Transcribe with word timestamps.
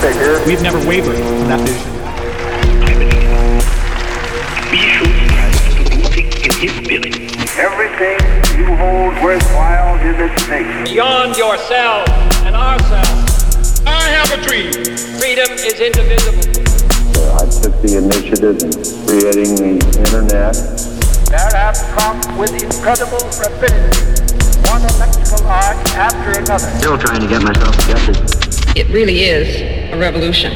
bigger. 0.00 0.42
We've 0.46 0.62
never 0.62 0.78
wavered 0.88 1.16
from 1.16 1.48
that 1.48 1.60
vision. 1.60 1.90
Everything 7.60 8.18
you 8.58 8.66
hold 8.76 9.12
worthwhile 9.22 9.98
in 10.00 10.16
this 10.16 10.48
nation. 10.48 10.84
beyond 10.84 11.36
yourself 11.36 12.08
and 12.44 12.56
ourselves. 12.56 13.82
I 13.86 14.08
have 14.08 14.30
a 14.32 14.42
dream. 14.42 14.72
Freedom 15.20 15.50
is 15.60 15.80
indivisible. 15.80 16.48
I 17.36 17.44
took 17.60 17.76
the 17.82 17.98
initiative 17.98 18.56
in 18.64 18.72
creating 19.06 19.54
the 19.56 19.76
internet. 20.00 20.56
There 21.28 21.50
have 21.54 21.76
come 21.96 22.38
with 22.38 22.52
incredible 22.62 23.20
rapidity 23.38 24.20
one 24.70 24.82
electrical 24.82 25.46
arc 25.46 25.76
after 25.98 26.38
another. 26.38 26.70
Still 26.78 26.96
trying 26.96 27.20
to 27.20 27.26
get 27.26 27.42
myself 27.42 27.74
adjusted. 27.84 28.59
It 28.76 28.88
really 28.90 29.24
is 29.24 29.92
a 29.92 29.98
revolution. 29.98 30.52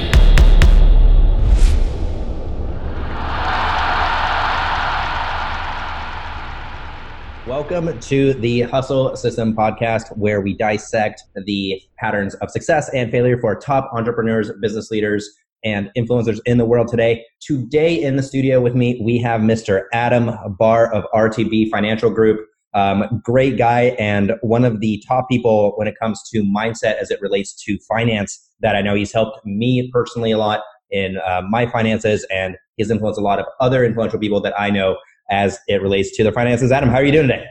Welcome 7.44 7.98
to 7.98 8.34
the 8.34 8.60
Hustle 8.70 9.16
System 9.16 9.56
podcast, 9.56 10.16
where 10.16 10.40
we 10.40 10.56
dissect 10.56 11.24
the 11.34 11.82
patterns 11.98 12.36
of 12.36 12.52
success 12.52 12.88
and 12.94 13.10
failure 13.10 13.36
for 13.40 13.56
top 13.56 13.90
entrepreneurs, 13.92 14.48
business 14.60 14.92
leaders, 14.92 15.28
and 15.64 15.90
influencers 15.98 16.38
in 16.46 16.56
the 16.58 16.64
world 16.64 16.86
today. 16.86 17.24
Today 17.40 18.00
in 18.00 18.14
the 18.14 18.22
studio 18.22 18.60
with 18.60 18.76
me, 18.76 19.00
we 19.02 19.18
have 19.18 19.40
Mr. 19.40 19.86
Adam 19.92 20.30
Barr 20.56 20.94
of 20.94 21.04
RTB 21.12 21.68
Financial 21.68 22.10
Group. 22.10 22.46
Um, 22.74 23.20
great 23.22 23.56
guy 23.56 23.94
and 24.00 24.32
one 24.42 24.64
of 24.64 24.80
the 24.80 25.02
top 25.06 25.28
people 25.28 25.72
when 25.76 25.86
it 25.86 25.94
comes 26.00 26.20
to 26.30 26.42
mindset 26.42 26.96
as 26.96 27.10
it 27.10 27.20
relates 27.20 27.54
to 27.64 27.78
finance 27.88 28.50
that 28.60 28.74
I 28.74 28.82
know 28.82 28.94
he's 28.94 29.12
helped 29.12 29.44
me 29.46 29.90
personally 29.92 30.32
a 30.32 30.38
lot 30.38 30.60
in 30.90 31.18
uh, 31.18 31.42
my 31.48 31.66
finances 31.66 32.26
and 32.32 32.56
he's 32.76 32.90
influenced 32.90 33.18
a 33.20 33.22
lot 33.22 33.38
of 33.38 33.46
other 33.60 33.84
influential 33.84 34.18
people 34.18 34.40
that 34.40 34.58
I 34.60 34.70
know 34.70 34.96
as 35.30 35.58
it 35.68 35.82
relates 35.82 36.16
to 36.16 36.22
their 36.24 36.32
finances. 36.32 36.72
Adam, 36.72 36.88
how 36.88 36.96
are 36.96 37.04
you 37.04 37.12
doing 37.12 37.28
today? 37.28 37.44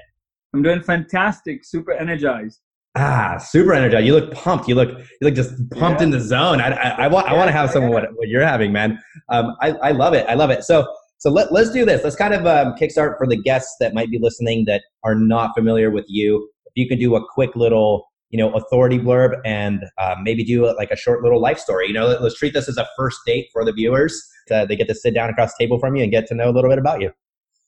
I'm 0.53 0.61
doing 0.61 0.81
fantastic, 0.83 1.63
super 1.65 1.93
energized. 1.93 2.59
Ah, 2.95 3.37
super 3.37 3.73
energized. 3.73 4.05
You 4.05 4.13
look 4.13 4.33
pumped. 4.33 4.67
You 4.67 4.75
look 4.75 4.89
you 4.99 5.05
look 5.21 5.33
just 5.33 5.53
pumped 5.71 5.99
Yeah. 6.01 6.05
in 6.05 6.11
the 6.11 6.19
zone. 6.19 6.61
I 6.61 6.69
I, 6.69 7.05
I 7.05 7.07
want 7.07 7.27
I 7.27 7.33
want 7.33 7.47
to 7.47 7.51
have 7.51 7.71
some 7.71 7.85
of 7.85 7.89
what, 7.89 8.03
what 8.15 8.27
you're 8.27 8.45
having, 8.45 8.71
man. 8.71 8.99
Um, 9.29 9.55
I 9.61 9.71
I 9.71 9.91
love 9.91 10.13
it. 10.13 10.27
I 10.29 10.35
love 10.35 10.51
it. 10.51 10.63
So 10.63 10.85
so 11.23 11.29
let 11.29 11.53
let's 11.53 11.69
do 11.69 11.85
this. 11.85 12.03
Let's 12.03 12.17
kind 12.17 12.33
of 12.33 12.45
um, 12.45 12.75
kickstart 12.75 13.17
for 13.17 13.25
the 13.25 13.37
guests 13.37 13.77
that 13.79 13.93
might 13.93 14.11
be 14.11 14.19
listening 14.19 14.65
that 14.65 14.83
are 15.05 15.15
not 15.15 15.55
familiar 15.55 15.89
with 15.89 16.03
you. 16.09 16.49
If 16.65 16.73
you 16.75 16.85
could 16.85 16.99
do 16.99 17.15
a 17.15 17.25
quick 17.25 17.55
little 17.55 18.11
you 18.29 18.37
know 18.37 18.51
authority 18.51 18.99
blurb 18.99 19.39
and 19.45 19.85
uh, 19.97 20.15
maybe 20.21 20.43
do 20.43 20.65
a, 20.65 20.71
like 20.71 20.91
a 20.91 20.97
short 20.97 21.23
little 21.23 21.39
life 21.39 21.59
story. 21.59 21.87
You 21.87 21.93
know, 21.93 22.07
let, 22.07 22.19
us 22.19 22.33
treat 22.33 22.53
this 22.53 22.67
as 22.67 22.75
a 22.75 22.85
first 22.97 23.19
date 23.25 23.47
for 23.53 23.63
the 23.63 23.71
viewers. 23.71 24.21
Uh, 24.51 24.65
they 24.65 24.75
get 24.75 24.89
to 24.89 24.95
sit 24.95 25.13
down 25.13 25.29
across 25.29 25.53
the 25.53 25.63
table 25.63 25.79
from 25.79 25.95
you 25.95 26.03
and 26.03 26.11
get 26.11 26.27
to 26.27 26.35
know 26.35 26.49
a 26.49 26.51
little 26.51 26.69
bit 26.69 26.77
about 26.77 26.99
you. 26.99 27.09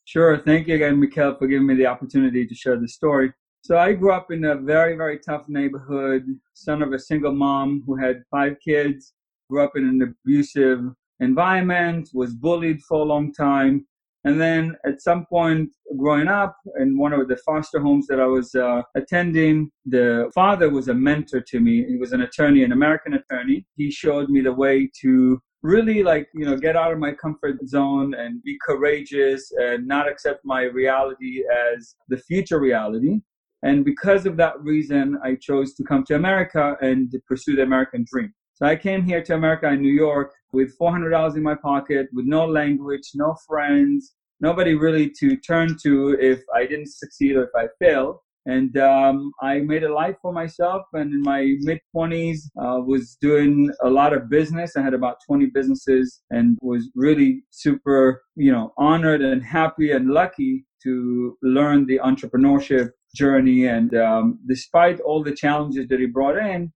Sure. 0.03 0.37
Thank 0.37 0.67
you 0.67 0.75
again, 0.75 0.99
Mikhail, 0.99 1.37
for 1.37 1.47
giving 1.47 1.65
me 1.65 1.75
the 1.75 1.85
opportunity 1.85 2.45
to 2.45 2.53
share 2.53 2.77
the 2.77 2.89
story. 2.89 3.31
So 3.61 3.77
I 3.77 3.93
grew 3.93 4.11
up 4.11 4.31
in 4.31 4.43
a 4.43 4.55
very, 4.55 4.97
very 4.97 5.17
tough 5.17 5.45
neighborhood, 5.47 6.25
son 6.55 6.81
of 6.81 6.91
a 6.91 6.99
single 6.99 7.31
mom 7.31 7.83
who 7.87 7.95
had 7.95 8.21
five 8.29 8.57
kids, 8.59 9.13
grew 9.49 9.63
up 9.63 9.77
in 9.77 9.87
an 9.87 10.01
abusive 10.25 10.81
environment, 11.19 12.09
was 12.13 12.33
bullied 12.33 12.81
for 12.83 12.99
a 12.99 13.03
long 13.03 13.33
time. 13.33 13.85
And 14.23 14.41
then 14.41 14.75
at 14.85 15.01
some 15.01 15.27
point 15.27 15.69
growing 15.97 16.27
up 16.27 16.57
in 16.79 16.97
one 16.97 17.13
of 17.13 17.27
the 17.27 17.37
foster 17.37 17.79
homes 17.79 18.07
that 18.07 18.19
I 18.19 18.25
was 18.25 18.55
uh, 18.55 18.81
attending, 18.95 19.69
the 19.85 20.31
father 20.33 20.69
was 20.69 20.87
a 20.87 20.95
mentor 20.95 21.41
to 21.41 21.59
me. 21.59 21.85
He 21.85 21.97
was 21.97 22.11
an 22.11 22.21
attorney, 22.21 22.63
an 22.63 22.71
American 22.71 23.13
attorney. 23.13 23.67
He 23.77 23.91
showed 23.91 24.29
me 24.29 24.41
the 24.41 24.51
way 24.51 24.89
to 25.01 25.39
really 25.61 26.03
like, 26.03 26.27
you 26.33 26.45
know, 26.45 26.57
get 26.57 26.75
out 26.75 26.91
of 26.91 26.99
my 26.99 27.11
comfort 27.11 27.57
zone 27.67 28.15
and 28.15 28.41
be 28.43 28.57
courageous 28.65 29.51
and 29.57 29.87
not 29.87 30.07
accept 30.07 30.41
my 30.43 30.63
reality 30.63 31.43
as 31.73 31.95
the 32.09 32.17
future 32.17 32.59
reality. 32.59 33.19
And 33.63 33.83
because 33.83 34.25
of 34.25 34.37
that 34.37 34.61
reason, 34.61 35.17
I 35.23 35.35
chose 35.35 35.73
to 35.75 35.83
come 35.83 36.03
to 36.05 36.15
America 36.15 36.77
and 36.81 37.13
pursue 37.27 37.55
the 37.55 37.63
American 37.63 38.05
dream. 38.11 38.31
So 38.53 38.65
I 38.65 38.75
came 38.75 39.03
here 39.03 39.23
to 39.23 39.33
America 39.33 39.67
in 39.67 39.81
New 39.81 39.93
York 39.93 40.33
with 40.55 40.77
$400 40.79 41.35
in 41.35 41.43
my 41.43 41.55
pocket, 41.55 42.07
with 42.13 42.25
no 42.25 42.45
language, 42.45 43.11
no 43.13 43.35
friends, 43.47 44.15
nobody 44.39 44.73
really 44.73 45.11
to 45.19 45.35
turn 45.37 45.77
to 45.83 46.17
if 46.19 46.39
I 46.55 46.65
didn't 46.65 46.89
succeed 46.89 47.35
or 47.35 47.43
if 47.43 47.49
I 47.55 47.67
failed. 47.83 48.17
And 48.47 48.77
um, 48.77 49.31
I 49.41 49.59
made 49.59 49.83
a 49.83 49.93
life 49.93 50.17
for 50.21 50.31
myself. 50.31 50.83
And 50.93 51.11
in 51.11 51.21
my 51.23 51.55
mid 51.61 51.79
20s, 51.95 52.39
uh, 52.61 52.79
was 52.79 53.17
doing 53.19 53.71
a 53.81 53.89
lot 53.89 54.13
of 54.13 54.29
business. 54.29 54.77
I 54.77 54.83
had 54.83 54.93
about 54.93 55.17
20 55.27 55.47
businesses 55.47 56.21
and 56.29 56.57
was 56.61 56.89
really 56.95 57.43
super, 57.49 58.21
you 58.35 58.51
know, 58.51 58.71
honored 58.77 59.21
and 59.21 59.43
happy 59.43 59.91
and 59.91 60.11
lucky 60.11 60.65
to 60.83 61.35
learn 61.41 61.87
the 61.87 61.99
entrepreneurship 62.03 62.91
journey. 63.15 63.65
And 63.65 63.95
um, 63.95 64.39
despite 64.47 64.99
all 64.99 65.23
the 65.23 65.33
challenges 65.33 65.87
that 65.87 65.99
he 65.99 66.05
brought 66.05 66.37
in, 66.37 66.71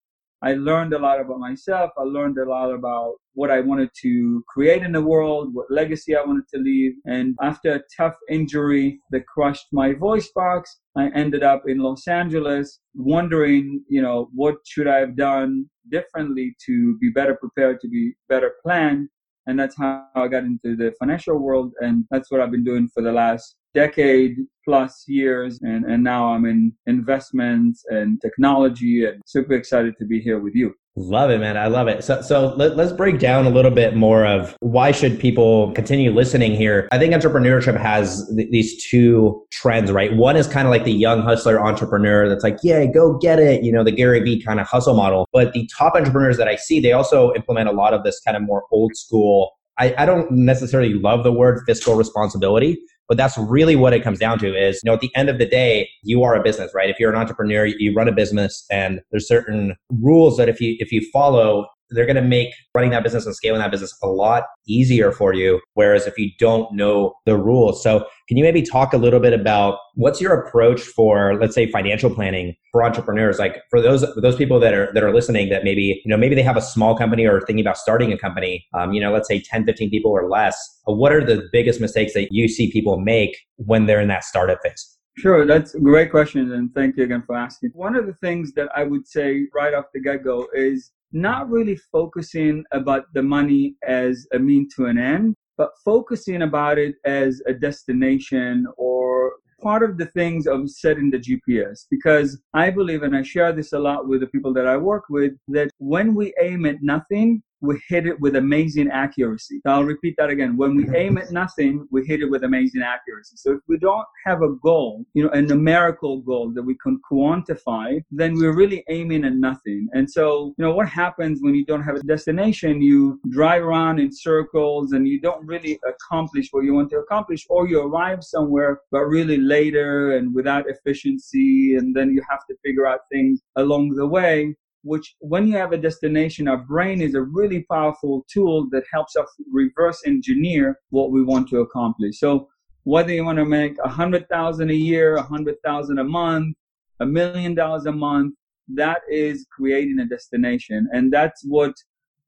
I 0.46 0.54
learned 0.54 0.92
a 0.92 0.98
lot 1.00 1.20
about 1.20 1.40
myself. 1.40 1.90
I 1.98 2.02
learned 2.02 2.38
a 2.38 2.48
lot 2.48 2.72
about 2.72 3.16
what 3.34 3.50
I 3.50 3.58
wanted 3.58 3.90
to 4.02 4.44
create 4.46 4.84
in 4.84 4.92
the 4.92 5.02
world, 5.02 5.52
what 5.52 5.66
legacy 5.70 6.14
I 6.14 6.24
wanted 6.24 6.46
to 6.54 6.60
leave. 6.60 6.92
And 7.04 7.34
after 7.42 7.74
a 7.74 7.82
tough 7.96 8.14
injury 8.30 9.00
that 9.10 9.26
crushed 9.26 9.66
my 9.72 9.92
voice 9.92 10.30
box, 10.36 10.78
I 10.96 11.08
ended 11.16 11.42
up 11.42 11.64
in 11.66 11.78
Los 11.78 12.06
Angeles 12.06 12.78
wondering, 12.94 13.82
you 13.88 14.00
know, 14.00 14.28
what 14.32 14.58
should 14.64 14.86
I 14.86 14.98
have 15.00 15.16
done 15.16 15.68
differently 15.90 16.54
to 16.66 16.96
be 16.98 17.10
better 17.10 17.34
prepared, 17.34 17.80
to 17.80 17.88
be 17.88 18.14
better 18.28 18.52
planned. 18.62 19.08
And 19.46 19.58
that's 19.58 19.76
how 19.76 20.06
I 20.14 20.28
got 20.28 20.44
into 20.44 20.76
the 20.76 20.92
financial 20.98 21.38
world. 21.38 21.72
And 21.80 22.04
that's 22.10 22.30
what 22.30 22.40
I've 22.40 22.50
been 22.50 22.64
doing 22.64 22.88
for 22.92 23.02
the 23.02 23.12
last 23.12 23.56
decade 23.74 24.36
plus 24.64 25.04
years. 25.06 25.60
And, 25.62 25.84
and 25.84 26.02
now 26.02 26.32
I'm 26.32 26.46
in 26.46 26.72
investments 26.86 27.84
and 27.88 28.20
technology 28.20 29.04
and 29.04 29.22
super 29.26 29.54
excited 29.54 29.94
to 29.98 30.04
be 30.04 30.20
here 30.20 30.40
with 30.40 30.54
you. 30.54 30.74
Love 30.98 31.28
it, 31.28 31.38
man. 31.40 31.58
I 31.58 31.66
love 31.66 31.88
it. 31.88 32.02
So, 32.02 32.22
so 32.22 32.54
let, 32.56 32.78
us 32.80 32.90
break 32.90 33.18
down 33.18 33.44
a 33.44 33.50
little 33.50 33.70
bit 33.70 33.94
more 33.94 34.24
of 34.24 34.56
why 34.60 34.92
should 34.92 35.20
people 35.20 35.72
continue 35.72 36.10
listening 36.10 36.54
here. 36.54 36.88
I 36.90 36.98
think 36.98 37.12
entrepreneurship 37.12 37.78
has 37.78 38.26
th- 38.34 38.48
these 38.50 38.82
two 38.82 39.44
trends, 39.52 39.92
right? 39.92 40.16
One 40.16 40.36
is 40.36 40.46
kind 40.46 40.66
of 40.66 40.70
like 40.70 40.84
the 40.84 40.92
young 40.92 41.20
hustler 41.20 41.60
entrepreneur 41.60 42.30
that's 42.30 42.42
like, 42.42 42.56
yeah, 42.62 42.86
go 42.86 43.18
get 43.18 43.38
it. 43.38 43.62
You 43.62 43.72
know, 43.72 43.84
the 43.84 43.92
Gary 43.92 44.20
Vee 44.20 44.42
kind 44.42 44.58
of 44.58 44.66
hustle 44.66 44.94
model. 44.94 45.28
But 45.34 45.52
the 45.52 45.68
top 45.76 45.94
entrepreneurs 45.96 46.38
that 46.38 46.48
I 46.48 46.56
see, 46.56 46.80
they 46.80 46.92
also 46.92 47.34
implement 47.34 47.68
a 47.68 47.72
lot 47.72 47.92
of 47.92 48.02
this 48.02 48.18
kind 48.20 48.34
of 48.34 48.42
more 48.42 48.64
old 48.72 48.96
school. 48.96 49.50
I, 49.78 49.94
I 49.98 50.06
don't 50.06 50.30
necessarily 50.30 50.94
love 50.94 51.24
the 51.24 51.32
word 51.32 51.60
fiscal 51.66 51.94
responsibility, 51.96 52.78
but 53.08 53.16
that's 53.16 53.38
really 53.38 53.76
what 53.76 53.92
it 53.92 54.02
comes 54.02 54.18
down 54.18 54.38
to 54.40 54.54
is, 54.54 54.80
you 54.82 54.90
know, 54.90 54.94
at 54.94 55.00
the 55.00 55.14
end 55.14 55.28
of 55.28 55.38
the 55.38 55.46
day, 55.46 55.88
you 56.02 56.22
are 56.22 56.34
a 56.34 56.42
business, 56.42 56.72
right? 56.74 56.90
If 56.90 56.98
you're 56.98 57.10
an 57.10 57.18
entrepreneur, 57.18 57.66
you 57.66 57.94
run 57.94 58.08
a 58.08 58.12
business 58.12 58.64
and 58.70 59.00
there's 59.10 59.28
certain 59.28 59.76
rules 60.00 60.36
that 60.36 60.48
if 60.48 60.60
you, 60.60 60.76
if 60.78 60.90
you 60.92 61.02
follow, 61.12 61.66
they're 61.90 62.06
going 62.06 62.16
to 62.16 62.22
make 62.22 62.52
running 62.74 62.90
that 62.90 63.02
business 63.02 63.26
and 63.26 63.34
scaling 63.34 63.60
that 63.60 63.70
business 63.70 63.96
a 64.02 64.08
lot 64.08 64.44
easier 64.66 65.12
for 65.12 65.32
you. 65.32 65.60
Whereas 65.74 66.06
if 66.06 66.18
you 66.18 66.30
don't 66.38 66.72
know 66.74 67.14
the 67.26 67.36
rules. 67.36 67.82
So 67.82 68.06
can 68.28 68.36
you 68.36 68.44
maybe 68.44 68.62
talk 68.62 68.92
a 68.92 68.96
little 68.96 69.20
bit 69.20 69.32
about 69.32 69.78
what's 69.94 70.20
your 70.20 70.34
approach 70.34 70.80
for, 70.80 71.38
let's 71.40 71.54
say, 71.54 71.70
financial 71.70 72.10
planning 72.10 72.54
for 72.72 72.82
entrepreneurs? 72.82 73.38
Like 73.38 73.62
for 73.70 73.80
those, 73.80 74.04
those 74.16 74.36
people 74.36 74.58
that 74.60 74.74
are, 74.74 74.92
that 74.94 75.02
are 75.02 75.14
listening 75.14 75.48
that 75.50 75.64
maybe, 75.64 76.00
you 76.04 76.10
know, 76.10 76.16
maybe 76.16 76.34
they 76.34 76.42
have 76.42 76.56
a 76.56 76.62
small 76.62 76.96
company 76.96 77.26
or 77.26 77.40
thinking 77.40 77.64
about 77.64 77.78
starting 77.78 78.12
a 78.12 78.18
company, 78.18 78.66
um, 78.74 78.92
you 78.92 79.00
know, 79.00 79.12
let's 79.12 79.28
say 79.28 79.40
10, 79.40 79.64
15 79.64 79.90
people 79.90 80.10
or 80.10 80.28
less. 80.28 80.56
Uh, 80.88 80.92
What 80.92 81.12
are 81.12 81.24
the 81.24 81.48
biggest 81.52 81.80
mistakes 81.80 82.14
that 82.14 82.28
you 82.30 82.48
see 82.48 82.70
people 82.70 82.98
make 82.98 83.36
when 83.56 83.86
they're 83.86 84.00
in 84.00 84.08
that 84.08 84.24
startup 84.24 84.58
phase? 84.62 84.96
Sure, 85.18 85.46
that's 85.46 85.74
a 85.74 85.80
great 85.80 86.10
question, 86.10 86.52
and 86.52 86.74
thank 86.74 86.98
you 86.98 87.04
again 87.04 87.22
for 87.26 87.34
asking. 87.34 87.70
One 87.72 87.96
of 87.96 88.06
the 88.06 88.12
things 88.14 88.52
that 88.52 88.68
I 88.76 88.84
would 88.84 89.08
say 89.08 89.46
right 89.54 89.72
off 89.72 89.86
the 89.94 90.00
get 90.00 90.22
go 90.22 90.46
is 90.54 90.92
not 91.12 91.48
really 91.50 91.76
focusing 91.92 92.64
about 92.72 93.04
the 93.14 93.22
money 93.22 93.76
as 93.86 94.26
a 94.32 94.38
mean 94.38 94.68
to 94.76 94.86
an 94.86 94.98
end, 94.98 95.34
but 95.56 95.70
focusing 95.84 96.42
about 96.42 96.78
it 96.78 96.96
as 97.04 97.40
a 97.46 97.54
destination 97.54 98.66
or 98.76 99.32
part 99.62 99.82
of 99.82 99.96
the 99.96 100.06
things 100.06 100.46
of 100.46 100.70
setting 100.70 101.10
the 101.10 101.18
GPS. 101.18 101.86
Because 101.90 102.40
I 102.54 102.70
believe, 102.70 103.02
and 103.02 103.16
I 103.16 103.22
share 103.22 103.52
this 103.52 103.72
a 103.72 103.78
lot 103.78 104.06
with 104.08 104.20
the 104.20 104.26
people 104.26 104.52
that 104.54 104.66
I 104.66 104.76
work 104.76 105.04
with, 105.08 105.32
that 105.48 105.70
when 105.78 106.14
we 106.14 106.34
aim 106.40 106.66
at 106.66 106.82
nothing, 106.82 107.42
we 107.66 107.80
hit 107.88 108.06
it 108.06 108.18
with 108.20 108.36
amazing 108.36 108.90
accuracy. 108.90 109.60
I'll 109.66 109.84
repeat 109.84 110.14
that 110.18 110.30
again. 110.30 110.56
When 110.56 110.76
we 110.76 110.88
aim 110.96 111.18
at 111.18 111.30
nothing, 111.42 111.86
we 111.90 112.06
hit 112.06 112.20
it 112.20 112.30
with 112.30 112.44
amazing 112.44 112.82
accuracy. 112.82 113.36
So 113.36 113.52
if 113.52 113.60
we 113.68 113.78
don't 113.78 114.06
have 114.24 114.42
a 114.42 114.54
goal, 114.62 115.04
you 115.14 115.24
know, 115.24 115.30
a 115.30 115.42
numerical 115.42 116.20
goal 116.22 116.52
that 116.54 116.62
we 116.62 116.76
can 116.82 117.00
quantify, 117.10 118.00
then 118.10 118.34
we're 118.34 118.54
really 118.54 118.84
aiming 118.88 119.24
at 119.24 119.34
nothing. 119.34 119.88
And 119.92 120.10
so, 120.10 120.54
you 120.56 120.64
know, 120.64 120.74
what 120.74 120.88
happens 120.88 121.40
when 121.42 121.54
you 121.54 121.64
don't 121.64 121.82
have 121.82 121.96
a 121.96 122.02
destination? 122.02 122.80
You 122.80 123.20
drive 123.30 123.62
around 123.62 123.98
in 123.98 124.10
circles 124.12 124.92
and 124.92 125.06
you 125.08 125.20
don't 125.20 125.46
really 125.46 125.78
accomplish 125.86 126.48
what 126.50 126.64
you 126.64 126.74
want 126.74 126.90
to 126.90 126.98
accomplish, 126.98 127.46
or 127.48 127.68
you 127.68 127.80
arrive 127.80 128.22
somewhere, 128.22 128.80
but 128.90 129.00
really 129.00 129.38
later 129.38 130.16
and 130.16 130.34
without 130.34 130.64
efficiency. 130.68 131.76
And 131.76 131.94
then 131.94 132.10
you 132.10 132.22
have 132.28 132.46
to 132.48 132.56
figure 132.64 132.86
out 132.86 133.00
things 133.10 133.40
along 133.56 133.90
the 133.90 134.06
way 134.06 134.54
which 134.86 135.16
when 135.18 135.48
you 135.48 135.56
have 135.56 135.72
a 135.72 135.78
destination, 135.78 136.48
our 136.48 136.58
brain 136.58 137.00
is 137.00 137.14
a 137.14 137.22
really 137.22 137.64
powerful 137.70 138.24
tool 138.32 138.68
that 138.70 138.84
helps 138.92 139.16
us 139.16 139.28
reverse 139.52 140.00
engineer 140.06 140.78
what 140.90 141.10
we 141.10 141.22
want 141.22 141.48
to 141.48 141.60
accomplish. 141.60 142.20
So 142.20 142.48
whether 142.84 143.12
you 143.12 143.24
want 143.24 143.38
to 143.38 143.44
make 143.44 143.76
a 143.84 143.88
hundred 143.88 144.28
thousand 144.28 144.70
a 144.70 144.74
year, 144.74 145.16
a 145.16 145.22
hundred 145.22 145.56
thousand 145.64 145.98
a 145.98 146.04
month, 146.04 146.56
a 147.00 147.06
million 147.06 147.54
dollars 147.54 147.86
a 147.86 147.92
month, 147.92 148.34
that 148.74 149.00
is 149.10 149.46
creating 149.50 149.98
a 150.00 150.06
destination. 150.06 150.88
And 150.92 151.12
that's 151.12 151.42
what 151.44 151.74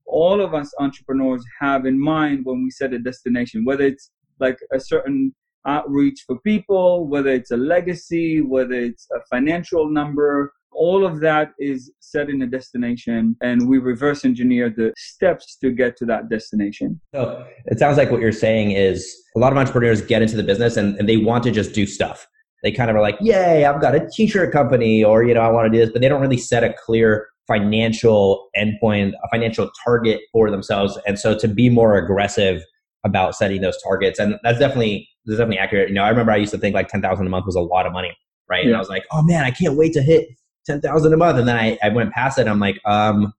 all 0.07 0.41
of 0.41 0.53
us 0.55 0.73
entrepreneurs 0.81 1.45
have 1.61 1.87
in 1.87 1.99
mind 2.01 2.45
when 2.45 2.65
we 2.65 2.71
set 2.71 2.93
a 2.93 2.99
destination, 2.99 3.65
whether 3.65 3.85
it's 3.85 4.11
like 4.41 4.59
a 4.73 4.81
certain 4.81 5.33
outreach 5.67 6.25
for 6.27 6.39
people, 6.41 7.07
whether 7.07 7.31
it's 7.31 7.51
a 7.51 7.57
legacy, 7.57 8.41
whether 8.41 8.75
it's 8.75 9.07
a 9.13 9.21
financial 9.31 9.89
number, 9.89 10.53
all 10.73 11.05
of 11.05 11.20
that 11.20 11.53
is 11.59 11.91
set 12.00 12.31
in 12.31 12.41
a 12.43 12.47
destination 12.47 13.37
and 13.41 13.69
we 13.69 13.79
reverse 13.79 14.25
engineer 14.25 14.70
the 14.70 14.93
steps 14.97 15.56
to 15.56 15.70
get 15.70 15.97
to 15.97 16.06
that 16.06 16.29
destination. 16.29 17.00
So 17.15 17.44
it 17.67 17.79
sounds 17.79 17.97
like 17.97 18.11
what 18.11 18.20
you're 18.20 18.32
saying 18.32 18.73
is 18.73 19.15
a 19.35 19.38
lot 19.38 19.53
of 19.53 19.59
entrepreneurs 19.59 20.03
get 20.03 20.23
into 20.23 20.37
the 20.37 20.43
business 20.43 20.76
and, 20.76 20.97
and 20.97 21.09
they 21.09 21.17
want 21.17 21.44
to 21.44 21.50
just 21.50 21.75
do 21.75 21.87
stuff. 21.87 22.26
They 22.62 22.73
kind 22.73 22.91
of 22.91 22.97
are 22.97 23.03
like, 23.03 23.17
yay, 23.20 23.65
I've 23.65 23.81
got 23.81 23.94
a 23.94 24.09
t-shirt 24.12 24.53
company 24.53 25.05
or, 25.05 25.25
you 25.25 25.35
know, 25.35 25.41
I 25.41 25.50
want 25.50 25.67
to 25.67 25.70
do 25.70 25.85
this, 25.85 25.93
but 25.93 26.00
they 26.00 26.09
don't 26.09 26.20
really 26.20 26.38
set 26.38 26.65
a 26.65 26.75
clear 26.85 27.29
financial 27.47 28.49
endpoint, 28.56 29.12
a 29.25 29.29
financial 29.31 29.71
target 29.85 30.21
for 30.32 30.50
themselves. 30.50 30.99
And 31.06 31.19
so 31.19 31.37
to 31.38 31.49
be 31.49 31.71
more 31.71 31.97
aggressive 31.97 32.62
about 33.05 33.35
setting 33.37 33.61
those 33.61 33.81
targets, 33.82 34.19
and 34.19 34.35
that's 34.43 34.59
definitely, 34.59 35.09
that's 35.25 35.38
definitely 35.38 35.59
accurate. 35.59 35.88
You 35.88 35.94
know, 35.94 36.03
I 36.03 36.09
remember 36.09 36.32
I 36.32 36.37
used 36.37 36.53
to 36.53 36.59
think 36.59 36.75
like 36.75 36.88
10,000 36.88 37.26
a 37.26 37.31
month 37.31 37.47
was 37.47 37.55
a 37.55 37.61
lot 37.61 37.87
of 37.87 37.93
money, 37.93 38.14
right? 38.50 38.64
Yeah. 38.64 38.71
And 38.71 38.76
I 38.76 38.81
was 38.81 38.88
like, 38.88 39.05
oh 39.12 39.23
man, 39.23 39.44
I 39.44 39.50
can't 39.50 39.76
wait 39.76 39.93
to 39.94 40.03
hit 40.03 40.29
10,000 40.69 41.12
a 41.12 41.17
month. 41.17 41.38
And 41.38 41.49
then 41.49 41.56
I, 41.56 41.79
I 41.82 41.88
went 41.88 42.12
past 42.12 42.38
it. 42.38 42.47
I'm 42.47 42.61
like, 42.61 42.79
um, 42.85 43.32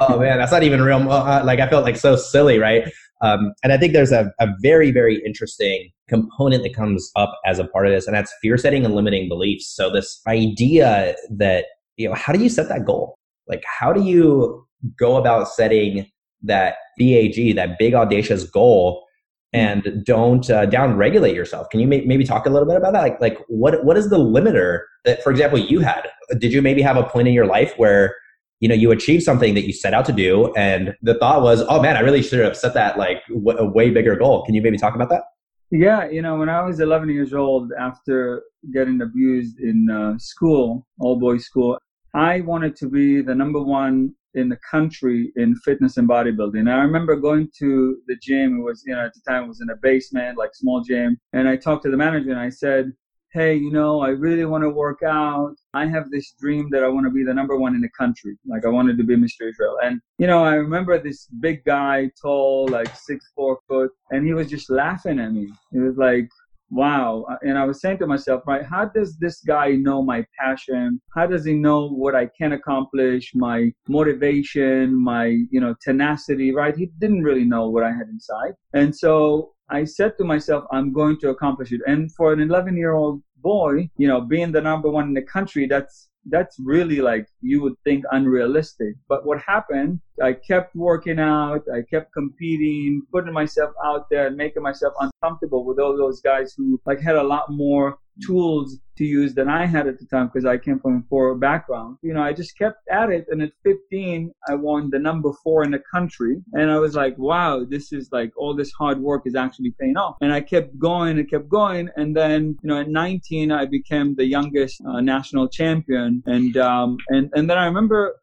oh 0.00 0.18
man, 0.18 0.38
that's 0.38 0.52
not 0.52 0.62
even 0.62 0.80
real. 0.80 1.10
Uh, 1.10 1.42
like 1.44 1.60
I 1.60 1.68
felt 1.68 1.84
like 1.84 1.96
so 1.96 2.16
silly, 2.16 2.58
right? 2.58 2.90
Um, 3.22 3.52
and 3.62 3.72
I 3.72 3.76
think 3.76 3.92
there's 3.92 4.12
a, 4.12 4.32
a 4.40 4.48
very, 4.62 4.90
very 4.90 5.22
interesting 5.26 5.90
component 6.08 6.62
that 6.62 6.74
comes 6.74 7.10
up 7.16 7.38
as 7.44 7.58
a 7.58 7.66
part 7.66 7.86
of 7.86 7.92
this, 7.92 8.06
and 8.06 8.16
that's 8.16 8.32
fear 8.40 8.56
setting 8.56 8.84
and 8.84 8.94
limiting 8.94 9.28
beliefs. 9.28 9.66
So 9.66 9.90
this 9.90 10.20
idea 10.26 11.14
that, 11.30 11.66
you 11.96 12.08
know, 12.08 12.14
how 12.14 12.32
do 12.32 12.42
you 12.42 12.48
set 12.48 12.68
that 12.68 12.86
goal? 12.86 13.18
Like, 13.46 13.62
how 13.66 13.92
do 13.92 14.02
you 14.02 14.66
go 14.98 15.16
about 15.16 15.48
setting 15.48 16.06
that 16.42 16.76
BAG, 16.98 17.56
that 17.56 17.76
big 17.78 17.94
audacious 17.94 18.44
goal, 18.44 19.04
and 19.52 20.02
don't 20.04 20.48
uh, 20.50 20.66
down 20.66 20.96
regulate 20.96 21.34
yourself? 21.34 21.68
Can 21.70 21.80
you 21.80 21.86
may- 21.86 22.04
maybe 22.04 22.24
talk 22.24 22.46
a 22.46 22.50
little 22.50 22.68
bit 22.68 22.76
about 22.76 22.92
that? 22.92 23.02
Like, 23.02 23.20
like 23.20 23.38
what 23.48 23.84
what 23.84 23.96
is 23.96 24.10
the 24.10 24.18
limiter 24.18 24.80
that, 25.04 25.22
for 25.22 25.30
example, 25.30 25.58
you 25.58 25.80
had? 25.80 26.08
Did 26.38 26.52
you 26.52 26.62
maybe 26.62 26.82
have 26.82 26.96
a 26.96 27.02
point 27.02 27.28
in 27.28 27.34
your 27.34 27.46
life 27.46 27.74
where 27.76 28.14
you 28.60 28.68
know 28.68 28.74
you 28.74 28.90
achieved 28.90 29.22
something 29.22 29.54
that 29.54 29.66
you 29.66 29.72
set 29.72 29.94
out 29.94 30.04
to 30.04 30.12
do 30.12 30.52
and 30.54 30.94
the 31.02 31.14
thought 31.14 31.42
was 31.42 31.62
oh 31.68 31.80
man 31.82 31.96
i 31.96 32.00
really 32.00 32.22
should 32.22 32.38
have 32.38 32.56
set 32.56 32.74
that 32.74 32.98
like 32.98 33.22
w- 33.28 33.58
a 33.58 33.64
way 33.64 33.90
bigger 33.90 34.14
goal 34.14 34.44
can 34.44 34.54
you 34.54 34.62
maybe 34.62 34.76
talk 34.76 34.94
about 34.94 35.08
that 35.08 35.22
yeah 35.70 36.08
you 36.08 36.22
know 36.22 36.36
when 36.36 36.48
i 36.48 36.62
was 36.62 36.78
11 36.78 37.08
years 37.08 37.32
old 37.34 37.72
after 37.78 38.42
getting 38.72 39.00
abused 39.00 39.58
in 39.58 39.90
uh, 39.90 40.16
school 40.18 40.86
all 41.00 41.18
boys 41.18 41.44
school 41.44 41.78
i 42.14 42.40
wanted 42.42 42.76
to 42.76 42.88
be 42.88 43.22
the 43.22 43.34
number 43.34 43.62
one 43.62 44.14
in 44.34 44.48
the 44.48 44.58
country 44.68 45.32
in 45.36 45.56
fitness 45.56 45.96
and 45.96 46.08
bodybuilding. 46.08 46.70
I 46.70 46.82
remember 46.82 47.16
going 47.16 47.50
to 47.58 47.98
the 48.06 48.16
gym. 48.22 48.60
It 48.60 48.62
was, 48.62 48.82
you 48.86 48.94
know, 48.94 49.04
at 49.04 49.12
the 49.14 49.20
time 49.28 49.44
it 49.44 49.48
was 49.48 49.60
in 49.60 49.70
a 49.70 49.76
basement, 49.76 50.38
like 50.38 50.54
small 50.54 50.82
gym. 50.82 51.18
And 51.32 51.48
I 51.48 51.56
talked 51.56 51.84
to 51.84 51.90
the 51.90 51.96
manager 51.96 52.30
and 52.30 52.40
I 52.40 52.48
said, 52.48 52.92
hey, 53.32 53.54
you 53.54 53.70
know, 53.70 54.00
I 54.00 54.08
really 54.08 54.44
want 54.44 54.64
to 54.64 54.70
work 54.70 55.02
out. 55.04 55.54
I 55.72 55.86
have 55.86 56.10
this 56.10 56.34
dream 56.40 56.68
that 56.72 56.82
I 56.82 56.88
want 56.88 57.06
to 57.06 57.10
be 57.10 57.22
the 57.22 57.32
number 57.32 57.56
one 57.56 57.76
in 57.76 57.80
the 57.80 57.90
country. 57.90 58.36
Like 58.44 58.64
I 58.64 58.68
wanted 58.68 58.98
to 58.98 59.04
be 59.04 59.14
Mr. 59.14 59.48
Israel. 59.48 59.76
And, 59.82 60.00
you 60.18 60.26
know, 60.26 60.42
I 60.42 60.54
remember 60.54 60.98
this 60.98 61.26
big 61.38 61.64
guy, 61.64 62.10
tall, 62.20 62.66
like 62.68 62.94
six, 62.96 63.30
four 63.36 63.60
foot, 63.68 63.90
and 64.10 64.26
he 64.26 64.34
was 64.34 64.48
just 64.48 64.68
laughing 64.68 65.20
at 65.20 65.32
me. 65.32 65.48
He 65.70 65.78
was 65.78 65.96
like, 65.96 66.28
wow. 66.70 67.24
Uh, 67.30 67.36
and 67.42 67.58
I 67.58 67.64
was 67.64 67.80
saying 67.80 67.98
to 67.98 68.06
myself, 68.06 68.42
right, 68.46 68.64
how 68.64 68.86
does 68.86 69.16
this 69.18 69.40
guy 69.40 69.72
know 69.72 70.02
my 70.02 70.24
passion? 70.38 71.00
How 71.14 71.26
does 71.26 71.44
he 71.44 71.54
know 71.54 71.88
what 71.88 72.14
I 72.14 72.28
can 72.38 72.52
accomplish, 72.52 73.32
my 73.34 73.72
motivation, 73.88 74.94
my, 74.94 75.26
you 75.50 75.60
know, 75.60 75.74
tenacity, 75.82 76.54
right? 76.54 76.76
He 76.76 76.86
didn't 76.98 77.22
really 77.22 77.44
know 77.44 77.68
what 77.68 77.84
I 77.84 77.90
had 77.90 78.08
inside. 78.08 78.54
And 78.72 78.94
so 78.94 79.52
I 79.68 79.84
said 79.84 80.12
to 80.18 80.24
myself, 80.24 80.64
I'm 80.72 80.92
going 80.92 81.18
to 81.20 81.30
accomplish 81.30 81.72
it. 81.72 81.80
And 81.86 82.12
for 82.14 82.32
an 82.32 82.40
11 82.40 82.76
year 82.76 82.92
old 82.92 83.22
boy, 83.36 83.88
you 83.96 84.08
know, 84.08 84.20
being 84.20 84.52
the 84.52 84.60
number 84.60 84.88
one 84.88 85.08
in 85.08 85.14
the 85.14 85.22
country, 85.22 85.66
that's 85.66 86.08
that's 86.26 86.56
really 86.60 87.00
like 87.00 87.26
you 87.42 87.62
would 87.62 87.74
think 87.84 88.04
unrealistic. 88.10 88.94
But 89.08 89.26
what 89.26 89.40
happened, 89.40 90.00
I 90.22 90.34
kept 90.34 90.74
working 90.74 91.18
out, 91.18 91.62
I 91.72 91.82
kept 91.82 92.12
competing, 92.12 93.02
putting 93.12 93.32
myself 93.32 93.72
out 93.84 94.08
there 94.10 94.26
and 94.26 94.36
making 94.36 94.62
myself 94.62 94.94
uncomfortable 95.00 95.64
with 95.64 95.78
all 95.78 95.96
those 95.96 96.20
guys 96.20 96.54
who 96.56 96.80
like 96.86 97.00
had 97.00 97.16
a 97.16 97.22
lot 97.22 97.50
more 97.50 97.98
tools 98.20 98.78
to 98.98 99.04
use 99.04 99.34
than 99.34 99.48
I 99.48 99.64
had 99.64 99.86
at 99.86 99.98
the 99.98 100.04
time 100.04 100.26
because 100.26 100.44
I 100.44 100.58
came 100.58 100.78
from 100.78 100.96
a 100.96 101.08
poor 101.08 101.34
background. 101.34 101.96
You 102.02 102.12
know, 102.12 102.22
I 102.22 102.34
just 102.34 102.56
kept 102.58 102.86
at 102.90 103.08
it. 103.10 103.26
And 103.30 103.42
at 103.42 103.52
15, 103.64 104.30
I 104.48 104.54
won 104.54 104.90
the 104.90 104.98
number 104.98 105.32
four 105.42 105.64
in 105.64 105.70
the 105.70 105.82
country. 105.90 106.42
And 106.52 106.70
I 106.70 106.78
was 106.78 106.94
like, 106.94 107.16
wow, 107.16 107.64
this 107.64 107.92
is 107.92 108.10
like 108.12 108.32
all 108.36 108.54
this 108.54 108.72
hard 108.72 109.00
work 109.00 109.22
is 109.24 109.34
actually 109.34 109.74
paying 109.80 109.96
off. 109.96 110.16
And 110.20 110.32
I 110.32 110.42
kept 110.42 110.78
going 110.78 111.18
and 111.18 111.30
kept 111.30 111.48
going. 111.48 111.88
And 111.96 112.14
then, 112.14 112.58
you 112.62 112.68
know, 112.68 112.80
at 112.80 112.88
19, 112.88 113.50
I 113.50 113.64
became 113.64 114.16
the 114.16 114.26
youngest 114.26 114.82
uh, 114.86 115.00
national 115.00 115.48
champion. 115.48 116.22
And, 116.26 116.56
um, 116.58 116.98
and, 117.08 117.29
and 117.34 117.48
then 117.48 117.58
I 117.58 117.66
remember 117.66 118.16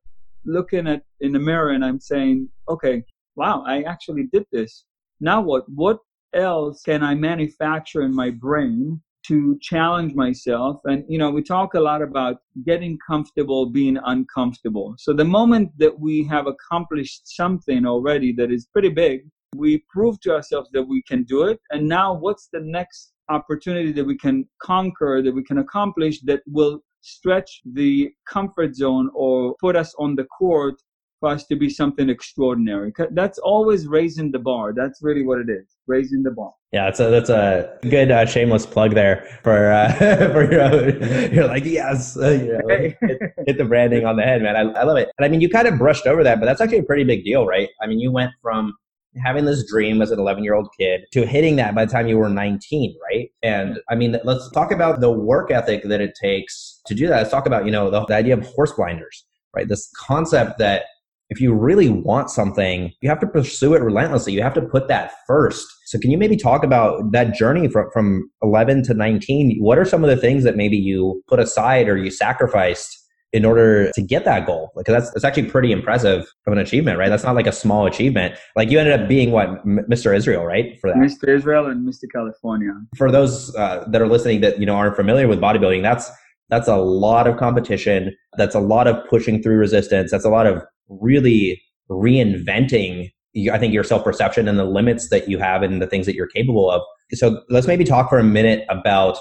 looking 0.46 0.88
at 0.88 1.04
in 1.20 1.34
the 1.34 1.40
mirror 1.40 1.72
and 1.72 1.84
I'm 1.84 2.00
saying, 2.00 2.50
okay, 2.70 3.04
wow, 3.36 3.64
I 3.68 3.84
actually 3.84 4.28
did 4.32 4.46
this. 4.52 4.86
Now 5.20 5.42
what? 5.42 5.66
What 5.70 6.00
else 6.34 6.82
can 6.84 7.04
I 7.04 7.16
manufacture 7.16 8.02
in 8.02 8.14
my 8.14 8.30
brain 8.30 9.02
to 9.28 9.58
challenge 9.62 10.14
myself. 10.14 10.80
And, 10.86 11.04
you 11.10 11.18
know, 11.18 11.30
we 11.30 11.44
talk 11.44 11.74
a 11.74 11.80
lot 11.80 12.02
about 12.02 12.38
getting 12.66 12.98
comfortable 13.06 13.66
being 13.66 13.98
uncomfortable. 14.06 14.96
So 14.98 15.14
the 15.14 15.26
moment 15.26 15.72
that 15.80 16.00
we 16.00 16.26
have 16.28 16.48
accomplished 16.48 17.24
something 17.26 17.86
already 17.86 18.32
that 18.34 18.52
is 18.52 18.68
pretty 18.72 18.90
big, 18.90 19.28
we 19.56 19.84
prove 19.90 20.20
to 20.22 20.34
ourselves 20.34 20.70
that 20.74 20.84
we 20.84 21.04
can 21.04 21.24
do 21.24 21.44
it. 21.44 21.60
And 21.72 21.88
now 21.88 22.14
what's 22.14 22.48
the 22.54 22.62
next 22.62 23.14
opportunity 23.30 23.92
that 23.92 24.06
we 24.06 24.18
can 24.18 24.48
conquer, 24.62 25.22
that 25.22 25.34
we 25.34 25.44
can 25.44 25.58
accomplish 25.58 26.22
that 26.22 26.42
will 26.48 26.80
stretch 27.02 27.62
the 27.74 28.10
comfort 28.28 28.76
zone 28.76 29.10
or 29.14 29.56
put 29.60 29.76
us 29.76 29.94
on 30.00 30.16
the 30.16 30.26
court 30.26 30.76
for 31.20 31.30
us 31.30 31.46
to 31.48 31.56
be 31.56 31.70
something 31.70 32.10
extraordinary. 32.10 32.94
That's 33.12 33.40
always 33.40 33.88
raising 33.88 34.32
the 34.32 34.40
bar. 34.40 34.74
That's 34.74 35.02
really 35.02 35.26
what 35.26 35.40
it 35.40 35.50
is, 35.50 35.76
raising 35.88 36.24
the 36.24 36.32
bar. 36.32 36.52
Yeah, 36.72 36.86
that's 36.86 37.00
a 37.00 37.10
that's 37.10 37.30
a 37.30 37.80
good 37.84 38.12
uh, 38.12 38.26
shameless 38.26 38.66
plug 38.66 38.94
there 38.94 39.40
for 39.42 39.72
uh, 39.72 39.94
for 40.34 40.52
your 40.52 41.34
you're 41.34 41.48
like 41.48 41.66
yes, 41.66 42.18
uh, 42.18 42.30
you 42.30 42.58
know, 42.58 42.68
hit, 42.68 42.98
hit, 43.48 43.58
the 43.58 43.66
branding 43.66 44.06
on 44.06 44.18
the 44.18 44.24
head, 44.24 44.42
man. 44.42 44.56
I, 44.56 44.80
I 44.80 44.84
love 44.84 44.98
it. 44.98 45.10
And 45.18 45.26
I 45.26 45.30
mean, 45.30 45.42
you 45.42 45.50
kind 45.50 45.68
of 45.68 45.78
brushed 45.78 46.06
over 46.06 46.24
that, 46.24 46.40
but 46.40 46.46
that's 46.46 46.62
actually 46.62 46.80
a 46.80 46.84
pretty 46.84 47.04
big 47.04 47.24
deal, 47.24 47.46
right? 47.46 47.70
I 47.82 47.88
mean, 47.88 48.00
you 48.00 48.12
went 48.12 48.32
from 48.42 48.74
having 49.24 49.46
this 49.46 49.70
dream 49.70 50.02
as 50.02 50.12
an 50.12 50.20
11 50.20 50.44
year 50.44 50.54
old 50.54 50.70
kid 50.78 51.02
to 51.12 51.26
hitting 51.26 51.56
that 51.56 51.76
by 51.76 51.86
the 51.86 51.92
time 51.92 52.08
you 52.08 52.18
were 52.18 52.30
19 52.30 52.96
right 53.10 53.30
and 53.44 53.80
i 53.90 53.96
mean 53.96 54.18
let's 54.24 54.50
talk 54.52 54.72
about 54.72 55.00
the 55.00 55.12
work 55.12 55.52
ethic 55.52 55.84
that 55.84 56.02
it 56.02 56.14
takes 56.22 56.82
to 56.86 56.96
do 56.96 57.08
that 57.08 57.18
let's 57.18 57.32
talk 57.32 57.46
about 57.46 57.66
you 57.66 57.72
know 57.72 57.90
the, 57.90 58.06
the 58.06 58.16
idea 58.16 58.36
of 58.36 58.46
horse 58.48 58.72
blinders 58.74 59.26
right 59.56 59.68
this 59.68 59.92
concept 59.98 60.58
that 60.58 60.84
if 61.30 61.42
you 61.42 61.54
really 61.54 61.90
want 61.90 62.30
something, 62.30 62.94
you 63.02 63.10
have 63.10 63.20
to 63.20 63.28
pursue 63.28 63.74
it 63.74 63.82
relentlessly. 63.82 64.34
You 64.34 64.42
have 64.42 64.54
to 64.54 64.62
put 64.62 64.88
that 64.88 65.12
first. 65.28 65.68
So 65.86 66.00
can 66.00 66.10
you 66.10 66.18
maybe 66.18 66.38
talk 66.38 66.64
about 66.64 67.12
that 67.12 67.34
journey 67.34 67.68
from, 67.68 67.90
from 67.92 68.30
11 68.42 68.84
to 68.84 68.94
19? 68.94 69.58
What 69.60 69.78
are 69.78 69.86
some 69.86 70.04
of 70.04 70.10
the 70.10 70.16
things 70.16 70.44
that 70.46 70.56
maybe 70.56 70.78
you 70.78 71.22
put 71.28 71.40
aside 71.40 71.90
or 71.90 71.98
you 71.98 72.12
sacrificed 72.12 72.98
in 73.34 73.46
order 73.46 73.92
to 73.92 74.02
get 74.02 74.26
that 74.26 74.46
goal? 74.46 74.72
Because 74.76 74.94
that's, 74.94 75.12
that's 75.12 75.24
actually 75.24 75.50
pretty 75.50 75.72
impressive 75.72 76.22
of 76.46 76.54
an 76.54 76.60
achievement, 76.60 76.98
right? 76.98 77.10
That's 77.10 77.24
not 77.24 77.36
like 77.36 77.48
a 77.48 77.52
small 77.52 77.86
achievement. 77.86 78.36
Like 78.56 78.70
you 78.72 78.80
ended 78.80 79.00
up 79.00 79.08
being 79.08 79.32
what, 79.32 79.66
Mr. 79.66 80.16
Israel, 80.16 80.46
right? 80.46 80.80
For 80.80 80.90
that. 80.90 80.98
Mr. 80.98 81.28
Israel 81.28 81.66
and 81.68 81.88
Mr. 81.88 82.04
California. 82.12 82.72
For 82.96 83.12
those 83.12 83.56
uh, 83.56 83.86
that 83.90 84.02
are 84.02 84.08
listening 84.08 84.42
that, 84.42 84.60
you 84.60 84.66
know, 84.66 84.76
aren't 84.76 84.96
familiar 84.96 85.28
with 85.28 85.40
bodybuilding, 85.40 85.82
that's, 85.82 86.10
that's 86.50 86.68
a 86.68 86.78
lot 86.78 87.28
of 87.28 87.38
competition. 87.38 88.16
That's 88.38 88.56
a 88.56 88.62
lot 88.62 88.88
of 88.88 89.06
pushing 89.10 89.44
through 89.44 89.58
resistance. 89.58 90.12
That's 90.12 90.26
a 90.26 90.30
lot 90.30 90.48
of 90.48 90.64
really 90.88 91.62
reinventing 91.90 93.12
I 93.52 93.60
think 93.60 93.74
your 93.74 93.84
self 93.84 94.04
perception 94.04 94.48
and 94.48 94.58
the 94.58 94.66
limits 94.66 95.10
that 95.10 95.30
you 95.30 95.38
have 95.38 95.62
and 95.62 95.82
the 95.82 95.88
things 95.88 96.06
that 96.08 96.16
you're 96.16 96.28
capable 96.28 96.72
of. 96.72 96.82
So 97.14 97.42
let's 97.50 97.68
maybe 97.68 97.84
talk 97.84 98.10
for 98.10 98.18
a 98.18 98.24
minute 98.24 98.66
about 98.70 99.18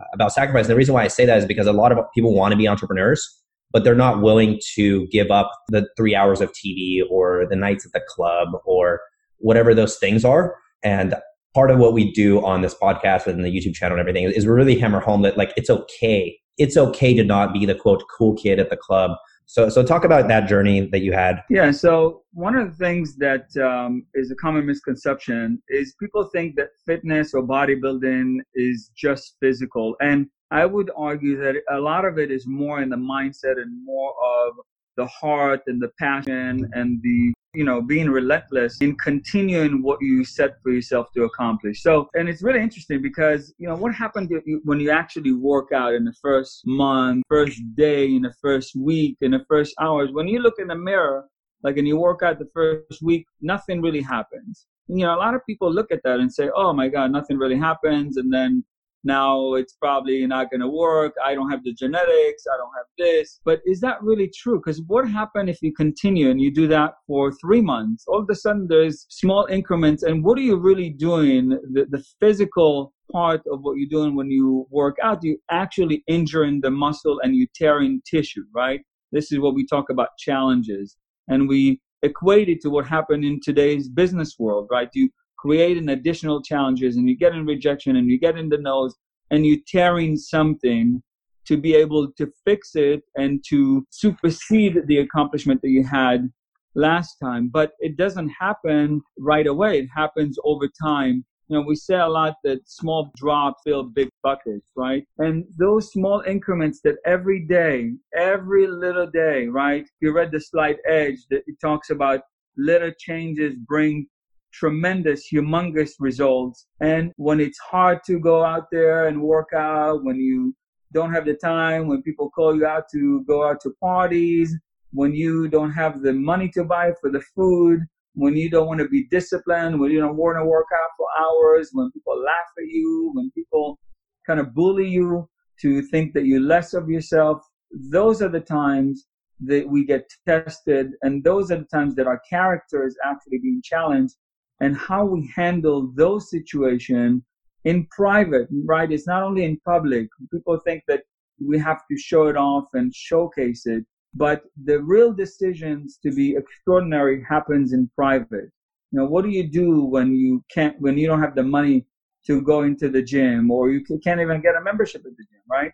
Uh, 0.00 0.04
about 0.14 0.32
sacrifice. 0.32 0.64
And 0.64 0.70
the 0.70 0.76
reason 0.76 0.94
why 0.94 1.04
I 1.04 1.08
say 1.08 1.26
that 1.26 1.36
is 1.36 1.44
because 1.44 1.66
a 1.66 1.72
lot 1.72 1.92
of 1.92 1.98
people 2.14 2.34
want 2.34 2.52
to 2.52 2.56
be 2.56 2.66
entrepreneurs, 2.66 3.28
but 3.72 3.84
they're 3.84 3.94
not 3.94 4.22
willing 4.22 4.58
to 4.74 5.06
give 5.08 5.30
up 5.30 5.52
the 5.68 5.86
three 5.98 6.14
hours 6.14 6.40
of 6.40 6.50
TV 6.52 7.02
or 7.10 7.46
the 7.50 7.56
nights 7.56 7.84
at 7.84 7.92
the 7.92 8.00
club 8.08 8.48
or 8.64 9.02
whatever 9.36 9.74
those 9.74 9.98
things 9.98 10.24
are. 10.24 10.56
And 10.82 11.14
part 11.54 11.70
of 11.70 11.78
what 11.78 11.92
we 11.92 12.10
do 12.10 12.42
on 12.42 12.62
this 12.62 12.74
podcast 12.74 13.26
and 13.26 13.44
the 13.44 13.50
YouTube 13.50 13.74
channel 13.74 13.98
and 13.98 14.00
everything 14.00 14.24
is 14.32 14.46
really 14.46 14.78
hammer 14.78 15.00
home 15.00 15.20
that 15.22 15.36
like 15.36 15.52
it's 15.58 15.68
okay. 15.68 16.38
It's 16.56 16.78
okay 16.78 17.12
to 17.14 17.22
not 17.22 17.52
be 17.52 17.66
the 17.66 17.74
quote 17.74 18.02
cool 18.16 18.34
kid 18.34 18.58
at 18.58 18.70
the 18.70 18.78
club 18.78 19.10
So, 19.52 19.68
so 19.68 19.82
talk 19.82 20.06
about 20.06 20.28
that 20.28 20.48
journey 20.48 20.88
that 20.92 21.00
you 21.00 21.12
had. 21.12 21.42
Yeah. 21.50 21.72
So 21.72 22.22
one 22.32 22.54
of 22.56 22.70
the 22.70 22.76
things 22.82 23.16
that 23.16 23.54
um, 23.58 24.06
is 24.14 24.30
a 24.30 24.34
common 24.34 24.64
misconception 24.64 25.62
is 25.68 25.94
people 26.00 26.24
think 26.32 26.56
that 26.56 26.68
fitness 26.86 27.34
or 27.34 27.42
bodybuilding 27.42 28.38
is 28.54 28.90
just 28.96 29.36
physical, 29.40 29.94
and 30.00 30.26
I 30.50 30.64
would 30.64 30.90
argue 30.96 31.36
that 31.42 31.56
a 31.70 31.78
lot 31.78 32.06
of 32.06 32.18
it 32.18 32.30
is 32.30 32.46
more 32.46 32.80
in 32.80 32.88
the 32.88 32.96
mindset 32.96 33.60
and 33.60 33.84
more 33.84 34.14
of 34.24 34.54
the 34.96 35.06
heart 35.06 35.60
and 35.66 35.82
the 35.82 35.90
passion 35.98 36.70
and 36.72 36.98
the 37.02 37.34
you 37.54 37.64
know 37.64 37.82
being 37.82 38.08
relentless 38.08 38.78
in 38.80 38.96
continuing 38.96 39.82
what 39.82 39.98
you 40.00 40.24
set 40.24 40.62
for 40.62 40.70
yourself 40.70 41.08
to 41.14 41.24
accomplish. 41.24 41.82
So 41.82 42.08
and 42.14 42.28
it's 42.28 42.42
really 42.42 42.60
interesting 42.60 43.02
because 43.02 43.52
you 43.58 43.68
know 43.68 43.76
what 43.76 43.94
happened 43.94 44.30
when 44.64 44.80
you 44.80 44.90
actually 44.90 45.32
work 45.32 45.72
out 45.72 45.94
in 45.94 46.04
the 46.04 46.14
first 46.22 46.62
month 46.66 47.24
first 47.28 47.60
day 47.74 48.06
in 48.06 48.22
the 48.22 48.34
first 48.40 48.74
week 48.74 49.16
in 49.20 49.32
the 49.32 49.44
first 49.48 49.74
hours? 49.80 50.10
When 50.12 50.28
you 50.28 50.40
look 50.40 50.58
in 50.58 50.68
the 50.68 50.76
mirror 50.76 51.26
like 51.62 51.76
and 51.76 51.86
you 51.86 51.96
work 51.96 52.22
out 52.22 52.38
the 52.38 52.50
first 52.54 53.02
week 53.02 53.26
nothing 53.40 53.82
really 53.82 54.02
happens. 54.02 54.66
You 54.88 55.04
know 55.04 55.14
a 55.14 55.20
lot 55.20 55.34
of 55.34 55.44
people 55.46 55.72
look 55.72 55.92
at 55.92 56.02
that 56.04 56.20
and 56.20 56.32
say 56.32 56.48
oh 56.54 56.72
my 56.72 56.88
god 56.88 57.12
nothing 57.12 57.36
really 57.36 57.58
happens 57.58 58.16
and 58.16 58.32
then 58.32 58.64
now 59.04 59.54
it's 59.54 59.74
probably 59.74 60.26
not 60.26 60.50
going 60.50 60.60
to 60.60 60.68
work. 60.68 61.14
I 61.24 61.34
don't 61.34 61.50
have 61.50 61.64
the 61.64 61.72
genetics. 61.72 62.44
I 62.52 62.56
don't 62.56 62.70
have 62.76 62.86
this. 62.98 63.40
But 63.44 63.60
is 63.66 63.80
that 63.80 64.02
really 64.02 64.30
true? 64.36 64.60
Because 64.64 64.80
what 64.86 65.08
happens 65.08 65.50
if 65.50 65.62
you 65.62 65.72
continue 65.72 66.30
and 66.30 66.40
you 66.40 66.52
do 66.52 66.68
that 66.68 66.94
for 67.06 67.32
three 67.32 67.60
months? 67.60 68.04
All 68.06 68.20
of 68.20 68.28
a 68.30 68.34
sudden, 68.34 68.66
there's 68.68 69.06
small 69.08 69.46
increments. 69.46 70.02
And 70.02 70.24
what 70.24 70.38
are 70.38 70.42
you 70.42 70.56
really 70.56 70.90
doing? 70.90 71.50
The, 71.72 71.86
the 71.90 72.04
physical 72.20 72.92
part 73.10 73.42
of 73.50 73.60
what 73.62 73.76
you're 73.76 73.88
doing 73.88 74.14
when 74.14 74.30
you 74.30 74.66
work 74.70 74.96
out, 75.02 75.22
you 75.22 75.38
actually 75.50 76.02
injuring 76.06 76.60
the 76.60 76.70
muscle 76.70 77.20
and 77.22 77.34
you 77.34 77.46
tearing 77.54 78.00
tissue, 78.08 78.44
right? 78.54 78.80
This 79.10 79.32
is 79.32 79.40
what 79.40 79.54
we 79.54 79.66
talk 79.66 79.90
about 79.90 80.08
challenges. 80.18 80.96
And 81.28 81.48
we 81.48 81.80
equate 82.02 82.48
it 82.48 82.60
to 82.62 82.70
what 82.70 82.86
happened 82.86 83.24
in 83.24 83.40
today's 83.42 83.88
business 83.88 84.36
world, 84.38 84.68
right? 84.70 84.88
You 84.94 85.10
creating 85.42 85.88
additional 85.88 86.40
challenges 86.40 86.96
and 86.96 87.08
you 87.08 87.16
get 87.16 87.34
in 87.34 87.44
rejection 87.44 87.96
and 87.96 88.08
you 88.08 88.18
get 88.18 88.38
in 88.38 88.48
the 88.48 88.58
nose 88.58 88.94
and 89.32 89.44
you're 89.44 89.58
tearing 89.66 90.16
something 90.16 91.02
to 91.44 91.56
be 91.56 91.74
able 91.74 92.12
to 92.12 92.30
fix 92.44 92.76
it 92.76 93.02
and 93.16 93.42
to 93.48 93.84
supersede 93.90 94.78
the 94.86 94.98
accomplishment 94.98 95.60
that 95.60 95.70
you 95.70 95.84
had 95.84 96.30
last 96.76 97.16
time. 97.20 97.50
But 97.52 97.72
it 97.80 97.96
doesn't 97.96 98.28
happen 98.28 99.02
right 99.18 99.48
away. 99.48 99.80
It 99.80 99.88
happens 99.94 100.38
over 100.44 100.68
time. 100.80 101.24
You 101.48 101.58
know, 101.58 101.66
we 101.66 101.74
say 101.74 101.96
a 101.96 102.06
lot 102.06 102.36
that 102.44 102.60
small 102.68 103.10
drops 103.16 103.62
fill 103.64 103.82
big 103.82 104.10
buckets, 104.22 104.64
right? 104.76 105.04
And 105.18 105.44
those 105.58 105.90
small 105.90 106.22
increments 106.24 106.80
that 106.84 106.98
every 107.04 107.40
day, 107.40 107.94
every 108.16 108.68
little 108.68 109.08
day, 109.08 109.48
right? 109.48 109.84
You 110.00 110.12
read 110.12 110.30
the 110.30 110.40
slight 110.40 110.76
edge 110.88 111.18
that 111.30 111.42
it 111.48 111.56
talks 111.60 111.90
about 111.90 112.20
little 112.56 112.92
changes 112.98 113.54
bring 113.66 114.06
tremendous, 114.52 115.28
humongous 115.32 115.92
results. 115.98 116.66
And 116.80 117.12
when 117.16 117.40
it's 117.40 117.58
hard 117.58 118.00
to 118.06 118.18
go 118.18 118.44
out 118.44 118.66
there 118.70 119.08
and 119.08 119.22
work 119.22 119.48
out, 119.54 120.04
when 120.04 120.16
you 120.16 120.54
don't 120.92 121.12
have 121.12 121.24
the 121.24 121.34
time, 121.34 121.88
when 121.88 122.02
people 122.02 122.30
call 122.30 122.54
you 122.54 122.66
out 122.66 122.84
to 122.92 123.24
go 123.26 123.48
out 123.48 123.60
to 123.62 123.74
parties, 123.80 124.54
when 124.92 125.14
you 125.14 125.48
don't 125.48 125.72
have 125.72 126.02
the 126.02 126.12
money 126.12 126.50
to 126.50 126.64
buy 126.64 126.92
for 127.00 127.10
the 127.10 127.22
food, 127.34 127.80
when 128.14 128.36
you 128.36 128.50
don't 128.50 128.66
want 128.66 128.80
to 128.80 128.88
be 128.88 129.06
disciplined, 129.10 129.80
when 129.80 129.90
you 129.90 130.00
don't 130.00 130.16
want 130.16 130.36
to 130.36 130.44
work 130.44 130.66
out 130.74 130.90
for 130.98 131.06
hours, 131.18 131.70
when 131.72 131.90
people 131.92 132.20
laugh 132.22 132.50
at 132.58 132.66
you, 132.66 133.10
when 133.14 133.30
people 133.30 133.78
kind 134.26 134.38
of 134.38 134.54
bully 134.54 134.88
you 134.88 135.28
to 135.60 135.82
think 135.82 136.12
that 136.12 136.26
you're 136.26 136.40
less 136.40 136.74
of 136.74 136.90
yourself, 136.90 137.42
those 137.90 138.20
are 138.20 138.28
the 138.28 138.40
times 138.40 139.06
that 139.40 139.66
we 139.66 139.84
get 139.84 140.08
tested, 140.26 140.92
and 141.02 141.24
those 141.24 141.50
are 141.50 141.58
the 141.58 141.66
times 141.72 141.94
that 141.94 142.06
our 142.06 142.20
character 142.28 142.86
is 142.86 142.96
actually 143.04 143.38
being 143.38 143.62
challenged 143.64 144.14
and 144.60 144.76
how 144.76 145.04
we 145.04 145.30
handle 145.34 145.90
those 145.94 146.30
situations 146.30 147.22
in 147.64 147.86
private, 147.90 148.48
right? 148.64 148.90
It's 148.90 149.06
not 149.06 149.22
only 149.22 149.44
in 149.44 149.58
public. 149.64 150.08
People 150.32 150.58
think 150.58 150.82
that 150.88 151.02
we 151.44 151.58
have 151.58 151.82
to 151.90 151.96
show 151.96 152.28
it 152.28 152.36
off 152.36 152.66
and 152.74 152.94
showcase 152.94 153.66
it, 153.66 153.84
but 154.14 154.42
the 154.64 154.82
real 154.82 155.12
decisions 155.12 155.98
to 156.02 156.12
be 156.12 156.36
extraordinary 156.36 157.24
happens 157.28 157.72
in 157.72 157.90
private. 157.96 158.50
You 158.90 158.98
know, 158.98 159.06
what 159.06 159.24
do 159.24 159.30
you 159.30 159.48
do 159.48 159.84
when 159.84 160.14
you 160.14 160.44
can't, 160.52 160.78
when 160.80 160.98
you 160.98 161.06
don't 161.06 161.22
have 161.22 161.34
the 161.34 161.42
money 161.42 161.86
to 162.26 162.42
go 162.42 162.62
into 162.62 162.88
the 162.88 163.02
gym 163.02 163.50
or 163.50 163.70
you 163.70 163.82
can't 164.04 164.20
even 164.20 164.40
get 164.40 164.54
a 164.54 164.60
membership 164.60 165.02
at 165.06 165.16
the 165.16 165.24
gym, 165.24 165.40
right? 165.50 165.72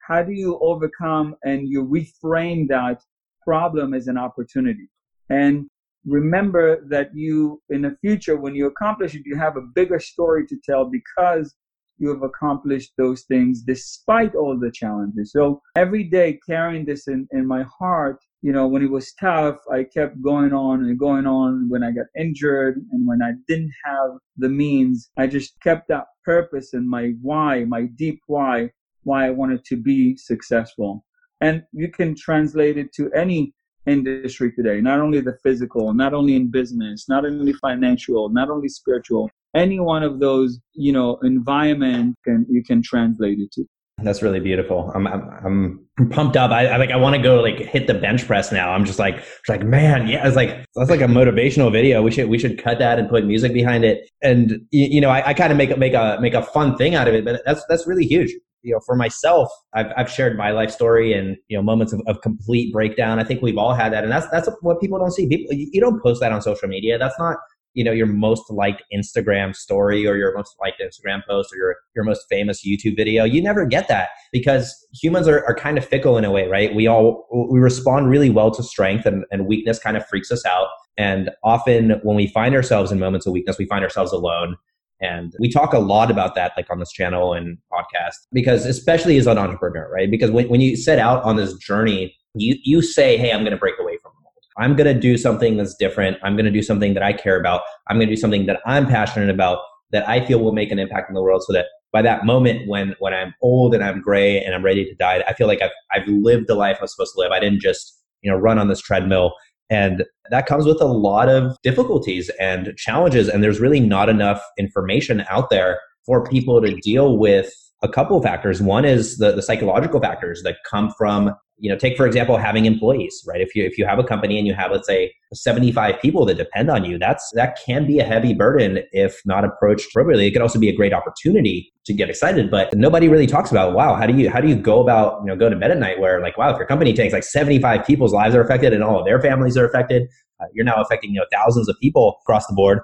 How 0.00 0.22
do 0.22 0.32
you 0.32 0.58
overcome 0.60 1.36
and 1.44 1.68
you 1.68 1.84
reframe 1.84 2.68
that 2.68 3.02
problem 3.42 3.94
as 3.94 4.08
an 4.08 4.18
opportunity? 4.18 4.88
And 5.30 5.68
remember 6.06 6.84
that 6.88 7.10
you, 7.14 7.60
in 7.68 7.82
the 7.82 7.96
future, 8.00 8.36
when 8.36 8.54
you 8.54 8.66
accomplish 8.66 9.14
it, 9.14 9.22
you 9.24 9.36
have 9.36 9.56
a 9.56 9.68
bigger 9.74 9.98
story 9.98 10.46
to 10.46 10.56
tell 10.64 10.88
because 10.88 11.54
you 11.98 12.08
have 12.10 12.22
accomplished 12.22 12.92
those 12.98 13.22
things 13.22 13.62
despite 13.62 14.34
all 14.34 14.58
the 14.58 14.70
challenges. 14.70 15.32
So 15.32 15.60
every 15.76 16.04
day 16.04 16.38
carrying 16.46 16.84
this 16.84 17.08
in, 17.08 17.26
in 17.32 17.46
my 17.46 17.64
heart, 17.78 18.18
you 18.42 18.52
know, 18.52 18.66
when 18.68 18.82
it 18.82 18.90
was 18.90 19.12
tough, 19.14 19.56
I 19.72 19.84
kept 19.84 20.22
going 20.22 20.52
on 20.52 20.84
and 20.84 20.98
going 20.98 21.26
on. 21.26 21.68
When 21.68 21.82
I 21.82 21.90
got 21.90 22.06
injured 22.18 22.80
and 22.92 23.06
when 23.06 23.22
I 23.22 23.32
didn't 23.48 23.72
have 23.84 24.10
the 24.36 24.48
means, 24.48 25.10
I 25.16 25.26
just 25.26 25.58
kept 25.62 25.88
that 25.88 26.04
purpose 26.24 26.72
and 26.74 26.88
my 26.88 27.14
why, 27.22 27.64
my 27.64 27.86
deep 27.96 28.20
why, 28.26 28.70
why 29.02 29.26
I 29.26 29.30
wanted 29.30 29.64
to 29.64 29.76
be 29.76 30.16
successful. 30.16 31.04
And 31.40 31.64
you 31.72 31.88
can 31.90 32.14
translate 32.14 32.78
it 32.78 32.92
to 32.94 33.10
any 33.12 33.54
industry 33.86 34.52
today, 34.52 34.80
not 34.80 35.00
only 35.00 35.20
the 35.20 35.36
physical, 35.42 35.94
not 35.94 36.14
only 36.14 36.36
in 36.36 36.50
business, 36.50 37.08
not 37.08 37.24
only 37.24 37.52
financial, 37.54 38.28
not 38.28 38.50
only 38.50 38.68
spiritual, 38.68 39.30
any 39.54 39.80
one 39.80 40.02
of 40.02 40.20
those, 40.20 40.58
you 40.74 40.92
know, 40.92 41.18
environment 41.22 42.16
can 42.24 42.46
you 42.48 42.62
can 42.62 42.82
translate 42.82 43.38
it 43.38 43.50
to. 43.52 43.64
That's 44.02 44.20
really 44.20 44.40
beautiful. 44.40 44.92
I'm 44.94 45.06
I'm, 45.06 45.86
I'm 45.98 46.10
pumped 46.10 46.36
up. 46.36 46.50
I, 46.50 46.66
I 46.66 46.76
like 46.76 46.90
I 46.90 46.96
want 46.96 47.16
to 47.16 47.22
go 47.22 47.40
like 47.40 47.58
hit 47.58 47.86
the 47.86 47.94
bench 47.94 48.26
press 48.26 48.52
now. 48.52 48.72
I'm 48.72 48.84
just 48.84 48.98
like 48.98 49.24
like 49.48 49.62
man, 49.62 50.06
yeah. 50.06 50.26
It's 50.26 50.36
like 50.36 50.66
that's 50.74 50.90
like 50.90 51.00
a 51.00 51.04
motivational 51.04 51.72
video. 51.72 52.02
We 52.02 52.10
should 52.10 52.28
we 52.28 52.38
should 52.38 52.62
cut 52.62 52.78
that 52.78 52.98
and 52.98 53.08
put 53.08 53.24
music 53.24 53.54
behind 53.54 53.84
it. 53.84 54.10
And 54.22 54.66
you, 54.70 54.86
you 54.90 55.00
know, 55.00 55.08
I, 55.08 55.28
I 55.28 55.34
kind 55.34 55.50
of 55.50 55.56
make 55.56 55.70
a 55.70 55.76
make 55.78 55.94
a 55.94 56.18
make 56.20 56.34
a 56.34 56.42
fun 56.42 56.76
thing 56.76 56.94
out 56.94 57.08
of 57.08 57.14
it. 57.14 57.24
But 57.24 57.40
that's 57.46 57.64
that's 57.70 57.86
really 57.86 58.04
huge 58.04 58.34
you 58.66 58.72
know, 58.72 58.80
for 58.84 58.96
myself, 58.96 59.48
I've, 59.74 59.92
I've 59.96 60.10
shared 60.10 60.36
my 60.36 60.50
life 60.50 60.72
story 60.72 61.12
and, 61.12 61.36
you 61.46 61.56
know, 61.56 61.62
moments 61.62 61.92
of, 61.92 62.02
of 62.08 62.20
complete 62.20 62.72
breakdown. 62.72 63.20
I 63.20 63.24
think 63.24 63.40
we've 63.40 63.56
all 63.56 63.74
had 63.74 63.92
that. 63.92 64.02
And 64.02 64.12
that's, 64.12 64.28
that's 64.30 64.48
what 64.60 64.80
people 64.80 64.98
don't 64.98 65.12
see. 65.12 65.28
People, 65.28 65.54
you 65.54 65.80
don't 65.80 66.02
post 66.02 66.20
that 66.20 66.32
on 66.32 66.42
social 66.42 66.68
media. 66.68 66.98
That's 66.98 67.14
not, 67.16 67.36
you 67.74 67.84
know, 67.84 67.92
your 67.92 68.08
most 68.08 68.50
liked 68.50 68.82
Instagram 68.92 69.54
story 69.54 70.04
or 70.04 70.16
your 70.16 70.34
most 70.36 70.56
liked 70.60 70.82
Instagram 70.82 71.20
post 71.28 71.52
or 71.52 71.58
your, 71.58 71.76
your 71.94 72.04
most 72.04 72.26
famous 72.28 72.66
YouTube 72.66 72.96
video. 72.96 73.22
You 73.22 73.40
never 73.40 73.66
get 73.66 73.86
that 73.86 74.08
because 74.32 74.74
humans 74.92 75.28
are, 75.28 75.44
are 75.44 75.54
kind 75.54 75.78
of 75.78 75.84
fickle 75.84 76.18
in 76.18 76.24
a 76.24 76.32
way, 76.32 76.48
right? 76.48 76.74
We 76.74 76.88
all, 76.88 77.28
we 77.48 77.60
respond 77.60 78.10
really 78.10 78.30
well 78.30 78.50
to 78.50 78.64
strength 78.64 79.06
and, 79.06 79.24
and 79.30 79.46
weakness 79.46 79.78
kind 79.78 79.96
of 79.96 80.04
freaks 80.08 80.32
us 80.32 80.44
out. 80.44 80.66
And 80.98 81.30
often 81.44 82.00
when 82.02 82.16
we 82.16 82.26
find 82.26 82.56
ourselves 82.56 82.90
in 82.90 82.98
moments 82.98 83.26
of 83.26 83.32
weakness, 83.32 83.58
we 83.58 83.66
find 83.66 83.84
ourselves 83.84 84.10
alone 84.10 84.56
and 85.00 85.34
we 85.38 85.50
talk 85.50 85.72
a 85.72 85.78
lot 85.78 86.10
about 86.10 86.34
that, 86.36 86.52
like 86.56 86.70
on 86.70 86.78
this 86.78 86.90
channel 86.90 87.34
and 87.34 87.58
podcast, 87.72 88.14
because 88.32 88.64
especially 88.64 89.18
as 89.18 89.26
an 89.26 89.38
entrepreneur, 89.38 89.90
right? 89.92 90.10
Because 90.10 90.30
when, 90.30 90.48
when 90.48 90.60
you 90.60 90.76
set 90.76 90.98
out 90.98 91.22
on 91.24 91.36
this 91.36 91.54
journey, 91.54 92.16
you, 92.34 92.56
you 92.64 92.82
say, 92.82 93.16
Hey, 93.16 93.32
I'm 93.32 93.40
going 93.40 93.52
to 93.52 93.58
break 93.58 93.78
away 93.78 93.98
from 94.02 94.12
the 94.16 94.22
mold. 94.22 94.34
I'm 94.58 94.74
going 94.74 94.92
to 94.92 94.98
do 94.98 95.18
something 95.18 95.56
that's 95.56 95.74
different. 95.74 96.16
I'm 96.22 96.34
going 96.34 96.46
to 96.46 96.50
do 96.50 96.62
something 96.62 96.94
that 96.94 97.02
I 97.02 97.12
care 97.12 97.38
about. 97.38 97.62
I'm 97.88 97.96
going 97.96 98.08
to 98.08 98.14
do 98.14 98.20
something 98.20 98.46
that 98.46 98.60
I'm 98.64 98.86
passionate 98.86 99.30
about 99.30 99.58
that 99.92 100.08
I 100.08 100.24
feel 100.24 100.40
will 100.40 100.52
make 100.52 100.70
an 100.70 100.78
impact 100.78 101.10
in 101.10 101.14
the 101.14 101.22
world 101.22 101.44
so 101.44 101.52
that 101.52 101.66
by 101.92 102.02
that 102.02 102.24
moment 102.24 102.66
when, 102.66 102.94
when 102.98 103.14
I'm 103.14 103.34
old 103.42 103.74
and 103.74 103.84
I'm 103.84 104.00
gray 104.00 104.42
and 104.42 104.54
I'm 104.54 104.64
ready 104.64 104.84
to 104.84 104.94
die, 104.94 105.22
I 105.28 105.34
feel 105.34 105.46
like 105.46 105.62
I've, 105.62 105.70
I've 105.92 106.08
lived 106.08 106.46
the 106.48 106.54
life 106.54 106.78
I 106.80 106.84
was 106.84 106.92
supposed 106.92 107.14
to 107.14 107.20
live. 107.20 107.32
I 107.32 107.40
didn't 107.40 107.60
just, 107.60 108.02
you 108.22 108.30
know, 108.30 108.36
run 108.36 108.58
on 108.58 108.68
this 108.68 108.80
treadmill 108.80 109.34
and 109.70 110.04
that 110.30 110.46
comes 110.46 110.64
with 110.64 110.80
a 110.80 110.86
lot 110.86 111.28
of 111.28 111.56
difficulties 111.62 112.30
and 112.40 112.74
challenges. 112.76 113.28
And 113.28 113.42
there's 113.42 113.60
really 113.60 113.80
not 113.80 114.08
enough 114.08 114.42
information 114.58 115.24
out 115.28 115.50
there 115.50 115.80
for 116.04 116.24
people 116.24 116.60
to 116.60 116.74
deal 116.76 117.18
with 117.18 117.52
a 117.82 117.88
couple 117.88 118.16
of 118.16 118.22
factors. 118.22 118.62
One 118.62 118.84
is 118.84 119.18
the, 119.18 119.32
the 119.32 119.42
psychological 119.42 120.00
factors 120.00 120.42
that 120.44 120.56
come 120.68 120.90
from, 120.96 121.34
you 121.58 121.70
know, 121.70 121.76
take 121.76 121.96
for 121.96 122.06
example 122.06 122.36
having 122.36 122.66
employees, 122.66 123.24
right? 123.26 123.40
If 123.40 123.54
you 123.54 123.64
if 123.64 123.78
you 123.78 123.86
have 123.86 123.98
a 123.98 124.04
company 124.04 124.38
and 124.38 124.46
you 124.46 124.54
have 124.54 124.70
let's 124.72 124.86
say 124.86 125.14
75 125.32 126.00
people 126.00 126.26
that 126.26 126.36
depend 126.36 126.70
on 126.70 126.84
you, 126.84 126.98
that's 126.98 127.30
that 127.34 127.58
can 127.64 127.86
be 127.86 127.98
a 127.98 128.04
heavy 128.04 128.34
burden 128.34 128.80
if 128.92 129.20
not 129.24 129.44
approached 129.44 129.88
appropriately. 129.90 130.26
It 130.26 130.32
could 130.32 130.42
also 130.42 130.58
be 130.58 130.68
a 130.68 130.76
great 130.76 130.92
opportunity 130.92 131.72
to 131.86 131.94
get 131.94 132.10
excited, 132.10 132.50
but 132.50 132.74
nobody 132.76 133.08
really 133.08 133.26
talks 133.26 133.50
about 133.50 133.74
wow, 133.74 133.94
how 133.94 134.06
do 134.06 134.14
you 134.14 134.28
how 134.28 134.40
do 134.40 134.48
you 134.48 134.56
go 134.56 134.80
about, 134.80 135.20
you 135.22 135.28
know, 135.28 135.36
go 135.36 135.48
to 135.48 135.56
bed 135.56 135.70
at 135.70 135.78
night 135.78 135.98
where 135.98 136.20
like 136.20 136.36
wow, 136.36 136.50
if 136.50 136.58
your 136.58 136.66
company 136.66 136.92
takes 136.92 137.12
like 137.12 137.24
75 137.24 137.86
people's 137.86 138.12
lives 138.12 138.34
are 138.34 138.42
affected 138.42 138.72
and 138.72 138.84
all 138.84 138.98
of 138.98 139.06
their 139.06 139.20
families 139.20 139.56
are 139.56 139.66
affected, 139.66 140.08
uh, 140.40 140.46
you're 140.52 140.64
now 140.64 140.76
affecting, 140.76 141.12
you 141.12 141.20
know, 141.20 141.26
thousands 141.32 141.68
of 141.68 141.76
people 141.80 142.18
across 142.22 142.46
the 142.46 142.54
board. 142.54 142.80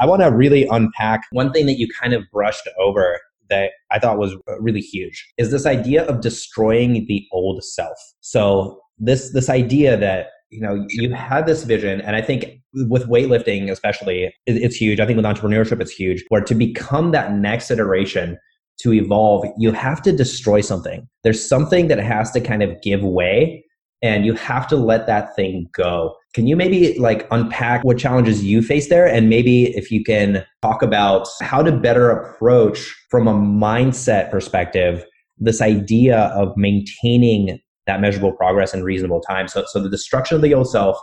I 0.00 0.06
want 0.06 0.22
to 0.22 0.28
really 0.28 0.66
unpack 0.66 1.24
one 1.30 1.52
thing 1.52 1.66
that 1.66 1.78
you 1.78 1.88
kind 2.00 2.14
of 2.14 2.22
brushed 2.32 2.66
over 2.78 3.20
that 3.50 3.70
I 3.90 3.98
thought 3.98 4.18
was 4.18 4.34
uh, 4.48 4.60
really 4.60 4.80
huge 4.80 5.26
is 5.38 5.50
this 5.50 5.66
idea 5.66 6.04
of 6.06 6.20
destroying 6.20 7.06
the 7.06 7.26
old 7.32 7.62
self. 7.64 7.98
So 8.20 8.80
this 8.98 9.32
this 9.32 9.48
idea 9.48 9.96
that 9.96 10.28
you 10.50 10.60
know 10.60 10.84
you 10.88 11.12
had 11.12 11.46
this 11.46 11.62
vision 11.64 12.00
and 12.00 12.16
i 12.16 12.22
think 12.22 12.60
with 12.88 13.06
weightlifting 13.06 13.70
especially 13.70 14.32
it's 14.46 14.76
huge 14.76 14.98
i 14.98 15.06
think 15.06 15.16
with 15.16 15.26
entrepreneurship 15.26 15.80
it's 15.80 15.92
huge 15.92 16.24
where 16.28 16.40
to 16.40 16.54
become 16.54 17.12
that 17.12 17.32
next 17.32 17.70
iteration 17.70 18.36
to 18.78 18.92
evolve 18.92 19.44
you 19.58 19.72
have 19.72 20.00
to 20.00 20.12
destroy 20.12 20.60
something 20.60 21.06
there's 21.22 21.46
something 21.46 21.88
that 21.88 21.98
has 21.98 22.30
to 22.30 22.40
kind 22.40 22.62
of 22.62 22.80
give 22.82 23.02
way 23.02 23.62
and 24.02 24.24
you 24.24 24.34
have 24.34 24.66
to 24.68 24.76
let 24.76 25.06
that 25.06 25.34
thing 25.34 25.68
go 25.72 26.14
can 26.34 26.46
you 26.46 26.56
maybe 26.56 26.98
like 26.98 27.26
unpack 27.30 27.82
what 27.84 27.98
challenges 27.98 28.44
you 28.44 28.62
face 28.62 28.88
there 28.88 29.06
and 29.06 29.28
maybe 29.28 29.76
if 29.76 29.90
you 29.90 30.04
can 30.04 30.44
talk 30.62 30.82
about 30.82 31.26
how 31.40 31.62
to 31.62 31.72
better 31.72 32.10
approach 32.10 32.94
from 33.10 33.26
a 33.26 33.34
mindset 33.34 34.30
perspective 34.30 35.04
this 35.40 35.60
idea 35.60 36.32
of 36.34 36.56
maintaining 36.56 37.60
that 37.86 38.00
measurable 38.00 38.32
progress 38.32 38.74
in 38.74 38.84
reasonable 38.84 39.20
time. 39.20 39.48
So, 39.48 39.64
so 39.66 39.82
the 39.82 39.88
destruction 39.88 40.36
of 40.36 40.42
the 40.42 40.54
old 40.54 40.70
self, 40.70 40.96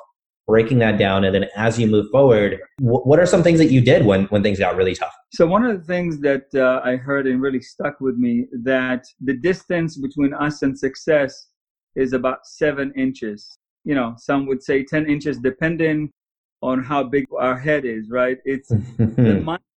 breaking 0.48 0.78
that 0.80 0.98
down, 0.98 1.24
and 1.24 1.34
then 1.34 1.46
as 1.56 1.80
you 1.80 1.88
move 1.88 2.06
forward, 2.12 2.60
what 2.80 3.20
are 3.20 3.26
some 3.26 3.44
things 3.44 3.60
that 3.60 3.72
you 3.72 3.82
did 3.82 4.06
when 4.06 4.26
when 4.26 4.44
things 4.44 4.60
got 4.60 4.76
really 4.76 4.96
tough? 4.96 5.14
So 5.34 5.48
one 5.48 5.66
of 5.66 5.78
the 5.78 5.86
things 5.86 6.20
that 6.20 6.44
uh, 6.54 6.88
I 6.88 6.96
heard 6.96 7.28
and 7.28 7.42
really 7.42 7.62
stuck 7.62 8.00
with 8.00 8.16
me 8.16 8.46
that 8.64 9.04
the 9.20 9.36
distance 9.36 9.98
between 9.98 10.34
us 10.34 10.62
and 10.62 10.78
success 10.78 11.48
is 11.96 12.14
about 12.14 12.46
seven 12.46 12.92
inches. 12.96 13.58
You 13.84 13.96
know, 13.96 14.16
some 14.18 14.46
would 14.48 14.64
say 14.64 14.84
ten 14.84 15.08
inches, 15.08 15.38
depending 15.40 16.12
on 16.62 16.84
how 16.84 17.04
big 17.04 17.26
our 17.38 17.58
head 17.58 17.86
is. 17.86 18.10
Right? 18.10 18.38
It's 18.46 18.70
the 18.70 18.78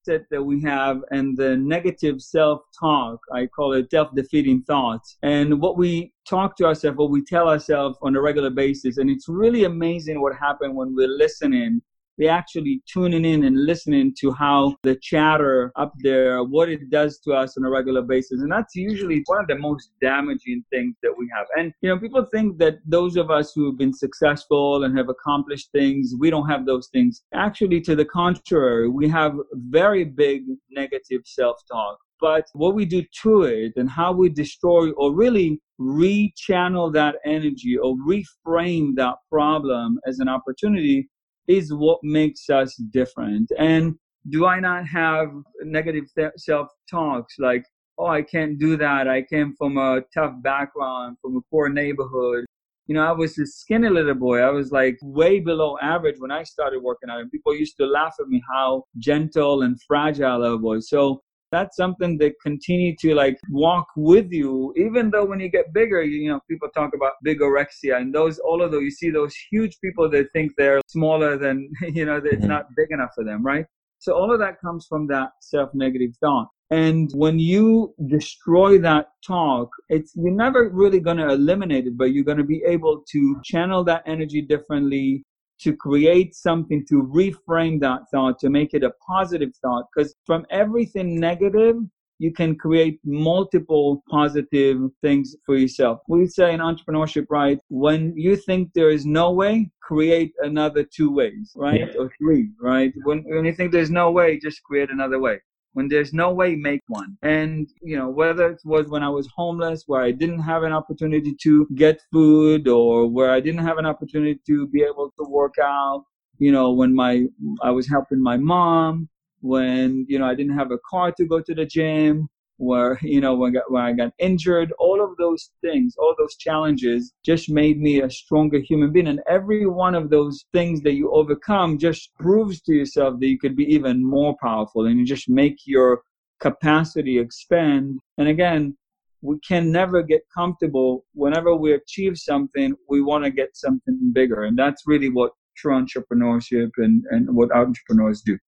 mindset 0.09 0.25
that 0.31 0.43
we 0.43 0.63
have 0.63 1.03
and 1.11 1.37
the 1.37 1.57
negative 1.57 2.21
self 2.23 2.63
talk. 2.79 3.21
I 3.33 3.47
call 3.47 3.75
it 3.75 3.91
self 3.91 4.15
defeating 4.15 4.63
thoughts. 4.63 5.17
And 5.23 5.61
what 5.61 5.77
we 5.77 6.13
talk 6.27 6.57
to 6.57 6.65
ourselves, 6.65 6.99
what 6.99 7.11
we 7.11 7.23
tell 7.25 7.49
ourselves 7.49 7.99
on 8.03 8.17
a 8.17 8.21
regular 8.21 8.51
basis. 8.51 8.99
And 8.99 9.11
it's 9.11 9.29
really 9.29 9.65
amazing 9.65 10.21
what 10.21 10.35
happens 10.37 10.75
when 10.75 10.95
we're 10.95 11.09
listening 11.09 11.83
we 12.19 12.29
actually 12.29 12.83
tuning 12.93 13.25
in 13.25 13.45
and 13.45 13.65
listening 13.65 14.13
to 14.21 14.33
how 14.33 14.77
the 14.83 14.97
chatter 14.97 15.73
up 15.77 15.93
there, 16.01 16.43
what 16.43 16.69
it 16.69 16.91
does 16.91 17.19
to 17.21 17.33
us 17.33 17.57
on 17.57 17.65
a 17.65 17.71
regular 17.71 18.03
basis. 18.03 18.43
And 18.43 18.51
that's 18.51 18.75
usually 18.75 19.23
one 19.27 19.41
of 19.41 19.47
the 19.47 19.57
most 19.57 19.93
damaging 20.01 20.65
things 20.71 20.97
that 21.03 21.15
we 21.17 21.31
have. 21.37 21.47
And, 21.57 21.73
you 21.81 21.89
know, 21.89 21.99
people 21.99 22.27
think 22.33 22.59
that 22.59 22.79
those 22.85 23.17
of 23.17 23.31
us 23.31 23.53
who 23.55 23.67
have 23.67 23.79
been 23.79 23.95
successful 23.95 24.85
and 24.85 24.97
have 24.99 25.09
accomplished 25.09 25.71
things, 25.73 26.15
we 26.19 26.31
don't 26.31 26.49
have 26.49 26.67
those 26.67 26.89
things. 26.89 27.23
Actually, 27.33 27.81
to 27.83 27.95
the 27.95 28.05
contrary, 28.05 28.89
we 28.89 29.09
have 29.09 29.35
very 29.53 30.05
big 30.05 30.43
negative 30.71 31.23
self 31.25 31.61
talk 31.71 31.99
but 32.21 32.47
what 32.53 32.75
we 32.75 32.85
do 32.85 33.01
to 33.23 33.43
it 33.43 33.73
and 33.77 33.89
how 33.89 34.13
we 34.13 34.29
destroy 34.29 34.91
or 34.93 35.15
really 35.15 35.61
rechannel 35.81 36.93
that 36.93 37.15
energy 37.25 37.79
or 37.79 37.95
reframe 37.99 38.97
that 38.97 39.15
problem 39.31 40.01
as 40.05 40.19
an 40.19 40.29
opportunity 40.29 41.09
is 41.49 41.73
what 41.73 41.99
makes 42.03 42.49
us 42.51 42.75
different. 42.77 43.51
And 43.59 43.95
do 44.31 44.47
I 44.47 44.61
not 44.61 44.87
have 44.87 45.29
negative 45.63 46.05
self 46.37 46.69
talks 46.91 47.35
like, 47.39 47.65
oh, 47.99 48.07
I 48.07 48.23
can't 48.23 48.59
do 48.59 48.77
that. 48.77 49.09
I 49.09 49.23
came 49.23 49.55
from 49.57 49.79
a 49.79 50.03
tough 50.15 50.35
background, 50.43 51.17
from 51.21 51.37
a 51.37 51.41
poor 51.51 51.69
neighborhood. 51.69 52.45
You 52.87 52.95
know, 52.95 53.05
I 53.05 53.13
was 53.13 53.39
a 53.39 53.47
skinny 53.47 53.89
little 53.89 54.15
boy. 54.15 54.39
I 54.41 54.51
was 54.51 54.71
like 54.71 54.97
way 55.03 55.41
below 55.41 55.77
average 55.83 56.17
when 56.19 56.31
I 56.31 56.43
started 56.43 56.83
working 56.83 57.11
out. 57.11 57.21
And 57.21 57.31
people 57.31 57.55
used 57.55 57.77
to 57.79 57.87
laugh 57.87 58.15
at 58.21 58.29
me 58.29 58.43
how 58.51 58.85
gentle 58.99 59.63
and 59.63 59.81
fragile 59.83 60.45
I 60.45 60.55
was. 60.55 60.89
So 60.89 61.23
that's 61.51 61.77
something 61.77 62.19
that 62.19 62.35
continue 62.43 62.95
to 63.01 63.15
like 63.15 63.39
walk 63.51 63.87
with 63.97 64.31
you. 64.31 64.73
Even 64.77 65.11
though 65.11 65.25
when 65.25 65.41
you 65.41 65.49
get 65.49 65.73
bigger 65.73 66.03
you, 66.03 66.31
know 66.31 66.41
people 66.49 66.69
talk 66.69 66.95
about 66.95 67.15
bigorexia 67.27 67.97
and 67.97 68.15
those 68.15 68.39
all 68.39 68.63
of 68.63 68.71
those 68.71 68.83
you 68.83 68.91
see 68.91 69.11
those 69.11 69.35
huge 69.51 69.79
people 69.81 70.09
that 70.11 70.27
think 70.33 70.53
they're 70.57 70.81
smaller 70.89 71.37
than 71.37 71.71
you 71.83 72.05
know 72.05 72.21
that 72.21 72.33
it's 72.33 72.41
mm-hmm. 72.41 72.49
not 72.49 72.67
big 72.77 72.91
enough 72.91 73.11
for 73.15 73.25
them 73.25 73.45
right? 73.45 73.67
So 74.01 74.15
all 74.15 74.33
of 74.33 74.39
that 74.39 74.61
comes 74.61 74.87
from 74.89 75.09
that 75.09 75.31
self-negative 75.41 76.13
thought. 76.21 76.47
And 76.71 77.11
when 77.15 77.41
you 77.41 77.95
destroy 78.07 78.79
that 78.79 79.09
talk 79.27 79.71
it's 79.89 80.13
you're 80.15 80.33
never 80.33 80.69
really 80.69 81.01
going 81.01 81.17
to 81.17 81.29
eliminate 81.29 81.87
it 81.87 81.97
but 81.97 82.13
you're 82.13 82.25
going 82.25 82.39
to 82.39 82.45
be 82.45 82.63
able 82.67 83.03
to 83.11 83.41
channel 83.43 83.83
that 83.85 84.03
energy 84.07 84.43
differently 84.43 85.25
to 85.61 85.75
create 85.75 86.35
something 86.35 86.85
to 86.89 87.03
reframe 87.03 87.81
that 87.81 88.03
thought 88.11 88.39
to 88.39 88.51
make 88.51 88.75
it 88.75 88.85
a 88.85 88.93
positive 89.07 89.51
thought 89.63 89.87
because 89.95 90.15
from 90.25 90.47
everything 90.51 91.19
negative 91.19 91.77
you 92.19 92.33
can 92.33 92.57
create 92.57 92.99
multiple 93.05 94.03
positive 94.11 94.91
things 95.03 95.37
for 95.47 95.57
yourself. 95.57 96.01
We 96.09 96.27
say 96.27 96.53
in 96.53 96.61
entrepreneurship, 96.61 97.27
right? 97.31 97.59
When 97.69 98.13
you 98.17 98.37
think 98.37 98.73
there 98.75 98.91
is 98.91 99.07
no 99.07 99.31
way, 99.31 99.71
create 99.81 100.33
another 100.41 100.83
two 100.85 101.13
ways, 101.13 101.53
right? 101.55 101.81
Yeah. 101.81 102.01
Or 102.01 102.11
three, 102.19 102.51
right? 102.61 102.93
When, 103.05 103.23
when 103.25 103.45
you 103.45 103.55
think 103.55 103.73
there's 103.73 103.91
no 103.91 104.11
way, 104.11 104.39
just 104.39 104.63
create 104.65 104.91
another 104.91 105.21
way. 105.21 105.41
When 105.79 105.87
there's 105.87 106.13
no 106.13 106.33
way, 106.33 106.57
make 106.57 106.83
one. 106.89 107.17
And, 107.23 107.69
you 107.81 107.97
know, 107.97 108.09
whether 108.09 108.51
it 108.51 108.61
was 108.65 108.89
when 108.89 109.05
I 109.05 109.11
was 109.11 109.29
homeless, 109.41 109.85
where 109.87 110.03
I 110.03 110.11
didn't 110.11 110.41
have 110.41 110.65
an 110.65 110.73
opportunity 110.73 111.33
to 111.45 111.69
get 111.77 112.03
food 112.13 112.67
or 112.67 113.09
where 113.09 113.31
I 113.31 113.39
didn't 113.39 113.65
have 113.69 113.79
an 113.79 113.87
opportunity 113.87 114.41
to 114.49 114.67
be 114.67 114.83
able 114.83 115.13
to 115.17 115.25
work 115.29 115.55
out, 115.63 116.03
you 116.39 116.51
know, 116.51 116.73
when 116.73 116.93
my, 116.93 117.27
I 117.63 117.71
was 117.71 117.87
helping 117.89 118.21
my 118.21 118.37
mom, 118.37 119.09
when, 119.41 120.05
you 120.09 120.19
know, 120.19 120.27
I 120.27 120.35
didn't 120.35 120.59
have 120.59 120.73
a 120.73 120.81
car 120.91 121.13
to 121.13 121.25
go 121.25 121.41
to 121.41 121.55
the 121.55 121.65
gym, 121.65 122.29
where 122.59 122.99
you 123.03 123.21
know 123.21 123.35
when 123.35 123.57
I, 123.57 123.61
got, 123.61 123.79
I 123.79 123.93
got 123.93 124.13
injured 124.19 124.73
all 124.79 125.03
of 125.03 125.17
those 125.17 125.51
things 125.63 125.95
all 125.97 126.15
those 126.19 126.37
challenges 126.37 127.13
just 127.25 127.49
made 127.49 127.81
me 127.81 128.03
a 128.03 128.11
stronger 128.11 128.59
human 128.59 128.93
being. 128.93 129.09
And 129.09 129.21
every 129.29 129.67
one 129.67 129.95
of 129.95 130.11
those 130.11 130.45
things 130.53 130.83
that 130.83 130.95
you 130.95 131.11
overcome 131.13 131.79
just 131.79 132.15
proves 132.19 132.61
to 132.63 132.75
yourself 132.75 133.21
that 133.21 133.27
you 133.27 133.39
could 133.39 133.57
be 133.57 133.73
even 133.73 134.05
more 134.05 134.37
powerful 134.43 134.87
and 134.87 134.99
you 134.99 135.07
just 135.07 135.29
make 135.29 135.59
your 135.67 136.03
capacity 136.41 137.19
expand. 137.19 137.99
And 138.19 138.29
again 138.29 138.77
we 139.21 139.37
can 139.41 139.73
never 139.73 140.01
get 140.01 140.23
comfortable. 140.33 141.05
Whenever 141.13 141.57
we 141.57 141.73
achieve 141.73 142.19
something 142.19 142.75
we 142.89 143.01
want 143.01 143.25
to 143.25 143.31
get 143.31 143.57
something 143.57 144.13
bigger. 144.13 144.45
And 144.45 144.59
that's 144.59 144.83
really 144.87 145.09
what 145.09 145.33
true 145.57 145.73
entrepreneurship 145.73 146.71
and, 146.77 147.05
and 147.11 147.35
what 147.35 147.53
entrepreneurs 147.53 148.23
do 148.23 148.39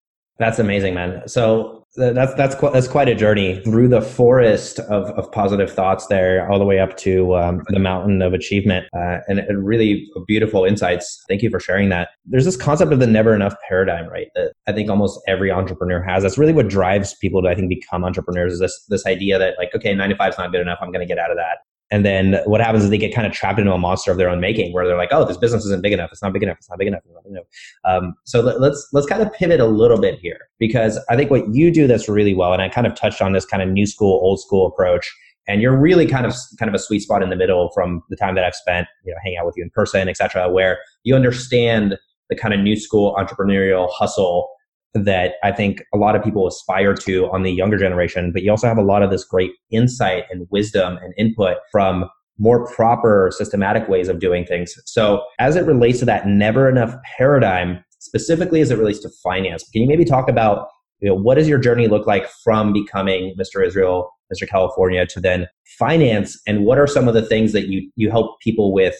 that's 0.41 0.59
amazing, 0.59 0.95
man. 0.95 1.29
So 1.29 1.87
that's 1.97 2.35
that's 2.35 2.55
that's 2.55 2.89
quite 2.89 3.09
a 3.09 3.15
journey 3.15 3.61
through 3.63 3.89
the 3.89 4.01
forest 4.01 4.79
of, 4.79 5.11
of 5.11 5.31
positive 5.33 5.71
thoughts 5.71 6.07
there, 6.07 6.51
all 6.51 6.59
the 6.59 6.65
way 6.65 6.79
up 6.79 6.97
to 6.99 7.37
um, 7.37 7.63
the 7.69 7.79
mountain 7.79 8.23
of 8.23 8.33
achievement, 8.33 8.87
uh, 8.97 9.19
and, 9.29 9.41
and, 9.41 9.67
really 9.67 10.09
beautiful 10.27 10.65
insights. 10.65 11.23
Thank 11.29 11.43
you 11.43 11.51
for 11.51 11.61
sharing 11.61 11.91
that. 11.91 12.11
There's 12.25 12.47
this 12.47 12.57
concept 12.57 12.93
of 12.93 13.01
the 13.01 13.07
never 13.07 13.35
enough 13.35 13.55
paradigm, 13.69 14.09
right? 14.09 14.29
That 14.35 14.53
I 14.67 14.73
think 14.73 14.89
almost 14.89 15.21
every 15.29 15.51
entrepreneur 15.51 16.01
has. 16.03 16.23
That's 16.23 16.39
really 16.39 16.55
what 16.55 16.69
drives 16.69 17.15
people 17.15 17.43
to 17.43 17.49
I 17.49 17.55
think 17.55 17.69
become 17.69 18.03
entrepreneurs. 18.03 18.55
Is 18.55 18.61
this 18.61 18.85
this 18.89 19.05
idea 19.05 19.39
that 19.39 19.57
like, 19.59 19.75
okay, 19.75 19.95
nine 19.95 20.09
to 20.09 20.17
five 20.17 20.33
is 20.33 20.39
not 20.39 20.53
good 20.53 20.63
enough. 20.63 20.79
I'm 20.81 20.91
going 20.91 21.07
to 21.07 21.13
get 21.13 21.19
out 21.19 21.31
of 21.31 21.37
that. 21.37 21.59
And 21.91 22.05
then 22.05 22.41
what 22.45 22.61
happens 22.61 22.85
is 22.85 22.91
they 22.91 22.99
get 22.99 23.15
kind 23.15 23.27
of 23.27 23.33
trapped 23.33 23.59
into 23.59 23.73
a 23.73 23.79
monster 23.79 24.13
of 24.13 24.17
their 24.17 24.29
own 24.29 24.41
making, 24.41 24.73
where 24.73 24.87
they're 24.87 24.97
like, 24.97 25.09
"Oh, 25.13 25.25
this 25.25 25.37
business 25.37 25.65
isn't 25.65 25.83
big 25.83 25.93
enough. 25.93 26.11
It's 26.13 26.23
not 26.23 26.33
big 26.33 26.43
enough. 26.43 26.59
It's 26.59 26.71
not 26.71 26.79
big 26.79 26.89
enough." 26.89 27.03
Not 27.13 27.25
big 27.25 27.33
enough. 27.33 27.45
Um, 27.85 28.15
so 28.25 28.41
let, 28.41 28.61
let's 28.61 28.89
let's 28.93 29.07
kind 29.07 29.23
of 29.23 29.33
pivot 29.33 29.61
a 29.61 29.67
little 29.67 30.01
bit 30.01 30.19
here 30.21 30.39
because 30.59 30.99
I 31.09 31.17
think 31.17 31.31
what 31.31 31.53
you 31.53 31.71
do 31.71 31.87
that's 31.87 32.09
really 32.09 32.35
well, 32.35 32.53
and 32.53 32.63
I 32.63 32.69
kind 32.69 32.87
of 32.87 32.95
touched 32.95 33.21
on 33.21 33.33
this 33.33 33.45
kind 33.45 33.63
of 33.63 33.69
new 33.69 33.87
school, 33.87 34.21
old 34.23 34.41
school 34.41 34.67
approach, 34.67 35.13
and 35.49 35.61
you're 35.61 35.77
really 35.77 36.07
kind 36.07 36.27
of 36.27 36.35
kind 36.59 36.69
of 36.69 36.75
a 36.75 36.79
sweet 36.79 37.01
spot 37.01 37.23
in 37.23 37.31
the 37.31 37.37
middle 37.37 37.71
from 37.75 38.03
the 38.09 38.17
time 38.17 38.35
that 38.37 38.45
I've 38.45 38.55
spent, 38.55 38.87
you 39.05 39.13
know, 39.13 39.19
hanging 39.25 39.39
out 39.39 39.47
with 39.47 39.57
you 39.57 39.65
in 39.65 39.71
person, 39.71 40.09
et 40.09 40.17
cetera, 40.17 40.49
where 40.49 40.79
you 41.03 41.17
understand 41.17 41.99
the 42.29 42.37
kind 42.37 42.55
of 42.55 42.61
new 42.61 42.77
school 42.77 43.17
entrepreneurial 43.17 43.89
hustle 43.91 44.49
that 44.95 45.35
I 45.45 45.53
think 45.53 45.83
a 45.95 45.99
lot 45.99 46.17
of 46.17 46.25
people 46.25 46.47
aspire 46.47 46.95
to 46.95 47.31
on 47.31 47.43
the 47.43 47.53
younger 47.53 47.79
generation, 47.79 48.33
but 48.33 48.43
you 48.43 48.51
also 48.51 48.67
have 48.67 48.79
a 48.79 48.83
lot 48.83 49.03
of 49.03 49.11
this 49.11 49.25
great 49.25 49.53
insight 49.71 50.25
and 50.31 50.47
wisdom 50.51 50.99
and 51.03 51.15
input 51.17 51.59
from 51.71 52.07
more 52.39 52.67
proper 52.67 53.31
systematic 53.33 53.89
ways 53.89 54.09
of 54.09 54.19
doing 54.19 54.45
things. 54.45 54.75
So 54.87 55.23
as 55.39 55.57
it 55.57 55.67
relates 55.67 55.99
to 56.01 56.05
that 56.07 56.27
never 56.27 56.69
enough 56.69 56.95
paradigm, 57.17 57.85
specifically 57.99 58.61
as 58.61 58.71
it 58.71 58.79
relates 58.79 59.01
to 59.01 59.11
finance, 59.23 59.69
can 59.73 59.83
you 59.83 59.89
maybe 59.89 60.05
talk 60.05 60.29
about 60.29 60.69
you 61.01 61.09
know, 61.09 61.15
what 61.15 61.37
does 61.37 61.49
your 61.49 61.59
journey 61.59 61.89
look 61.89 62.07
like 62.07 62.29
from 62.45 62.73
becoming 62.73 63.35
Mr. 63.39 63.65
Israel, 63.65 64.11
Mr. 64.33 64.49
California 64.49 65.07
to 65.07 65.21
then 65.21 65.47
finance? 65.79 66.39
And 66.47 66.65
what 66.65 66.79
are 66.79 66.87
some 66.87 67.09
of 67.09 67.15
the 67.15 67.23
things 67.23 67.53
that 67.53 67.69
you, 67.69 67.91
you 67.97 68.11
help 68.11 68.39
people 68.41 68.73
with 68.73 68.97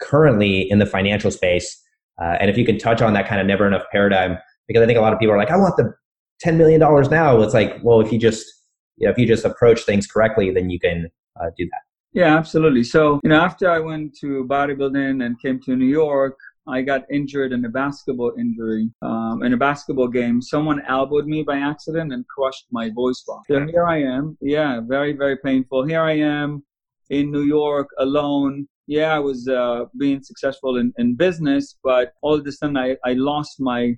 currently 0.00 0.70
in 0.70 0.78
the 0.78 0.86
financial 0.86 1.30
space? 1.30 1.80
Uh, 2.20 2.36
and 2.38 2.50
if 2.50 2.56
you 2.56 2.64
can 2.64 2.78
touch 2.78 3.02
on 3.02 3.14
that 3.14 3.26
kind 3.26 3.40
of 3.40 3.46
never 3.46 3.66
enough 3.66 3.82
paradigm, 3.90 4.38
because 4.70 4.84
I 4.84 4.86
think 4.86 4.98
a 4.98 5.02
lot 5.02 5.12
of 5.12 5.18
people 5.18 5.34
are 5.34 5.38
like, 5.38 5.50
I 5.50 5.56
want 5.56 5.76
the 5.76 5.92
$10 6.46 6.56
million 6.56 6.78
now. 6.78 7.40
It's 7.40 7.54
like, 7.54 7.82
well, 7.82 8.00
if 8.00 8.12
you 8.12 8.20
just, 8.20 8.46
you 8.98 9.06
know, 9.06 9.10
if 9.10 9.18
you 9.18 9.26
just 9.26 9.44
approach 9.44 9.80
things 9.80 10.06
correctly, 10.06 10.52
then 10.52 10.70
you 10.70 10.78
can 10.78 11.08
uh, 11.40 11.50
do 11.58 11.64
that. 11.64 11.80
Yeah, 12.12 12.36
absolutely. 12.36 12.84
So, 12.84 13.18
you 13.24 13.30
know, 13.30 13.40
after 13.40 13.68
I 13.68 13.80
went 13.80 14.16
to 14.20 14.46
bodybuilding 14.48 15.24
and 15.24 15.42
came 15.42 15.58
to 15.62 15.74
New 15.74 15.86
York, 15.86 16.38
I 16.68 16.82
got 16.82 17.02
injured 17.10 17.50
in 17.50 17.64
a 17.64 17.68
basketball 17.68 18.32
injury. 18.38 18.88
Um, 19.02 19.42
in 19.42 19.54
a 19.54 19.56
basketball 19.56 20.06
game, 20.06 20.40
someone 20.40 20.80
elbowed 20.86 21.26
me 21.26 21.42
by 21.42 21.58
accident 21.58 22.12
and 22.12 22.24
crushed 22.28 22.66
my 22.70 22.90
voice 22.90 23.24
box. 23.26 23.48
So 23.48 23.66
here 23.66 23.86
I 23.86 24.02
am. 24.02 24.38
Yeah, 24.40 24.80
very, 24.86 25.14
very 25.14 25.36
painful. 25.38 25.84
Here 25.84 26.02
I 26.02 26.16
am 26.18 26.62
in 27.08 27.32
New 27.32 27.42
York 27.42 27.88
alone 27.98 28.68
yeah, 28.90 29.14
I 29.14 29.20
was 29.20 29.46
uh, 29.46 29.84
being 29.96 30.20
successful 30.20 30.76
in, 30.76 30.92
in 30.98 31.14
business, 31.14 31.76
but 31.84 32.14
all 32.22 32.34
of 32.34 32.44
a 32.44 32.50
sudden 32.50 32.76
I, 32.76 32.96
I 33.04 33.12
lost 33.12 33.60
my 33.60 33.96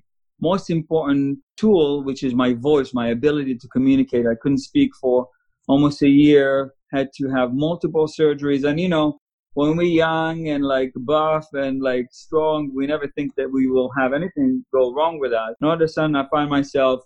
most 0.51 0.69
important 0.69 1.39
tool, 1.61 2.03
which 2.03 2.21
is 2.27 2.33
my 2.33 2.51
voice, 2.53 2.89
my 2.93 3.07
ability 3.17 3.55
to 3.61 3.67
communicate. 3.75 4.25
I 4.27 4.35
couldn't 4.41 4.69
speak 4.71 4.91
for 5.01 5.27
almost 5.67 6.01
a 6.01 6.09
year, 6.09 6.73
had 6.91 7.07
to 7.17 7.29
have 7.29 7.49
multiple 7.53 8.07
surgeries. 8.19 8.63
And, 8.67 8.79
you 8.79 8.89
know, 8.89 9.07
when 9.53 9.77
we're 9.77 9.99
young 10.07 10.49
and 10.49 10.63
like 10.75 10.91
buff 10.95 11.47
and 11.53 11.81
like 11.81 12.07
strong, 12.11 12.71
we 12.75 12.87
never 12.87 13.07
think 13.15 13.29
that 13.37 13.49
we 13.51 13.63
will 13.73 13.91
have 13.99 14.11
anything 14.19 14.65
go 14.73 14.93
wrong 14.95 15.19
with 15.19 15.33
us. 15.33 15.51
And 15.59 15.69
all 15.69 15.75
of 15.75 15.81
a 15.81 15.87
sudden, 15.87 16.15
I 16.15 16.25
find 16.35 16.49
myself 16.49 16.99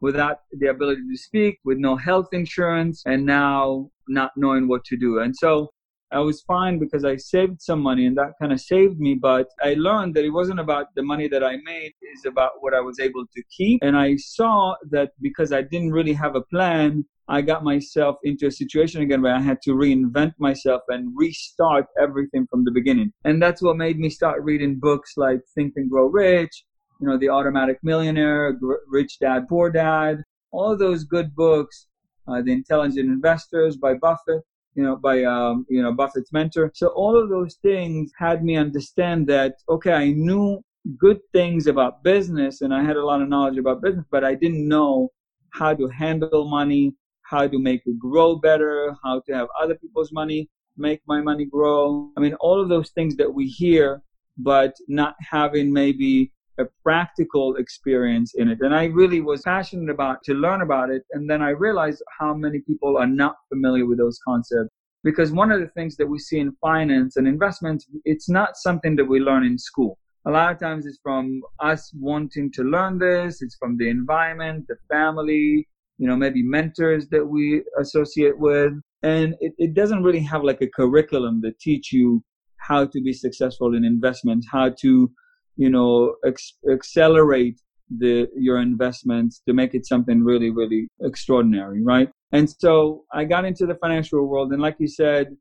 without 0.00 0.38
the 0.60 0.68
ability 0.68 1.02
to 1.12 1.16
speak, 1.28 1.54
with 1.64 1.78
no 1.78 1.94
health 1.96 2.30
insurance, 2.32 3.02
and 3.06 3.24
now 3.24 3.88
not 4.08 4.32
knowing 4.36 4.66
what 4.68 4.84
to 4.90 4.96
do. 4.96 5.20
And 5.20 5.34
so 5.44 5.70
I 6.12 6.20
was 6.20 6.42
fine 6.42 6.78
because 6.78 7.04
I 7.04 7.16
saved 7.16 7.62
some 7.62 7.80
money 7.80 8.06
and 8.06 8.16
that 8.18 8.34
kind 8.40 8.52
of 8.52 8.60
saved 8.60 9.00
me. 9.00 9.14
But 9.14 9.48
I 9.62 9.74
learned 9.74 10.14
that 10.14 10.24
it 10.24 10.30
wasn't 10.30 10.60
about 10.60 10.86
the 10.94 11.02
money 11.02 11.28
that 11.28 11.42
I 11.42 11.56
made, 11.64 11.92
it's 12.02 12.26
about 12.26 12.52
what 12.60 12.74
I 12.74 12.80
was 12.80 13.00
able 13.00 13.24
to 13.26 13.42
keep. 13.56 13.80
And 13.82 13.96
I 13.96 14.16
saw 14.16 14.74
that 14.90 15.12
because 15.20 15.52
I 15.52 15.62
didn't 15.62 15.92
really 15.92 16.12
have 16.12 16.36
a 16.36 16.42
plan, 16.42 17.04
I 17.28 17.40
got 17.40 17.64
myself 17.64 18.16
into 18.24 18.46
a 18.46 18.50
situation 18.50 19.00
again 19.00 19.22
where 19.22 19.34
I 19.34 19.40
had 19.40 19.62
to 19.62 19.70
reinvent 19.70 20.34
myself 20.38 20.82
and 20.88 21.12
restart 21.16 21.86
everything 21.98 22.46
from 22.50 22.64
the 22.64 22.72
beginning. 22.72 23.12
And 23.24 23.40
that's 23.40 23.62
what 23.62 23.76
made 23.76 23.98
me 23.98 24.10
start 24.10 24.42
reading 24.42 24.78
books 24.78 25.14
like 25.16 25.40
Think 25.54 25.74
and 25.76 25.88
Grow 25.88 26.06
Rich, 26.06 26.64
you 27.00 27.06
know, 27.06 27.16
The 27.16 27.30
Automatic 27.30 27.78
Millionaire, 27.82 28.58
Rich 28.88 29.18
Dad, 29.20 29.48
Poor 29.48 29.70
Dad, 29.70 30.22
all 30.50 30.76
those 30.76 31.04
good 31.04 31.34
books, 31.34 31.86
uh, 32.28 32.42
The 32.42 32.52
Intelligent 32.52 33.08
Investors 33.08 33.76
by 33.76 33.94
Buffett 33.94 34.42
you 34.74 34.82
know, 34.82 34.96
by 34.96 35.24
um, 35.24 35.66
you 35.68 35.82
know 35.82 35.92
Buffett's 35.92 36.32
mentor. 36.32 36.70
So 36.74 36.88
all 36.88 37.20
of 37.20 37.28
those 37.28 37.54
things 37.56 38.12
had 38.18 38.44
me 38.44 38.56
understand 38.56 39.26
that 39.28 39.56
okay, 39.68 39.92
I 39.92 40.12
knew 40.12 40.62
good 40.98 41.20
things 41.32 41.66
about 41.66 42.02
business 42.02 42.60
and 42.62 42.74
I 42.74 42.82
had 42.82 42.96
a 42.96 43.04
lot 43.04 43.22
of 43.22 43.28
knowledge 43.28 43.58
about 43.58 43.82
business, 43.82 44.04
but 44.10 44.24
I 44.24 44.34
didn't 44.34 44.66
know 44.66 45.10
how 45.50 45.74
to 45.74 45.86
handle 45.88 46.48
money, 46.48 46.94
how 47.22 47.46
to 47.46 47.58
make 47.58 47.82
it 47.86 47.98
grow 47.98 48.34
better, 48.34 48.96
how 49.04 49.20
to 49.26 49.32
have 49.32 49.48
other 49.60 49.76
people's 49.76 50.12
money 50.12 50.48
make 50.76 51.00
my 51.06 51.20
money 51.20 51.44
grow. 51.44 52.10
I 52.16 52.20
mean, 52.20 52.34
all 52.34 52.60
of 52.60 52.68
those 52.68 52.90
things 52.90 53.16
that 53.16 53.32
we 53.32 53.46
hear, 53.46 54.02
but 54.38 54.74
not 54.88 55.14
having 55.20 55.72
maybe 55.72 56.32
a 56.62 56.68
practical 56.82 57.56
experience 57.56 58.34
in 58.34 58.48
it. 58.48 58.58
And 58.60 58.74
I 58.74 58.84
really 58.86 59.20
was 59.20 59.42
passionate 59.42 59.90
about 59.90 60.22
to 60.24 60.34
learn 60.34 60.62
about 60.62 60.90
it. 60.90 61.02
And 61.12 61.28
then 61.28 61.42
I 61.42 61.50
realized 61.50 62.02
how 62.18 62.32
many 62.34 62.60
people 62.60 62.96
are 62.96 63.06
not 63.06 63.36
familiar 63.48 63.86
with 63.86 63.98
those 63.98 64.18
concepts. 64.26 64.70
Because 65.04 65.32
one 65.32 65.50
of 65.50 65.60
the 65.60 65.66
things 65.68 65.96
that 65.96 66.06
we 66.06 66.18
see 66.18 66.38
in 66.38 66.56
finance 66.60 67.16
and 67.16 67.26
investments, 67.26 67.86
it's 68.04 68.28
not 68.28 68.56
something 68.56 68.94
that 68.96 69.04
we 69.04 69.18
learn 69.20 69.44
in 69.44 69.58
school. 69.58 69.98
A 70.26 70.30
lot 70.30 70.52
of 70.52 70.60
times 70.60 70.86
it's 70.86 71.00
from 71.02 71.42
us 71.58 71.92
wanting 71.98 72.52
to 72.52 72.62
learn 72.62 72.98
this, 72.98 73.42
it's 73.42 73.56
from 73.56 73.76
the 73.76 73.88
environment, 73.88 74.66
the 74.68 74.76
family, 74.88 75.66
you 75.98 76.06
know, 76.06 76.16
maybe 76.16 76.42
mentors 76.42 77.08
that 77.08 77.26
we 77.26 77.64
associate 77.80 78.38
with. 78.38 78.72
And 79.02 79.34
it, 79.40 79.52
it 79.58 79.74
doesn't 79.74 80.04
really 80.04 80.22
have 80.22 80.44
like 80.44 80.62
a 80.62 80.68
curriculum 80.68 81.40
that 81.42 81.58
teach 81.58 81.92
you 81.92 82.22
how 82.58 82.86
to 82.86 83.00
be 83.02 83.12
successful 83.12 83.74
in 83.74 83.84
investment, 83.84 84.44
how 84.50 84.70
to 84.82 85.10
you 85.56 85.70
know 85.70 86.16
ex- 86.26 86.58
accelerate 86.70 87.60
the 87.98 88.28
your 88.36 88.58
investments 88.58 89.42
to 89.46 89.52
make 89.52 89.74
it 89.74 89.86
something 89.86 90.22
really 90.22 90.50
really 90.50 90.88
extraordinary 91.02 91.82
right? 91.82 92.10
And 92.32 92.48
so 92.48 93.04
i 93.12 93.24
got 93.24 93.44
into 93.44 93.66
the 93.66 93.74
financial 93.76 94.26
world 94.26 94.52
and 94.52 94.62
like 94.62 94.76
you 94.78 94.88
said 94.88 95.36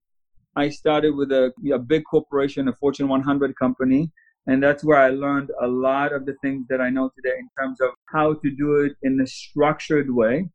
i 0.56 0.68
started 0.70 1.12
with 1.16 1.32
a, 1.32 1.54
a 1.74 1.80
big 1.80 2.04
corporation 2.04 2.68
a 2.68 2.74
fortune 2.74 3.08
100 3.08 3.56
company 3.58 4.12
and 4.48 4.62
that's 4.62 4.84
where 4.84 5.00
i 5.00 5.10
learned 5.10 5.52
a 5.62 5.68
lot 5.68 6.12
of 6.12 6.26
the 6.26 6.36
things 6.42 6.66
that 6.70 6.82
i 6.82 6.90
know 6.90 7.10
today 7.16 7.38
in 7.40 7.50
terms 7.58 7.80
of 7.80 7.92
how 8.14 8.34
to 8.34 8.50
do 8.52 8.78
it 8.86 8.94
in 9.04 9.20
a 9.22 9.28
structured 9.28 10.10
way. 10.14 10.50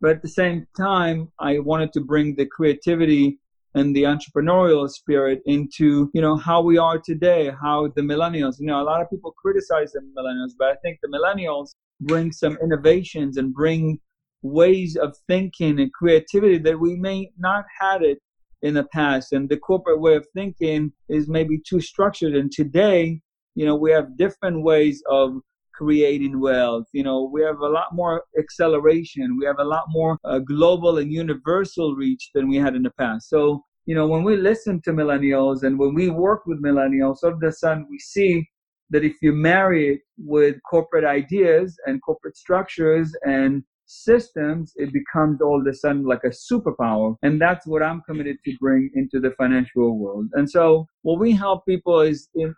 But 0.00 0.10
at 0.10 0.22
the 0.22 0.28
same 0.28 0.66
time 0.76 1.30
i 1.38 1.60
wanted 1.60 1.92
to 1.92 2.00
bring 2.00 2.34
the 2.34 2.46
creativity 2.46 3.38
and 3.74 3.94
the 3.94 4.04
entrepreneurial 4.04 4.88
spirit 4.88 5.42
into 5.46 6.10
you 6.14 6.20
know 6.20 6.36
how 6.36 6.62
we 6.62 6.78
are 6.78 6.98
today 6.98 7.50
how 7.60 7.88
the 7.96 8.02
millennials 8.02 8.56
you 8.58 8.66
know 8.66 8.80
a 8.80 8.84
lot 8.84 9.02
of 9.02 9.10
people 9.10 9.32
criticize 9.32 9.92
the 9.92 10.00
millennials 10.16 10.52
but 10.58 10.68
i 10.68 10.74
think 10.76 10.98
the 11.02 11.08
millennials 11.08 11.74
bring 12.00 12.32
some 12.32 12.56
innovations 12.62 13.36
and 13.36 13.54
bring 13.54 13.98
ways 14.42 14.96
of 14.96 15.16
thinking 15.26 15.80
and 15.80 15.92
creativity 15.92 16.58
that 16.58 16.78
we 16.78 16.94
may 16.96 17.30
not 17.38 17.64
had 17.80 18.02
it 18.02 18.18
in 18.62 18.74
the 18.74 18.84
past. 18.84 19.32
And 19.32 19.48
the 19.48 19.56
corporate 19.56 20.00
way 20.00 20.16
of 20.16 20.26
thinking 20.34 20.92
is 21.08 21.28
maybe 21.28 21.58
too 21.66 21.80
structured. 21.80 22.34
And 22.34 22.50
today 22.50 23.20
you 23.54 23.64
know 23.66 23.74
we 23.74 23.90
have 23.90 24.16
different 24.16 24.62
ways 24.62 25.02
of 25.10 25.40
creating 25.76 26.40
wealth. 26.40 26.86
You 26.92 27.04
know, 27.04 27.28
we 27.32 27.42
have 27.42 27.60
a 27.60 27.68
lot 27.68 27.88
more 27.92 28.24
acceleration. 28.38 29.36
We 29.38 29.46
have 29.46 29.58
a 29.58 29.64
lot 29.64 29.84
more 29.88 30.18
uh, 30.24 30.38
global 30.38 30.98
and 30.98 31.12
universal 31.12 31.94
reach 31.94 32.30
than 32.34 32.48
we 32.48 32.56
had 32.56 32.74
in 32.74 32.82
the 32.82 32.90
past. 32.98 33.28
So, 33.28 33.62
you 33.84 33.94
know, 33.94 34.06
when 34.06 34.24
we 34.24 34.36
listen 34.36 34.80
to 34.82 34.92
millennials 34.92 35.62
and 35.62 35.78
when 35.78 35.94
we 35.94 36.08
work 36.08 36.46
with 36.46 36.62
millennials, 36.62 37.18
all 37.22 37.34
of 37.34 37.42
a 37.42 37.52
sudden 37.52 37.86
we 37.90 37.98
see 37.98 38.48
that 38.90 39.04
if 39.04 39.16
you 39.20 39.32
marry 39.32 39.94
it 39.94 40.00
with 40.16 40.56
corporate 40.68 41.04
ideas 41.04 41.76
and 41.86 42.02
corporate 42.02 42.36
structures 42.36 43.14
and 43.26 43.62
systems, 43.86 44.72
it 44.76 44.92
becomes 44.92 45.40
all 45.40 45.60
of 45.60 45.66
a 45.66 45.74
sudden 45.74 46.04
like 46.04 46.24
a 46.24 46.28
superpower. 46.28 47.16
And 47.22 47.40
that's 47.40 47.66
what 47.66 47.82
I'm 47.82 48.02
committed 48.02 48.36
to 48.44 48.56
bring 48.60 48.90
into 48.94 49.20
the 49.20 49.30
financial 49.32 49.98
world. 49.98 50.28
And 50.34 50.48
so 50.50 50.86
what 51.02 51.18
we 51.18 51.32
help 51.32 51.64
people 51.66 52.00
is 52.00 52.28
in, 52.34 52.54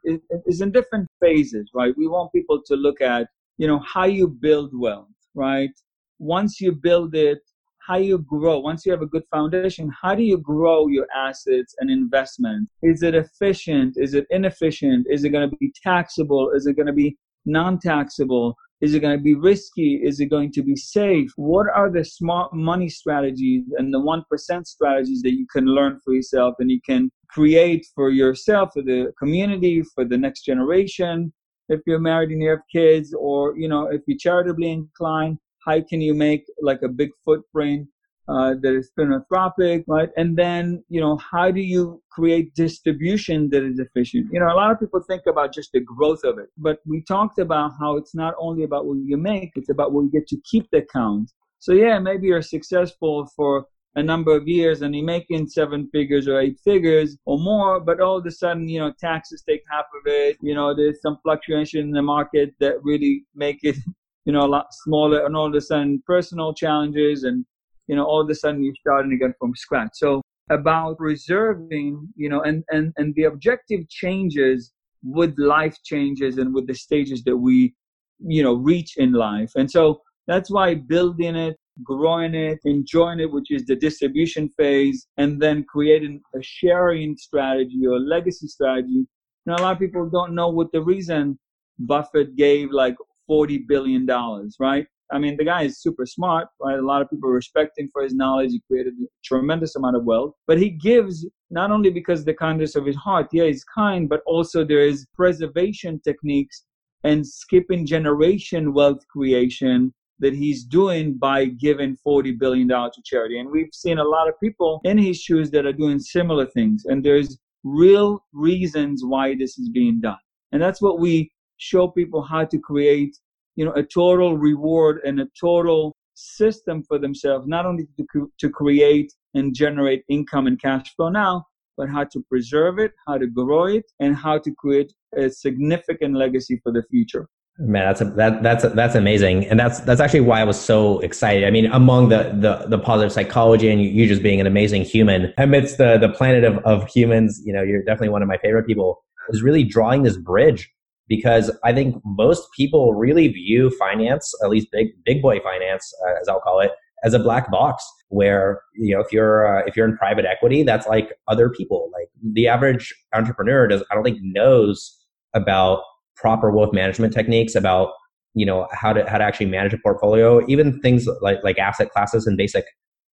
is 0.47 0.61
in 0.61 0.73
different 0.73 1.09
phases, 1.21 1.71
right? 1.75 1.95
We 1.97 2.09
want 2.09 2.33
people 2.33 2.61
to 2.67 2.75
look 2.75 3.01
at, 3.01 3.29
you 3.59 3.67
know, 3.67 3.81
how 3.81 4.05
you 4.05 4.29
build 4.29 4.71
wealth, 4.75 5.09
right? 5.35 5.71
Once 6.19 6.61
you 6.61 6.73
build 6.73 7.15
it, 7.15 7.39
how 7.87 7.97
you 7.97 8.19
grow. 8.19 8.59
Once 8.59 8.85
you 8.85 8.93
have 8.93 9.01
a 9.01 9.07
good 9.07 9.23
foundation, 9.31 9.91
how 10.03 10.15
do 10.15 10.23
you 10.23 10.37
grow 10.37 10.89
your 10.89 11.07
assets 11.17 11.75
and 11.79 11.91
investments? 11.91 12.71
Is 12.83 13.03
it 13.03 13.15
efficient? 13.15 13.95
Is 13.97 14.13
it 14.13 14.27
inefficient? 14.29 15.07
Is 15.09 15.25
it 15.25 15.31
going 15.31 15.49
to 15.49 15.57
be 15.57 15.73
taxable? 15.83 16.51
Is 16.51 16.67
it 16.67 16.77
going 16.77 16.87
to 16.87 16.93
be 16.93 17.17
non-taxable? 17.47 18.55
Is 18.81 18.95
it 18.95 19.01
going 19.01 19.17
to 19.17 19.23
be 19.23 19.35
risky? 19.35 20.01
Is 20.03 20.21
it 20.21 20.27
going 20.27 20.53
to 20.53 20.63
be 20.63 20.77
safe? 20.77 21.31
What 21.37 21.67
are 21.75 21.91
the 21.91 22.05
smart 22.05 22.53
money 22.55 22.89
strategies 22.89 23.65
and 23.77 23.93
the 23.93 23.99
1% 23.99 24.67
strategies 24.67 25.23
that 25.23 25.33
you 25.33 25.47
can 25.53 25.67
learn 25.67 25.99
for 26.05 26.15
yourself 26.15 26.55
and 26.61 26.71
you 26.71 26.81
can 26.87 27.11
create 27.29 27.85
for 27.95 28.11
yourself, 28.11 28.71
for 28.75 28.83
the 28.83 29.13
community, 29.19 29.83
for 29.95 30.05
the 30.05 30.17
next 30.17 30.43
generation? 30.43 31.33
If 31.69 31.81
you're 31.87 31.99
married 31.99 32.31
and 32.31 32.41
you 32.41 32.51
have 32.51 32.61
kids, 32.73 33.13
or 33.13 33.59
you 33.59 33.69
know, 33.69 33.89
if 33.89 34.03
you're 34.07 34.17
charitably 34.17 34.71
inclined, 34.71 35.39
how 35.67 35.81
can 35.89 36.01
you 36.01 36.15
make 36.15 36.45
like 36.63 36.83
a 36.83 36.89
big 36.89 37.11
footprint 37.25 37.89
uh, 38.29 38.55
that 38.61 38.75
is 38.75 38.91
philanthropic, 38.95 39.85
right? 39.87 40.11
And 40.17 40.37
then, 40.37 40.85
you 40.89 41.01
know, 41.01 41.17
how 41.17 41.51
do 41.51 41.61
you 41.61 42.03
create 42.11 42.55
distribution 42.55 43.49
that 43.51 43.63
is 43.63 43.79
efficient? 43.79 44.29
You 44.31 44.41
know, 44.41 44.53
a 44.53 44.57
lot 44.57 44.71
of 44.71 44.79
people 44.79 45.01
think 45.01 45.23
about 45.27 45.55
just 45.55 45.73
the 45.73 45.81
growth 45.81 46.25
of 46.25 46.39
it, 46.39 46.49
but 46.59 46.79
we 46.87 47.03
talked 47.03 47.39
about 47.39 47.73
how 47.81 47.97
it's 47.97 48.15
not 48.15 48.35
only 48.39 48.65
about 48.65 48.87
what 48.87 48.99
you 49.03 49.17
make, 49.17 49.53
it's 49.55 49.71
about 49.71 49.93
what 49.93 50.03
you 50.03 50.11
get 50.11 50.29
to 50.29 50.37
keep 50.45 50.69
the 50.71 50.83
count. 50.93 51.33
So 51.59 51.73
yeah, 51.73 51.99
maybe 51.99 52.27
you're 52.27 52.43
successful 52.43 53.31
for 53.35 53.65
a 53.95 54.03
number 54.03 54.37
of 54.37 54.47
years 54.47 54.83
and 54.83 54.95
you're 54.95 55.05
making 55.05 55.49
seven 55.49 55.89
figures 55.91 56.29
or 56.29 56.39
eight 56.39 56.59
figures 56.63 57.17
or 57.25 57.39
more, 57.39 57.81
but 57.81 58.01
all 58.01 58.19
of 58.19 58.27
a 58.27 58.31
sudden, 58.31 58.69
you 58.69 58.79
know, 58.79 58.93
taxes 59.01 59.43
take 59.49 59.63
half 59.71 59.87
of 59.99 60.03
it. 60.07 60.37
You 60.43 60.55
know, 60.55 60.75
there's 60.75 61.01
some 61.01 61.19
fluctuation 61.23 61.81
in 61.81 61.91
the 61.91 62.03
market 62.03 62.55
that 62.61 62.75
really 62.83 63.25
make 63.35 63.61
it, 63.63 63.77
you 64.27 64.33
know, 64.33 64.45
a 64.45 64.47
lot 64.47 64.67
smaller 64.71 65.25
and 65.25 65.35
all 65.35 65.47
of 65.47 65.55
a 65.55 65.61
sudden 65.63 66.03
personal 66.07 66.53
challenges 66.53 67.25
and 67.25 67.47
you 67.89 67.97
know 67.97 68.05
all 68.05 68.21
of 68.21 68.31
a 68.31 68.35
sudden 68.35 68.63
you're 68.63 68.75
starting 68.81 69.13
again 69.13 69.35
from 69.39 69.55
scratch. 69.57 69.91
So 69.95 70.23
about 70.51 70.99
preserving 70.99 72.09
you 72.17 72.29
know 72.29 72.43
and 72.43 72.65
and 72.71 72.93
and 72.97 73.15
the 73.15 73.25
objective 73.25 73.89
changes 73.89 74.73
with 75.03 75.35
life 75.39 75.77
changes 75.85 76.39
and 76.39 76.55
with 76.55 76.67
the 76.67 76.75
stages 76.75 77.23
that 77.25 77.37
we 77.37 77.75
you 78.21 78.43
know 78.43 78.55
reach 78.55 78.97
in 78.97 79.13
life. 79.13 79.53
And 79.57 79.71
so 79.71 80.01
that's 80.27 80.51
why 80.51 80.75
building 80.75 81.37
it 81.37 81.57
growing 81.85 82.35
it 82.35 82.59
enjoying 82.65 83.21
it 83.21 83.31
which 83.31 83.51
is 83.51 83.65
the 83.67 83.77
distribution 83.77 84.49
phase 84.49 85.07
and 85.17 85.41
then 85.41 85.65
creating 85.69 86.21
a 86.35 86.43
sharing 86.43 87.17
strategy 87.17 87.87
or 87.87 87.99
legacy 88.01 88.49
strategy. 88.49 89.07
Now, 89.47 89.57
a 89.57 89.63
lot 89.63 89.73
of 89.75 89.79
people 89.79 90.11
don't 90.11 90.35
know 90.35 90.49
what 90.49 90.73
the 90.73 90.83
reason 90.83 91.39
buffett 91.79 92.35
gave 92.37 92.73
like 92.73 92.97
40 93.29 93.59
billion 93.69 94.05
dollars 94.05 94.57
right 94.59 94.87
I 95.11 95.19
mean, 95.19 95.37
the 95.37 95.45
guy 95.45 95.63
is 95.63 95.81
super 95.81 96.05
smart, 96.05 96.49
right? 96.61 96.79
A 96.79 96.87
lot 96.87 97.03
of 97.03 97.11
people 97.11 97.31
respect 97.31 97.79
him 97.79 97.89
for 97.93 98.03
his 98.03 98.15
knowledge. 98.15 98.51
He 98.51 98.63
created 98.67 98.95
a 99.03 99.07
tremendous 99.25 99.75
amount 99.77 99.97
of 99.97 100.05
wealth, 100.05 100.35
but 100.47 100.59
he 100.59 100.71
gives 100.71 101.27
not 101.51 101.71
only 101.71 101.91
because 101.91 102.25
the 102.25 102.35
kindness 102.35 102.77
of 102.77 102.85
his 102.85 102.97
heart, 102.97 103.29
yeah, 103.33 103.45
he's 103.45 103.65
kind, 103.65 104.09
but 104.09 104.21
also 104.27 104.65
there 104.65 104.85
is 104.85 105.07
preservation 105.15 106.01
techniques 106.01 106.65
and 107.05 107.27
skipping 107.27 107.87
generation 107.87 108.75
wealth 108.75 109.07
creation 109.09 109.95
that 110.19 110.35
he's 110.35 110.65
doing 110.65 111.15
by 111.15 111.45
giving 111.47 111.97
$40 112.07 112.39
billion 112.39 112.69
to 112.69 113.03
charity. 113.05 113.39
And 113.39 113.51
we've 113.51 113.73
seen 113.73 113.99
a 113.99 114.05
lot 114.05 114.29
of 114.29 114.35
people 114.41 114.81
in 114.85 114.99
his 114.99 115.21
shoes 115.21 115.51
that 115.53 115.65
are 115.65 115.73
doing 115.73 116.01
similar 116.01 116.47
things. 116.47 116.85
And 116.87 117.05
there's 117.05 117.39
real 117.65 118.25
reasons 118.33 119.03
why 119.05 119.37
this 119.37 119.59
is 119.59 119.69
being 119.69 120.01
done. 120.01 120.19
And 120.53 120.61
that's 120.61 120.83
what 120.83 120.99
we 120.99 121.31
show 121.59 121.89
people 121.89 122.23
how 122.23 122.45
to 122.45 122.59
create, 122.59 123.17
you 123.59 123.65
know, 123.65 123.73
a 123.73 123.83
total 123.83 124.39
reward 124.39 125.01
and 125.05 125.21
a 125.21 125.27
total 125.39 125.97
system 126.15 126.85
for 126.85 126.97
themselves, 126.97 127.45
not 127.49 127.67
only 127.67 127.89
to, 127.99 128.31
to 128.39 128.49
create 128.49 129.13
and 129.35 129.53
generate 129.53 130.05
income 130.09 130.47
and 130.47 130.63
cash 130.63 130.95
flow 130.95 131.09
now, 131.09 131.45
but 131.77 131.89
how 131.89 132.05
to 132.05 132.25
preserve 132.29 132.79
it, 132.79 132.93
how 133.09 133.19
to 133.19 133.27
grow 133.27 133.65
it, 133.65 133.85
and 133.99 134.15
how 134.15 134.39
to 134.39 134.53
create 134.53 134.93
a 135.17 135.29
significant 135.29 136.15
legacy 136.15 136.61
for 136.63 136.71
the 136.71 136.85
future. 136.89 137.27
Man, 137.59 137.85
that's 137.87 138.01
a, 138.01 138.05
that 138.05 138.45
that's 138.45 138.63
a, 138.63 138.69
that's 138.69 138.95
amazing, 138.95 139.45
and 139.47 139.59
that's 139.59 139.81
that's 139.81 140.01
actually 140.01 140.21
why 140.21 140.41
I 140.41 140.45
was 140.45 140.61
so 140.61 141.01
excited. 141.01 141.43
I 141.43 141.51
mean, 141.51 141.67
among 141.67 142.11
the 142.11 142.33
the, 142.39 142.69
the 142.69 142.79
positive 142.79 143.13
psychology 143.13 143.69
and 143.69 143.83
you, 143.83 144.07
just 144.07 144.23
being 144.23 144.41
an 144.41 144.47
amazing 144.47 144.85
human 144.85 145.35
amidst 145.37 145.79
the 145.79 145.99
the 145.99 146.11
planet 146.11 146.45
of 146.45 146.59
of 146.59 146.87
humans, 146.87 147.43
you 147.45 147.53
know, 147.53 147.63
you're 147.63 147.83
definitely 147.83 148.11
one 148.11 148.23
of 148.23 148.29
my 148.29 148.39
favorite 148.39 148.69
people. 148.69 149.03
Is 149.31 149.43
really 149.43 149.65
drawing 149.65 150.05
this 150.05 150.17
bridge 150.17 150.73
because 151.09 151.51
I 151.65 151.73
think 151.73 152.01
most 152.05 152.49
people 152.57 152.95
really 152.95 153.29
view 153.29 153.71
finance, 153.79 154.33
at 154.43 154.51
least 154.51 154.69
big 154.71 154.89
big 155.05 155.23
boy 155.23 155.41
finance, 155.41 155.93
uh, 156.07 156.21
as 156.21 156.29
I'll 156.29 156.41
call 156.41 156.61
it, 156.61 156.73
as 157.05 157.15
a 157.15 157.19
black 157.19 157.51
box. 157.51 157.85
Where 158.11 158.63
you 158.75 158.95
know 158.95 159.01
if 159.01 159.13
you're 159.13 159.47
uh, 159.47 159.65
if 159.67 159.77
you're 159.77 159.89
in 159.89 159.97
private 159.97 160.25
equity, 160.25 160.63
that's 160.63 160.87
like 160.87 161.13
other 161.27 161.51
people. 161.51 161.91
Like 161.93 162.09
the 162.33 162.49
average 162.49 162.95
entrepreneur 163.15 163.67
does, 163.67 163.83
I 163.91 163.95
don't 163.95 164.05
think 164.05 164.19
knows 164.23 164.95
about 165.35 165.83
proper 166.17 166.51
wealth 166.51 166.73
management 166.73 167.13
techniques 167.13 167.55
about 167.55 167.91
you 168.35 168.45
know 168.45 168.69
how 168.73 168.93
to 168.93 169.09
how 169.09 169.19
to 169.19 169.25
actually 169.25 169.47
manage 169.47 169.73
a 169.73 169.79
portfolio 169.79 170.45
even 170.49 170.81
things 170.81 171.09
like 171.21 171.39
like 171.43 171.59
asset 171.59 171.91
classes 171.91 172.27
and 172.27 172.37
basic 172.37 172.65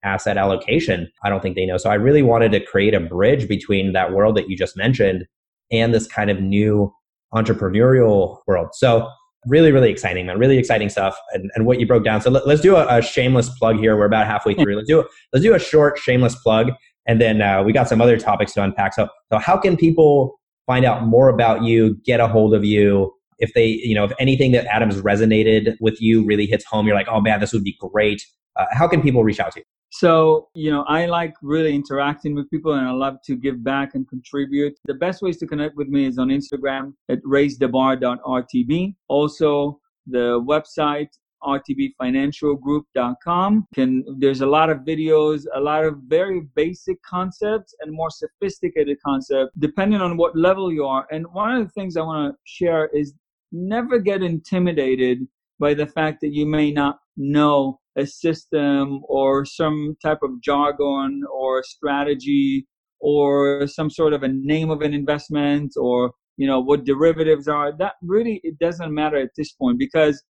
asset 0.02 0.37
allocation 0.37 1.11
i 1.22 1.28
don't 1.28 1.42
think 1.42 1.57
they 1.57 1.66
know 1.66 1.76
so 1.76 1.88
i 1.88 1.94
really 1.94 2.22
wanted 2.22 2.52
to 2.52 2.61
create 2.61 2.94
a 2.94 3.00
bridge 3.00 3.48
between 3.48 3.92
that 3.92 4.12
world 4.12 4.37
that 4.37 4.48
you 4.48 4.57
just 4.57 4.76
mentioned 4.76 5.24
and 5.70 5.94
this 5.94 6.07
kind 6.07 6.30
of 6.30 6.40
new 6.40 6.92
entrepreneurial 7.34 8.38
world 8.46 8.68
so 8.72 9.08
really 9.46 9.72
really 9.72 9.90
exciting 9.90 10.26
man 10.26 10.38
really 10.38 10.58
exciting 10.58 10.88
stuff 10.88 11.16
and, 11.32 11.50
and 11.54 11.66
what 11.66 11.80
you 11.80 11.86
broke 11.86 12.04
down 12.04 12.20
so 12.20 12.30
let, 12.30 12.46
us 12.46 12.60
do 12.60 12.76
a, 12.76 12.98
a, 12.98 13.02
shameless 13.02 13.48
plug 13.58 13.76
here 13.76 13.96
we're 13.96 14.06
about 14.06 14.26
halfway 14.26 14.54
through 14.54 14.76
let's 14.76 14.88
do 14.88 15.00
a, 15.00 15.04
let's 15.32 15.44
do 15.44 15.54
a 15.54 15.58
short 15.58 15.98
shameless 15.98 16.34
plug 16.36 16.70
and 17.06 17.20
then 17.20 17.42
uh, 17.42 17.62
we 17.62 17.72
got 17.72 17.88
some 17.88 18.00
other 18.00 18.16
topics 18.16 18.52
to 18.52 18.62
unpack 18.62 18.94
so 18.94 19.08
so 19.30 19.38
how 19.38 19.56
can 19.56 19.76
people 19.76 20.38
find 20.66 20.84
out 20.84 21.06
more 21.06 21.28
about 21.28 21.62
you, 21.62 21.96
get 22.04 22.20
a 22.20 22.28
hold 22.28 22.54
of 22.54 22.64
you. 22.64 23.12
If 23.38 23.52
they, 23.54 23.66
you 23.66 23.94
know, 23.94 24.04
if 24.04 24.12
anything 24.18 24.52
that 24.52 24.66
Adam's 24.66 25.00
resonated 25.00 25.76
with 25.80 26.00
you 26.00 26.24
really 26.24 26.46
hits 26.46 26.64
home, 26.64 26.86
you're 26.86 26.96
like, 26.96 27.08
oh 27.08 27.20
man, 27.20 27.40
this 27.40 27.52
would 27.52 27.64
be 27.64 27.76
great. 27.80 28.24
Uh, 28.56 28.66
how 28.70 28.86
can 28.86 29.02
people 29.02 29.24
reach 29.24 29.40
out 29.40 29.52
to 29.52 29.60
you? 29.60 29.64
So, 29.96 30.48
you 30.54 30.72
know, 30.72 30.83
I 30.88 31.07
like 31.07 31.35
really 31.40 31.72
interacting 31.72 32.35
with 32.35 32.50
people 32.50 32.72
and 32.72 32.85
I 32.85 32.90
love 32.90 33.18
to 33.26 33.37
give 33.37 33.62
back 33.62 33.94
and 33.94 34.09
contribute. 34.09 34.76
The 34.87 34.94
best 34.94 35.22
ways 35.22 35.37
to 35.37 35.46
connect 35.46 35.76
with 35.76 35.87
me 35.87 36.07
is 36.07 36.18
on 36.18 36.30
Instagram 36.30 36.94
at 37.09 37.22
raisethebar.rtb. 37.22 38.96
Also, 39.07 39.78
the 40.09 40.40
website 40.40 41.11
rtbfinancialgroup.com. 41.44 43.68
Can 43.72 44.04
there's 44.18 44.40
a 44.40 44.46
lot 44.46 44.68
of 44.68 44.78
videos, 44.78 45.44
a 45.54 45.61
lot 45.61 45.85
of 45.85 45.98
very 46.09 46.40
basic 46.57 47.00
concepts 47.02 47.72
and 47.80 47.92
more 47.92 48.11
sophisticated 48.11 48.98
concepts 49.07 49.52
depending 49.61 50.00
on 50.00 50.16
what 50.16 50.37
level 50.37 50.72
you 50.72 50.87
are. 50.87 51.07
And 51.12 51.24
one 51.33 51.54
of 51.54 51.64
the 51.64 51.70
things 51.70 51.96
I 51.96 52.00
want 52.00 52.35
to 52.35 52.38
share 52.42 52.87
is 52.87 53.14
never 53.52 54.00
get 54.00 54.24
intimidated 54.24 55.28
by 55.61 55.72
the 55.72 55.87
fact 55.87 56.20
that 56.22 56.35
you 56.35 56.46
may 56.46 56.72
not 56.72 56.98
know 57.16 57.79
a 57.96 58.07
system 58.07 59.00
or 59.09 59.44
some 59.44 59.96
type 60.03 60.18
of 60.22 60.31
jargon 60.42 61.22
or 61.33 61.62
strategy 61.62 62.66
or 63.00 63.66
some 63.66 63.90
sort 63.90 64.12
of 64.12 64.22
a 64.22 64.29
name 64.29 64.70
of 64.70 64.81
an 64.81 64.94
investment 64.94 65.72
or 65.77 66.12
you 66.37 66.46
know 66.46 66.61
what 66.61 66.85
derivatives 66.85 67.46
are 67.46 67.77
that 67.77 67.92
really 68.03 68.40
it 68.42 68.59
doesn't 68.59 68.92
matter 68.92 69.16
at 69.16 69.31
this 69.37 69.53
point 69.53 69.79
because 69.79 70.22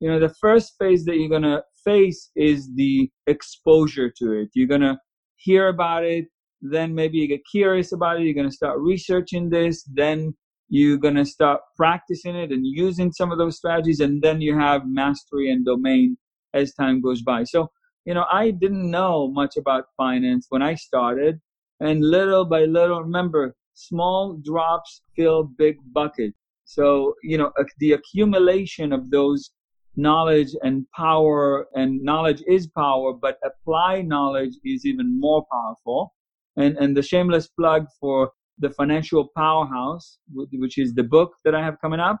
you 0.00 0.08
know 0.08 0.20
the 0.20 0.34
first 0.40 0.74
phase 0.78 1.04
that 1.04 1.16
you're 1.16 1.28
going 1.28 1.42
to 1.42 1.62
face 1.84 2.30
is 2.36 2.70
the 2.74 3.10
exposure 3.26 4.12
to 4.16 4.32
it. 4.32 4.48
You're 4.54 4.68
going 4.68 4.82
to 4.82 4.98
hear 5.36 5.68
about 5.68 6.04
it 6.04 6.26
then 6.60 6.94
maybe 6.94 7.18
you 7.18 7.28
get 7.28 7.40
curious 7.50 7.92
about 7.92 8.18
it 8.18 8.24
you're 8.24 8.34
going 8.34 8.48
to 8.48 8.54
start 8.54 8.78
researching 8.80 9.48
this 9.50 9.84
then 9.92 10.34
you're 10.68 10.98
going 10.98 11.14
to 11.14 11.24
start 11.24 11.60
practicing 11.76 12.36
it 12.36 12.50
and 12.50 12.66
using 12.66 13.12
some 13.12 13.32
of 13.32 13.38
those 13.38 13.56
strategies 13.56 14.00
and 14.00 14.22
then 14.22 14.40
you 14.40 14.58
have 14.58 14.82
mastery 14.84 15.50
and 15.50 15.64
domain 15.64 16.16
as 16.54 16.74
time 16.74 17.00
goes 17.00 17.22
by. 17.22 17.44
So 17.44 17.70
you 18.08 18.14
know 18.14 18.24
i 18.32 18.50
didn't 18.50 18.90
know 18.90 19.28
much 19.40 19.56
about 19.58 19.84
finance 19.96 20.46
when 20.48 20.62
i 20.62 20.74
started 20.74 21.38
and 21.80 22.02
little 22.16 22.44
by 22.54 22.64
little 22.64 23.02
remember 23.02 23.54
small 23.74 24.40
drops 24.48 25.02
fill 25.14 25.44
big 25.64 25.76
buckets 25.92 26.38
so 26.64 27.14
you 27.22 27.36
know 27.36 27.50
the 27.80 27.92
accumulation 27.92 28.92
of 28.92 29.10
those 29.10 29.50
knowledge 29.96 30.52
and 30.62 30.86
power 30.96 31.66
and 31.74 32.00
knowledge 32.02 32.42
is 32.46 32.66
power 32.68 33.12
but 33.12 33.36
apply 33.50 34.00
knowledge 34.00 34.54
is 34.64 34.86
even 34.86 35.08
more 35.18 35.44
powerful. 35.52 36.14
And 36.56 36.76
and 36.82 36.96
the 36.96 37.02
shameless 37.02 37.48
plug 37.58 37.82
for 38.00 38.30
the 38.58 38.70
financial 38.70 39.28
powerhouse 39.36 40.18
which 40.62 40.78
is 40.78 40.94
the 40.94 41.08
book 41.16 41.30
that 41.44 41.54
i 41.58 41.62
have 41.66 41.76
coming 41.84 42.02
up 42.10 42.18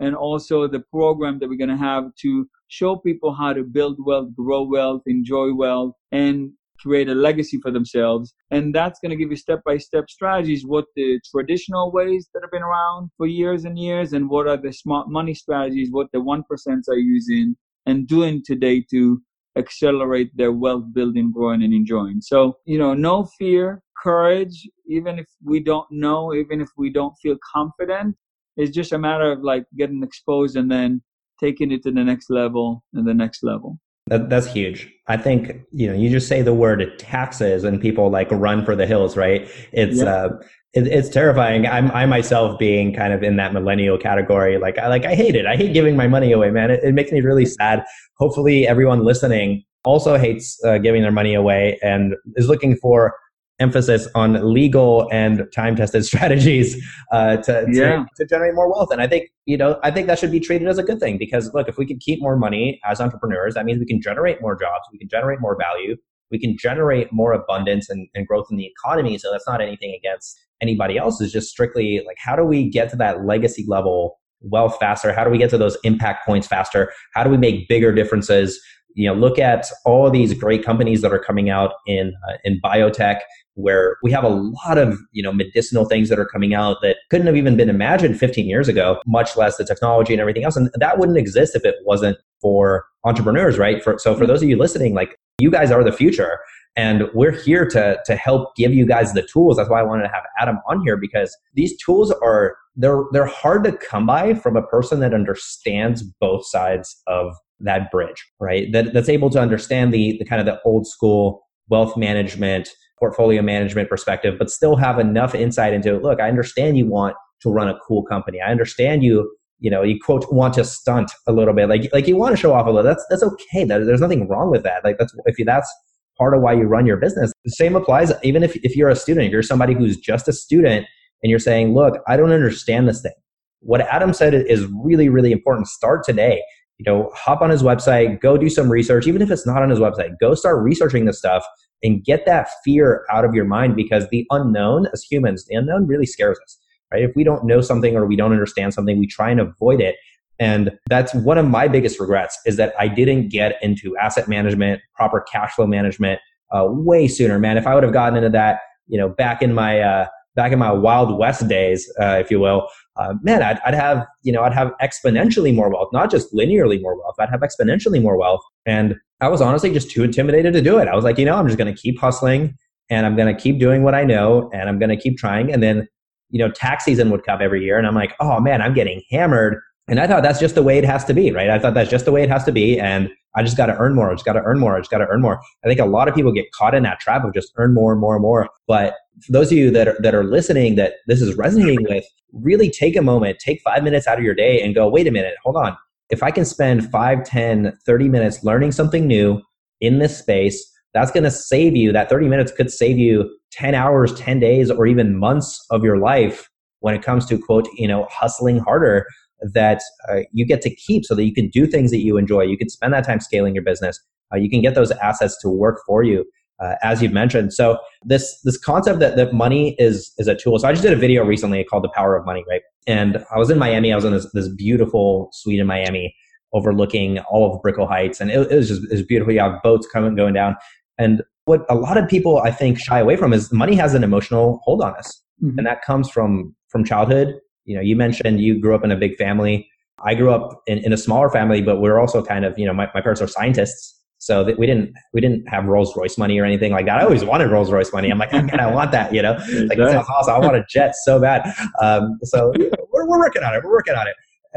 and 0.00 0.14
also 0.14 0.66
the 0.66 0.80
program 0.90 1.38
that 1.38 1.48
we're 1.48 1.56
going 1.56 1.68
to 1.68 1.76
have 1.76 2.04
to 2.20 2.48
show 2.68 2.96
people 2.96 3.32
how 3.32 3.52
to 3.52 3.62
build 3.62 3.96
wealth 4.04 4.28
grow 4.34 4.62
wealth 4.62 5.02
enjoy 5.06 5.52
wealth 5.52 5.94
and 6.12 6.50
create 6.78 7.08
a 7.08 7.14
legacy 7.14 7.58
for 7.60 7.70
themselves. 7.70 8.34
And 8.50 8.74
that's 8.74 9.00
going 9.00 9.10
to 9.10 9.16
give 9.16 9.30
you 9.30 9.36
step 9.36 9.60
by 9.64 9.78
step 9.78 10.08
strategies 10.08 10.64
what 10.64 10.86
the 10.96 11.20
traditional 11.30 11.92
ways 11.92 12.28
that 12.32 12.42
have 12.42 12.50
been 12.50 12.62
around 12.62 13.10
for 13.16 13.26
years 13.26 13.64
and 13.64 13.78
years, 13.78 14.12
and 14.12 14.28
what 14.30 14.46
are 14.46 14.56
the 14.56 14.72
smart 14.72 15.08
money 15.08 15.34
strategies, 15.34 15.90
what 15.90 16.08
the 16.12 16.18
1% 16.18 16.42
are 16.88 16.96
using 16.96 17.56
and 17.86 18.06
doing 18.06 18.42
today 18.44 18.84
to 18.90 19.20
accelerate 19.56 20.30
their 20.36 20.52
wealth 20.52 20.84
building, 20.92 21.32
growing, 21.32 21.62
and 21.62 21.74
enjoying. 21.74 22.20
So, 22.20 22.58
you 22.64 22.78
know, 22.78 22.94
no 22.94 23.26
fear, 23.38 23.82
courage, 24.00 24.68
even 24.86 25.18
if 25.18 25.26
we 25.44 25.60
don't 25.60 25.86
know, 25.90 26.32
even 26.34 26.60
if 26.60 26.68
we 26.76 26.90
don't 26.90 27.14
feel 27.20 27.36
confident, 27.52 28.16
it's 28.58 28.74
just 28.74 28.92
a 28.92 28.98
matter 28.98 29.32
of 29.32 29.42
like 29.42 29.64
getting 29.76 30.02
exposed 30.02 30.56
and 30.56 30.70
then 30.70 31.00
taking 31.40 31.72
it 31.72 31.82
to 31.84 31.90
the 31.90 32.04
next 32.04 32.28
level 32.28 32.84
and 32.92 33.06
the 33.06 33.14
next 33.14 33.42
level. 33.42 33.78
That, 34.08 34.28
that's 34.28 34.46
huge. 34.46 34.90
I 35.06 35.16
think, 35.16 35.52
you 35.70 35.86
know, 35.86 35.94
you 35.94 36.10
just 36.10 36.28
say 36.28 36.42
the 36.42 36.54
word 36.54 36.98
taxes 36.98 37.64
and 37.64 37.80
people 37.80 38.10
like 38.10 38.30
run 38.30 38.64
for 38.64 38.74
the 38.74 38.86
hills, 38.86 39.16
right? 39.16 39.48
It's, 39.72 39.98
yeah. 39.98 40.04
uh, 40.04 40.28
it, 40.74 40.86
it's 40.86 41.08
terrifying. 41.08 41.66
I'm, 41.66 41.90
I 41.92 42.06
myself 42.06 42.58
being 42.58 42.94
kind 42.94 43.12
of 43.12 43.22
in 43.22 43.36
that 43.36 43.52
millennial 43.52 43.98
category. 43.98 44.58
Like, 44.58 44.78
I, 44.78 44.88
like, 44.88 45.04
I 45.04 45.14
hate 45.14 45.36
it. 45.36 45.46
I 45.46 45.56
hate 45.56 45.72
giving 45.72 45.94
my 45.94 46.08
money 46.08 46.32
away, 46.32 46.50
man. 46.50 46.70
It, 46.70 46.82
it 46.82 46.92
makes 46.92 47.12
me 47.12 47.20
really 47.20 47.46
sad. 47.46 47.84
Hopefully 48.18 48.66
everyone 48.66 49.04
listening 49.04 49.62
also 49.84 50.16
hates 50.16 50.58
uh, 50.64 50.78
giving 50.78 51.02
their 51.02 51.12
money 51.12 51.34
away 51.34 51.78
and 51.82 52.14
is 52.36 52.48
looking 52.48 52.76
for 52.76 53.14
emphasis 53.58 54.06
on 54.14 54.52
legal 54.52 55.08
and 55.12 55.46
time 55.54 55.76
tested 55.76 56.04
strategies 56.04 56.76
uh, 57.12 57.36
to, 57.38 57.66
yeah. 57.70 57.96
to, 57.96 58.06
to, 58.16 58.26
generate 58.26 58.54
more 58.54 58.68
wealth. 58.70 58.90
And 58.92 59.00
I 59.00 59.06
think, 59.06 59.30
you 59.46 59.56
know, 59.56 59.78
I 59.82 59.90
think 59.90 60.06
that 60.06 60.18
should 60.18 60.30
be 60.30 60.40
treated 60.40 60.68
as 60.68 60.78
a 60.78 60.82
good 60.82 61.00
thing 61.00 61.18
because 61.18 61.52
look, 61.54 61.68
if 61.68 61.78
we 61.78 61.86
can 61.86 61.98
keep 61.98 62.20
more 62.22 62.36
money 62.36 62.80
as 62.84 63.00
entrepreneurs, 63.00 63.54
that 63.54 63.64
means 63.64 63.78
we 63.78 63.86
can 63.86 64.00
generate 64.00 64.40
more 64.40 64.56
jobs, 64.56 64.84
we 64.92 64.98
can 64.98 65.08
generate 65.08 65.40
more 65.40 65.56
value, 65.58 65.96
we 66.30 66.38
can 66.38 66.56
generate 66.58 67.12
more 67.12 67.32
abundance 67.32 67.88
and, 67.88 68.08
and 68.14 68.26
growth 68.26 68.46
in 68.50 68.56
the 68.56 68.66
economy. 68.66 69.18
So 69.18 69.30
that's 69.30 69.46
not 69.46 69.60
anything 69.60 69.94
against 69.98 70.38
anybody 70.60 70.98
else. 70.98 71.20
It's 71.20 71.32
just 71.32 71.48
strictly 71.48 72.02
like, 72.06 72.16
how 72.18 72.36
do 72.36 72.44
we 72.44 72.68
get 72.68 72.90
to 72.90 72.96
that 72.96 73.24
legacy 73.24 73.64
level 73.66 74.18
wealth 74.40 74.76
faster? 74.78 75.12
How 75.12 75.24
do 75.24 75.30
we 75.30 75.38
get 75.38 75.50
to 75.50 75.58
those 75.58 75.76
impact 75.84 76.26
points 76.26 76.46
faster? 76.46 76.92
How 77.14 77.24
do 77.24 77.30
we 77.30 77.36
make 77.36 77.68
bigger 77.68 77.92
differences? 77.92 78.60
You 78.98 79.06
know 79.06 79.14
look 79.14 79.38
at 79.38 79.66
all 79.84 80.10
these 80.10 80.34
great 80.34 80.64
companies 80.64 81.02
that 81.02 81.12
are 81.12 81.20
coming 81.20 81.48
out 81.48 81.74
in 81.86 82.12
uh, 82.28 82.36
in 82.44 82.60
biotech 82.60 83.20
where 83.54 83.96
we 84.02 84.10
have 84.10 84.24
a 84.24 84.28
lot 84.28 84.76
of 84.76 84.98
you 85.12 85.22
know 85.22 85.32
medicinal 85.32 85.84
things 85.84 86.08
that 86.08 86.18
are 86.18 86.26
coming 86.26 86.52
out 86.52 86.78
that 86.82 86.96
couldn't 87.08 87.26
have 87.26 87.36
even 87.36 87.56
been 87.56 87.70
imagined 87.70 88.18
15 88.18 88.46
years 88.46 88.68
ago 88.68 89.00
much 89.06 89.36
less 89.36 89.56
the 89.56 89.64
technology 89.64 90.12
and 90.12 90.20
everything 90.20 90.44
else. 90.44 90.56
And 90.56 90.70
that 90.74 90.98
wouldn't 90.98 91.16
exist 91.16 91.54
if 91.54 91.64
it 91.64 91.76
wasn't 91.84 92.18
for 92.40 92.86
entrepreneurs 93.04 93.56
right? 93.56 93.82
For, 93.82 93.98
so 93.98 94.16
for 94.16 94.26
those 94.26 94.42
of 94.42 94.48
you 94.48 94.56
listening 94.56 94.94
like 94.94 95.16
you 95.38 95.50
guys 95.50 95.70
are 95.70 95.84
the 95.84 95.92
future 95.92 96.38
and 96.74 97.04
we're 97.14 97.32
here 97.32 97.66
to 97.66 97.98
to 98.04 98.16
help 98.16 98.56
give 98.56 98.74
you 98.74 98.84
guys 98.84 99.12
the 99.12 99.22
tools. 99.22 99.56
That's 99.56 99.70
why 99.70 99.80
i 99.80 99.84
wanted 99.84 100.04
to 100.04 100.08
have 100.08 100.24
adam 100.40 100.58
on 100.68 100.82
here 100.82 100.96
because 100.96 101.36
these 101.54 101.76
tools 101.76 102.12
are 102.22 102.56
they're 102.74 103.04
they're 103.12 103.26
hard 103.26 103.62
to 103.64 103.72
come 103.72 104.06
by 104.06 104.34
from 104.34 104.56
a 104.56 104.66
person 104.66 104.98
that 105.00 105.14
understands 105.14 106.02
both 106.20 106.46
sides 106.46 107.00
of 107.06 107.36
that 107.60 107.90
bridge 107.90 108.24
right 108.40 108.70
that 108.72 108.92
that's 108.92 109.08
able 109.08 109.30
to 109.30 109.40
understand 109.40 109.92
the 109.92 110.16
the 110.18 110.24
kind 110.24 110.40
of 110.40 110.46
the 110.46 110.60
old 110.64 110.86
school 110.86 111.42
wealth 111.68 111.96
management 111.96 112.68
portfolio 112.98 113.42
management 113.42 113.88
perspective, 113.88 114.36
but 114.38 114.50
still 114.50 114.76
have 114.76 114.98
enough 114.98 115.34
insight 115.34 115.72
into 115.72 115.94
it. 115.94 116.02
look, 116.02 116.20
I 116.20 116.28
understand 116.28 116.76
you 116.76 116.86
want 116.86 117.16
to 117.42 117.50
run 117.50 117.68
a 117.68 117.78
cool 117.86 118.02
company. 118.02 118.40
I 118.40 118.50
understand 118.50 119.04
you, 119.04 119.32
you 119.60 119.70
know, 119.70 119.82
you 119.82 119.98
quote 120.04 120.32
want 120.32 120.54
to 120.54 120.64
stunt 120.64 121.10
a 121.26 121.32
little 121.32 121.54
bit. 121.54 121.68
Like 121.68 121.88
like 121.92 122.08
you 122.08 122.16
want 122.16 122.32
to 122.32 122.36
show 122.36 122.52
off 122.52 122.66
a 122.66 122.70
little. 122.70 122.82
That's 122.82 123.04
that's 123.08 123.22
okay. 123.22 123.64
That, 123.64 123.86
there's 123.86 124.00
nothing 124.00 124.28
wrong 124.28 124.50
with 124.50 124.64
that. 124.64 124.84
Like 124.84 124.98
that's 124.98 125.14
if 125.26 125.38
you, 125.38 125.44
that's 125.44 125.72
part 126.18 126.34
of 126.34 126.42
why 126.42 126.52
you 126.52 126.64
run 126.64 126.86
your 126.86 126.96
business. 126.96 127.32
The 127.44 127.52
same 127.52 127.76
applies 127.76 128.12
even 128.24 128.42
if, 128.42 128.56
if 128.56 128.76
you're 128.76 128.88
a 128.88 128.96
student, 128.96 129.30
you're 129.30 129.42
somebody 129.42 129.74
who's 129.74 129.96
just 129.96 130.26
a 130.26 130.32
student 130.32 130.86
and 131.22 131.30
you're 131.30 131.38
saying, 131.38 131.74
look, 131.74 132.00
I 132.08 132.16
don't 132.16 132.32
understand 132.32 132.88
this 132.88 133.00
thing. 133.00 133.12
What 133.60 133.80
Adam 133.82 134.12
said 134.12 134.34
is 134.34 134.66
really, 134.82 135.08
really 135.08 135.32
important. 135.32 135.68
Start 135.68 136.04
today. 136.04 136.42
You 136.78 136.84
know, 136.86 137.10
hop 137.14 137.42
on 137.42 137.50
his 137.50 137.62
website, 137.62 138.20
go 138.20 138.36
do 138.36 138.48
some 138.48 138.70
research, 138.70 139.06
even 139.06 139.20
if 139.20 139.30
it's 139.30 139.46
not 139.46 139.62
on 139.62 139.70
his 139.70 139.80
website, 139.80 140.10
go 140.20 140.34
start 140.34 140.62
researching 140.62 141.06
this 141.06 141.18
stuff 141.18 141.44
and 141.82 142.04
get 142.04 142.24
that 142.26 142.48
fear 142.64 143.04
out 143.10 143.24
of 143.24 143.34
your 143.34 143.44
mind 143.44 143.76
because 143.76 144.08
the 144.10 144.26
unknown 144.30 144.86
as 144.92 145.02
humans, 145.02 145.44
the 145.46 145.54
unknown 145.54 145.86
really 145.86 146.06
scares 146.06 146.38
us, 146.44 146.58
right? 146.92 147.02
If 147.02 147.12
we 147.16 147.24
don't 147.24 147.44
know 147.44 147.60
something 147.60 147.96
or 147.96 148.06
we 148.06 148.16
don't 148.16 148.32
understand 148.32 148.74
something, 148.74 148.98
we 148.98 149.06
try 149.06 149.30
and 149.30 149.40
avoid 149.40 149.80
it. 149.80 149.96
And 150.40 150.70
that's 150.88 151.14
one 151.14 151.36
of 151.36 151.48
my 151.48 151.66
biggest 151.66 151.98
regrets 151.98 152.38
is 152.46 152.56
that 152.56 152.74
I 152.78 152.86
didn't 152.86 153.28
get 153.28 153.56
into 153.60 153.96
asset 153.96 154.28
management, 154.28 154.80
proper 154.94 155.20
cash 155.20 155.52
flow 155.54 155.66
management 155.66 156.20
uh, 156.52 156.64
way 156.68 157.08
sooner, 157.08 157.38
man. 157.38 157.56
If 157.56 157.66
I 157.66 157.74
would 157.74 157.82
have 157.82 157.92
gotten 157.92 158.16
into 158.16 158.30
that, 158.30 158.60
you 158.86 158.98
know, 158.98 159.08
back 159.08 159.42
in 159.42 159.52
my, 159.52 159.80
uh, 159.80 160.06
back 160.36 160.52
in 160.52 160.58
my 160.58 160.70
wild 160.70 161.18
west 161.18 161.48
days, 161.48 161.92
uh, 162.00 162.18
if 162.20 162.30
you 162.30 162.38
will, 162.38 162.68
uh, 162.98 163.14
man, 163.22 163.42
I'd, 163.42 163.60
I'd 163.64 163.74
have, 163.74 164.06
you 164.22 164.32
know, 164.32 164.42
I'd 164.42 164.52
have 164.52 164.72
exponentially 164.82 165.54
more 165.54 165.70
wealth, 165.70 165.88
not 165.92 166.10
just 166.10 166.34
linearly 166.34 166.80
more 166.82 166.98
wealth. 166.98 167.14
I'd 167.18 167.30
have 167.30 167.40
exponentially 167.40 168.02
more 168.02 168.18
wealth. 168.18 168.42
And 168.66 168.96
I 169.20 169.28
was 169.28 169.40
honestly 169.40 169.72
just 169.72 169.90
too 169.90 170.02
intimidated 170.02 170.52
to 170.52 170.60
do 170.60 170.78
it. 170.78 170.88
I 170.88 170.94
was 170.94 171.04
like, 171.04 171.18
you 171.18 171.24
know, 171.24 171.36
I'm 171.36 171.46
just 171.46 171.58
going 171.58 171.72
to 171.72 171.80
keep 171.80 171.98
hustling 171.98 172.56
and 172.90 173.06
I'm 173.06 173.16
going 173.16 173.34
to 173.34 173.40
keep 173.40 173.58
doing 173.58 173.82
what 173.82 173.94
I 173.94 174.04
know 174.04 174.50
and 174.52 174.68
I'm 174.68 174.78
going 174.78 174.90
to 174.90 174.96
keep 174.96 175.16
trying. 175.16 175.52
And 175.52 175.62
then, 175.62 175.86
you 176.30 176.38
know, 176.38 176.50
tax 176.50 176.84
season 176.84 177.10
would 177.10 177.24
come 177.24 177.40
every 177.40 177.64
year 177.64 177.78
and 177.78 177.86
I'm 177.86 177.94
like, 177.94 178.14
oh 178.20 178.40
man, 178.40 178.60
I'm 178.60 178.74
getting 178.74 179.02
hammered. 179.10 179.60
And 179.88 180.00
I 180.00 180.06
thought 180.06 180.22
that's 180.22 180.38
just 180.38 180.54
the 180.54 180.62
way 180.62 180.76
it 180.76 180.84
has 180.84 181.04
to 181.06 181.14
be, 181.14 181.30
right? 181.30 181.48
I 181.48 181.58
thought 181.58 181.74
that's 181.74 181.90
just 181.90 182.04
the 182.04 182.12
way 182.12 182.22
it 182.22 182.28
has 182.28 182.44
to 182.44 182.52
be. 182.52 182.78
And 182.78 183.08
I 183.34 183.42
just 183.42 183.56
got 183.56 183.66
to 183.66 183.76
earn 183.76 183.94
more. 183.94 184.10
I 184.10 184.14
just 184.14 184.24
got 184.24 184.34
to 184.34 184.42
earn 184.42 184.58
more. 184.58 184.76
I 184.76 184.80
just 184.80 184.90
got 184.90 184.98
to 184.98 185.06
earn 185.06 185.22
more. 185.22 185.40
I 185.64 185.68
think 185.68 185.80
a 185.80 185.86
lot 185.86 186.08
of 186.08 186.14
people 186.14 186.32
get 186.32 186.50
caught 186.52 186.74
in 186.74 186.82
that 186.82 187.00
trap 187.00 187.24
of 187.24 187.32
just 187.32 187.52
earn 187.56 187.72
more 187.72 187.92
and 187.92 188.00
more 188.00 188.14
and 188.14 188.22
more. 188.22 188.48
But 188.66 188.94
for 189.24 189.32
those 189.32 189.50
of 189.50 189.56
you 189.56 189.70
that 189.70 189.88
are, 189.88 189.96
that 190.00 190.14
are 190.14 190.24
listening 190.24 190.74
that 190.74 190.94
this 191.06 191.22
is 191.22 191.36
resonating 191.36 191.84
with, 191.88 192.04
really 192.32 192.70
take 192.70 192.96
a 192.96 193.02
moment, 193.02 193.38
take 193.38 193.60
five 193.62 193.82
minutes 193.82 194.06
out 194.06 194.18
of 194.18 194.24
your 194.24 194.34
day 194.34 194.60
and 194.60 194.74
go, 194.74 194.88
wait 194.88 195.06
a 195.06 195.10
minute, 195.10 195.34
hold 195.42 195.56
on. 195.56 195.76
If 196.10 196.22
I 196.22 196.30
can 196.30 196.44
spend 196.44 196.90
5, 196.90 197.24
10, 197.24 197.78
30 197.84 198.08
minutes 198.08 198.42
learning 198.42 198.72
something 198.72 199.06
new 199.06 199.42
in 199.80 199.98
this 199.98 200.18
space, 200.18 200.64
that's 200.94 201.10
going 201.10 201.24
to 201.24 201.30
save 201.30 201.76
you, 201.76 201.92
that 201.92 202.08
30 202.08 202.28
minutes 202.28 202.50
could 202.50 202.70
save 202.70 202.98
you 202.98 203.30
10 203.52 203.74
hours, 203.74 204.14
10 204.14 204.40
days, 204.40 204.70
or 204.70 204.86
even 204.86 205.16
months 205.16 205.64
of 205.70 205.84
your 205.84 205.98
life 205.98 206.48
when 206.80 206.94
it 206.94 207.02
comes 207.02 207.26
to 207.26 207.38
quote, 207.38 207.68
you 207.76 207.86
know, 207.86 208.06
hustling 208.10 208.58
harder 208.58 209.06
that 209.40 209.82
uh, 210.08 210.20
you 210.32 210.46
get 210.46 210.62
to 210.62 210.74
keep 210.74 211.04
so 211.04 211.14
that 211.14 211.24
you 211.24 211.34
can 211.34 211.48
do 211.48 211.66
things 211.66 211.90
that 211.90 211.98
you 211.98 212.16
enjoy. 212.16 212.42
You 212.42 212.56
can 212.56 212.68
spend 212.68 212.94
that 212.94 213.04
time 213.04 213.20
scaling 213.20 213.54
your 213.54 213.64
business. 213.64 214.00
Uh, 214.32 214.36
you 214.36 214.50
can 214.50 214.62
get 214.62 214.74
those 214.74 214.90
assets 214.92 215.38
to 215.42 215.48
work 215.48 215.80
for 215.86 216.02
you 216.02 216.24
uh, 216.60 216.74
as 216.82 217.02
you've 217.02 217.12
mentioned. 217.12 217.52
So 217.52 217.78
this 218.04 218.40
this 218.42 218.58
concept 218.58 218.98
that, 219.00 219.16
that 219.16 219.32
money 219.32 219.74
is 219.78 220.12
is 220.18 220.28
a 220.28 220.34
tool. 220.34 220.58
So 220.58 220.68
I 220.68 220.72
just 220.72 220.82
did 220.82 220.92
a 220.92 220.96
video 220.96 221.24
recently 221.24 221.62
called 221.64 221.84
"The 221.84 221.90
Power 221.94 222.16
of 222.16 222.24
Money," 222.24 222.44
right? 222.48 222.62
And 222.86 223.24
I 223.34 223.38
was 223.38 223.50
in 223.50 223.58
Miami. 223.58 223.92
I 223.92 223.96
was 223.96 224.04
in 224.04 224.12
this 224.12 224.30
this 224.32 224.48
beautiful 224.48 225.30
suite 225.32 225.60
in 225.60 225.66
Miami, 225.66 226.14
overlooking 226.52 227.18
all 227.20 227.54
of 227.54 227.62
Brickell 227.62 227.86
Heights, 227.86 228.20
and 228.20 228.30
it, 228.30 228.50
it 228.50 228.54
was 228.54 228.68
just 228.68 228.82
it 228.84 228.90
was 228.90 229.02
beautiful. 229.02 229.32
You 229.32 229.40
have 229.40 229.62
boats 229.62 229.86
coming 229.92 230.14
going 230.14 230.34
down, 230.34 230.56
and 230.98 231.22
what 231.44 231.64
a 231.70 231.74
lot 231.74 231.96
of 231.96 232.08
people 232.08 232.38
I 232.38 232.50
think 232.50 232.78
shy 232.78 232.98
away 232.98 233.16
from 233.16 233.32
is 233.32 233.52
money 233.52 233.74
has 233.76 233.94
an 233.94 234.04
emotional 234.04 234.60
hold 234.64 234.82
on 234.82 234.94
us, 234.96 235.22
mm-hmm. 235.42 235.58
and 235.58 235.66
that 235.66 235.82
comes 235.82 236.10
from 236.10 236.54
from 236.68 236.84
childhood. 236.84 237.34
You 237.64 237.76
know, 237.76 237.82
you 237.82 237.96
mentioned 237.96 238.40
you 238.40 238.58
grew 238.58 238.74
up 238.74 238.84
in 238.84 238.90
a 238.90 238.96
big 238.96 239.16
family. 239.16 239.68
I 240.04 240.14
grew 240.14 240.30
up 240.30 240.62
in, 240.66 240.78
in 240.78 240.92
a 240.92 240.96
smaller 240.96 241.28
family, 241.28 241.60
but 241.60 241.80
we're 241.80 241.98
also 241.98 242.24
kind 242.24 242.44
of, 242.44 242.58
you 242.58 242.64
know, 242.64 242.72
my, 242.72 242.88
my 242.94 243.00
parents 243.00 243.20
are 243.20 243.26
scientists. 243.26 243.97
So 244.20 244.42
that 244.44 244.58
we 244.58 244.66
didn't 244.66 244.92
we 245.12 245.20
didn't 245.20 245.48
have 245.48 245.66
Rolls 245.66 245.96
Royce 245.96 246.18
money 246.18 246.38
or 246.40 246.44
anything 246.44 246.72
like 246.72 246.86
that. 246.86 246.98
I 246.98 247.04
always 247.04 247.24
wanted 247.24 247.50
Rolls 247.50 247.70
Royce 247.70 247.92
money. 247.92 248.10
I'm 248.10 248.18
like, 248.18 248.32
man, 248.32 248.58
I 248.58 248.68
want 248.70 248.90
that. 248.90 249.14
You 249.14 249.22
know, 249.22 249.32
like 249.32 249.78
it 249.78 249.90
sounds 249.90 250.08
awesome. 250.08 250.34
I 250.34 250.38
want 250.38 250.56
a 250.56 250.64
jet 250.68 250.96
so 250.96 251.20
bad. 251.20 251.54
Um, 251.80 252.18
so 252.24 252.52
we're, 252.58 253.06
we're 253.06 253.18
working 253.18 253.44
on 253.44 253.54
it. 253.54 253.62
We're 253.62 253.70
working 253.70 253.94
on 253.94 254.08
it. 254.08 254.16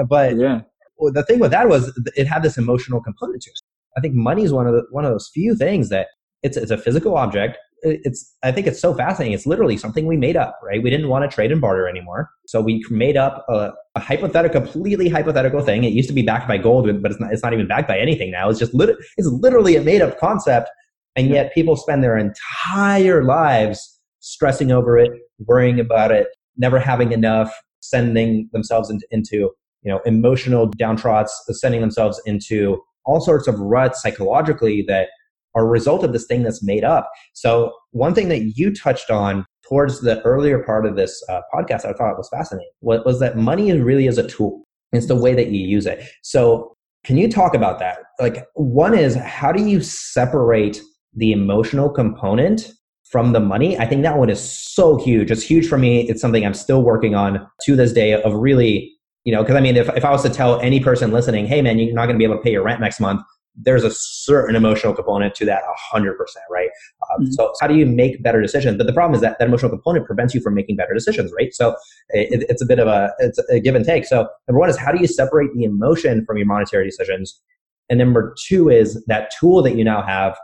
But 0.10 0.36
yeah, 0.38 0.62
the 1.00 1.24
thing 1.24 1.40
with 1.40 1.52
that 1.52 1.70
was 1.70 1.98
it 2.16 2.26
had 2.26 2.42
this 2.42 2.58
emotional 2.58 3.02
component 3.02 3.42
to 3.44 3.52
it. 3.52 3.62
I 3.98 4.02
think 4.02 4.16
money 4.16 4.44
is 4.44 4.52
one 4.52 4.68
of 4.68 4.74
the, 4.74 4.84
one 4.90 5.06
of 5.06 5.12
those 5.12 5.30
few 5.34 5.56
things 5.56 5.90
that 5.90 6.08
it's 6.44 6.58
it's 6.58 6.72
a 6.72 6.78
physical 6.78 7.16
object 7.16 7.58
it's 7.84 8.36
i 8.44 8.52
think 8.52 8.68
it's 8.68 8.80
so 8.80 8.94
fascinating. 8.94 9.34
It's 9.34 9.46
literally 9.46 9.78
something 9.78 10.06
we 10.06 10.18
made 10.18 10.38
up 10.38 10.60
right? 10.64 10.82
We 10.82 10.90
didn't 10.90 11.10
want 11.10 11.30
to 11.30 11.34
trade 11.34 11.52
and 11.52 11.62
barter 11.62 11.88
anymore. 11.88 12.30
So 12.48 12.62
we 12.62 12.84
made 12.90 13.18
up 13.18 13.46
a, 13.50 13.72
a 13.96 14.00
hypothetical 14.00 14.62
completely 14.62 15.10
hypothetical 15.10 15.62
thing. 15.62 15.84
It 15.84 15.94
used 15.94 16.10
to 16.10 16.14
be 16.14 16.22
backed 16.22 16.48
by 16.48 16.58
gold 16.58 16.90
but 17.02 17.12
it's 17.12 17.20
not, 17.20 17.34
it's 17.34 17.44
not 17.44 17.54
even 17.54 17.68
backed 17.68 17.88
by 17.88 17.98
anything 18.00 18.32
now. 18.32 18.50
It's 18.50 18.60
just 18.60 18.74
lit- 18.74 18.98
it's 19.18 19.28
literally 19.28 19.76
a 19.76 19.82
made 19.82 20.02
up 20.02 20.20
concept 20.20 20.70
and 21.16 21.30
yet 21.30 21.54
people 21.54 21.76
spend 21.76 22.04
their 22.04 22.18
entire 22.18 23.24
lives 23.24 24.00
stressing 24.20 24.72
over 24.72 24.98
it 24.98 25.12
worrying 25.40 25.80
about 25.80 26.12
it 26.12 26.28
never 26.58 26.80
having 26.80 27.12
enough 27.12 27.52
sending 27.80 28.50
themselves 28.54 28.90
into, 28.90 29.06
into 29.12 29.50
you 29.82 29.92
know 29.92 30.00
emotional 30.06 30.70
downtrots 30.72 31.32
sending 31.50 31.82
themselves 31.82 32.22
into 32.26 32.82
all 33.06 33.20
sorts 33.20 33.48
of 33.48 33.60
ruts 33.60 34.02
psychologically 34.02 34.84
that 34.88 35.08
are 35.56 35.64
a 35.64 35.70
result 35.70 36.04
of 36.04 36.14
this 36.14 36.26
thing 36.26 36.44
that's 36.44 36.64
made 36.64 36.84
up. 36.84 37.10
So 37.34 37.74
one 37.92 38.14
thing 38.14 38.30
that 38.30 38.54
you 38.56 38.74
touched 38.74 39.10
on 39.10 39.46
towards 39.68 40.02
the 40.02 40.22
earlier 40.24 40.64
part 40.64 40.86
of 40.86 40.96
this 40.96 41.24
uh, 41.30 41.42
podcast, 41.54 41.86
I 41.86 41.94
thought 41.94 42.18
was 42.18 42.30
fascinating, 42.30 42.72
was, 42.82 43.02
was 43.06 43.20
that 43.20 43.38
money 43.38 43.72
really 43.74 44.08
is 44.08 44.18
a 44.18 44.28
tool. 44.28 44.64
It's 44.92 45.08
the 45.08 45.16
way 45.16 45.34
that 45.36 45.48
you 45.48 45.66
use 45.66 45.86
it. 45.86 46.04
So 46.24 46.76
can 47.04 47.18
you 47.18 47.30
talk 47.30 47.54
about 47.54 47.80
that? 47.80 48.00
Like 48.20 48.46
one 48.56 48.98
is 48.98 49.16
how 49.16 49.52
do 49.52 49.64
you 49.64 49.82
separate 49.82 50.82
the 51.14 51.32
emotional 51.32 51.90
component 51.90 52.72
from 53.10 53.34
the 53.34 53.40
money? 53.40 53.78
I 53.78 53.86
think 53.86 54.04
that 54.04 54.18
one 54.18 54.30
is 54.30 54.42
so 54.42 54.98
huge. 54.98 55.32
It's 55.32 55.44
huge 55.44 55.68
for 55.68 55.78
me. 55.78 56.08
It's 56.10 56.22
something 56.22 56.46
I'm 56.46 56.54
still 56.54 56.84
working 56.84 57.16
on 57.16 57.48
to 57.66 57.76
this 57.76 57.94
day 57.94 58.22
of 58.22 58.34
really 58.34 58.92
you 59.24 59.32
know, 59.32 59.44
because 59.44 59.56
I 59.56 59.62
mean, 59.62 59.78
if, 59.78 59.88
if 59.90 60.04
I 60.04 60.12
was 60.12 60.24
to 60.24 60.30
tell 60.30 60.60
any 60.62 60.80
person 60.80 61.12
listening, 61.12 61.46
hey 61.46 61.62
man, 61.62 61.78
you're 61.78 61.94
not 61.94 62.06
going 62.06 62.16
to 62.16 62.18
be 62.18 62.24
able 62.24 62.38
to 62.38 62.42
pay 62.42 62.52
your 62.52 62.64
rent 62.64 62.82
next 62.82 63.00
month, 63.00 63.22
there's 63.56 63.84
a 63.84 63.92
certain 63.92 64.56
emotional 64.56 64.94
component 64.94 65.36
to 65.36 65.46
that 65.46 65.64
100% 65.94 66.16
right? 66.50 66.70
Um, 67.12 67.24
mm-hmm. 67.24 67.32
so 67.32 67.54
how 67.60 67.68
do 67.68 67.76
you 67.76 67.86
make 67.86 68.24
better 68.24 68.42
decisions? 68.42 68.78
But 68.78 68.88
the 68.88 68.94
problem 68.94 69.16
is 69.16 69.22
that 69.22 69.38
that 69.40 69.48
emotional 69.48 69.70
component 69.70 70.06
prevents 70.06 70.34
you 70.34 70.42
from 70.42 70.54
making 70.54 70.76
better 70.76 70.94
decisions 70.94 71.32
right? 71.38 71.54
So 71.54 71.76
it, 72.10 72.46
it's 72.50 72.62
a 72.62 72.66
bit 72.66 72.80
of 72.80 72.88
a 72.88 73.14
it's 73.20 73.40
a 73.50 73.60
give 73.60 73.76
and 73.76 73.86
take. 73.86 74.06
So 74.06 74.28
number 74.48 74.60
one 74.60 74.70
is 74.70 74.78
how 74.78 74.92
do 74.92 75.00
you 75.00 75.08
separate 75.08 75.54
the 75.54 75.64
emotion 75.64 76.26
from 76.26 76.38
your 76.38 76.48
monetary 76.48 76.86
decisions? 76.86 77.42
And 77.90 78.00
number 78.00 78.34
two 78.48 78.70
is 78.70 79.04
that 79.08 79.32
tool 79.38 79.62
that 79.64 79.76
you 79.76 79.84
now 79.84 80.02
have 80.02 80.38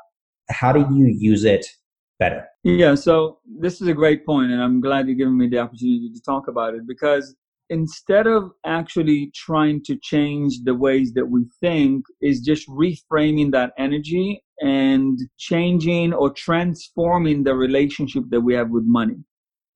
how 0.49 0.71
do 0.71 0.79
you 0.95 1.07
use 1.07 1.43
it 1.43 1.65
better? 2.19 2.45
Yeah 2.63 2.95
so 2.95 3.39
this 3.59 3.81
is 3.81 3.87
a 3.87 3.93
great 3.93 4.25
point 4.25 4.51
and 4.51 4.61
i'm 4.61 4.81
glad 4.81 5.07
you're 5.07 5.15
giving 5.15 5.37
me 5.37 5.47
the 5.47 5.57
opportunity 5.57 6.11
to 6.13 6.21
talk 6.21 6.47
about 6.47 6.73
it 6.73 6.85
because 6.85 7.35
instead 7.69 8.27
of 8.27 8.51
actually 8.65 9.31
trying 9.35 9.83
to 9.83 9.97
change 9.97 10.63
the 10.63 10.73
ways 10.73 11.13
that 11.13 11.25
we 11.25 11.45
think 11.59 12.05
is 12.21 12.41
just 12.41 12.67
reframing 12.69 13.51
that 13.51 13.73
energy 13.77 14.43
and 14.61 15.19
changing 15.37 16.13
or 16.13 16.31
transforming 16.31 17.43
the 17.43 17.53
relationship 17.53 18.23
that 18.29 18.41
we 18.41 18.53
have 18.53 18.69
with 18.69 18.83
money. 18.85 19.17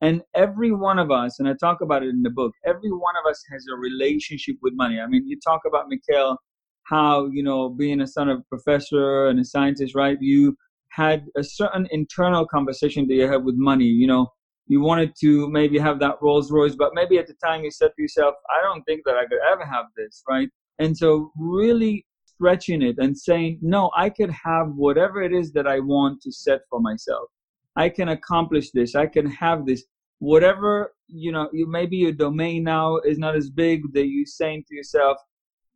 And 0.00 0.22
every 0.34 0.72
one 0.72 0.98
of 0.98 1.12
us 1.12 1.38
and 1.38 1.48
i 1.48 1.54
talk 1.54 1.80
about 1.80 2.02
it 2.02 2.08
in 2.08 2.22
the 2.22 2.30
book 2.30 2.52
every 2.66 2.90
one 2.90 3.14
of 3.24 3.30
us 3.30 3.40
has 3.52 3.64
a 3.72 3.76
relationship 3.76 4.56
with 4.60 4.72
money. 4.74 4.98
I 5.00 5.06
mean 5.06 5.28
you 5.28 5.38
talk 5.38 5.60
about 5.64 5.88
mikhail 5.88 6.38
how 6.84 7.26
you 7.26 7.42
know 7.42 7.68
being 7.68 8.00
a 8.00 8.06
son 8.06 8.28
of 8.28 8.38
a 8.38 8.42
professor 8.48 9.28
and 9.28 9.38
a 9.38 9.44
scientist 9.44 9.94
right? 9.94 10.18
You 10.20 10.56
had 10.88 11.26
a 11.36 11.44
certain 11.44 11.86
internal 11.92 12.46
conversation 12.46 13.06
that 13.06 13.14
you 13.14 13.28
have 13.28 13.44
with 13.44 13.54
money 13.56 13.84
you 13.84 14.08
know 14.08 14.32
you 14.66 14.80
wanted 14.80 15.14
to 15.20 15.50
maybe 15.50 15.78
have 15.78 15.98
that 16.00 16.16
Rolls 16.20 16.50
Royce, 16.50 16.74
but 16.74 16.92
maybe 16.94 17.18
at 17.18 17.26
the 17.26 17.34
time 17.34 17.64
you 17.64 17.70
said 17.70 17.90
to 17.96 18.02
yourself, 18.02 18.34
I 18.48 18.62
don't 18.62 18.82
think 18.84 19.02
that 19.04 19.16
I 19.16 19.26
could 19.26 19.40
ever 19.50 19.64
have 19.64 19.86
this, 19.96 20.22
right? 20.28 20.48
And 20.78 20.96
so 20.96 21.32
really 21.36 22.06
stretching 22.24 22.82
it 22.82 22.96
and 22.98 23.16
saying, 23.16 23.58
no, 23.62 23.90
I 23.96 24.10
could 24.10 24.30
have 24.30 24.68
whatever 24.74 25.22
it 25.22 25.32
is 25.32 25.52
that 25.52 25.66
I 25.66 25.80
want 25.80 26.20
to 26.22 26.32
set 26.32 26.60
for 26.70 26.80
myself. 26.80 27.28
I 27.76 27.88
can 27.88 28.10
accomplish 28.10 28.70
this. 28.70 28.94
I 28.94 29.06
can 29.06 29.26
have 29.26 29.66
this. 29.66 29.84
Whatever, 30.18 30.94
you 31.08 31.32
know, 31.32 31.48
you 31.52 31.66
maybe 31.66 31.96
your 31.96 32.12
domain 32.12 32.64
now 32.64 32.98
is 32.98 33.18
not 33.18 33.34
as 33.34 33.50
big 33.50 33.92
that 33.92 34.06
you're 34.06 34.26
saying 34.26 34.64
to 34.68 34.74
yourself, 34.74 35.18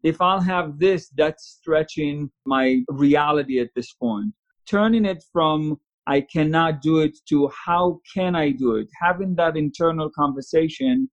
if 0.03 0.21
I'll 0.21 0.41
have 0.41 0.79
this, 0.79 1.09
that's 1.17 1.45
stretching 1.59 2.31
my 2.45 2.83
reality 2.89 3.61
at 3.61 3.71
this 3.75 3.93
point. 3.93 4.33
Turning 4.67 5.05
it 5.05 5.25
from 5.33 5.81
I 6.07 6.21
cannot 6.21 6.83
do 6.83 7.01
it 7.01 7.19
to 7.29 7.51
how 7.67 8.01
can 8.15 8.37
I 8.37 8.51
do 8.51 8.77
it? 8.77 8.89
Having 9.01 9.35
that 9.37 9.57
internal 9.57 10.11
conversation 10.11 11.11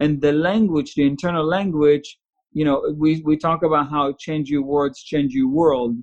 and 0.00 0.20
the 0.20 0.32
language, 0.32 0.94
the 0.94 1.06
internal 1.06 1.44
language, 1.44 2.18
you 2.52 2.64
know, 2.64 2.94
we, 2.96 3.22
we 3.24 3.36
talk 3.36 3.62
about 3.62 3.90
how 3.90 4.14
change 4.18 4.48
your 4.48 4.62
words, 4.62 5.02
change 5.02 5.32
your 5.32 5.48
world, 5.48 5.96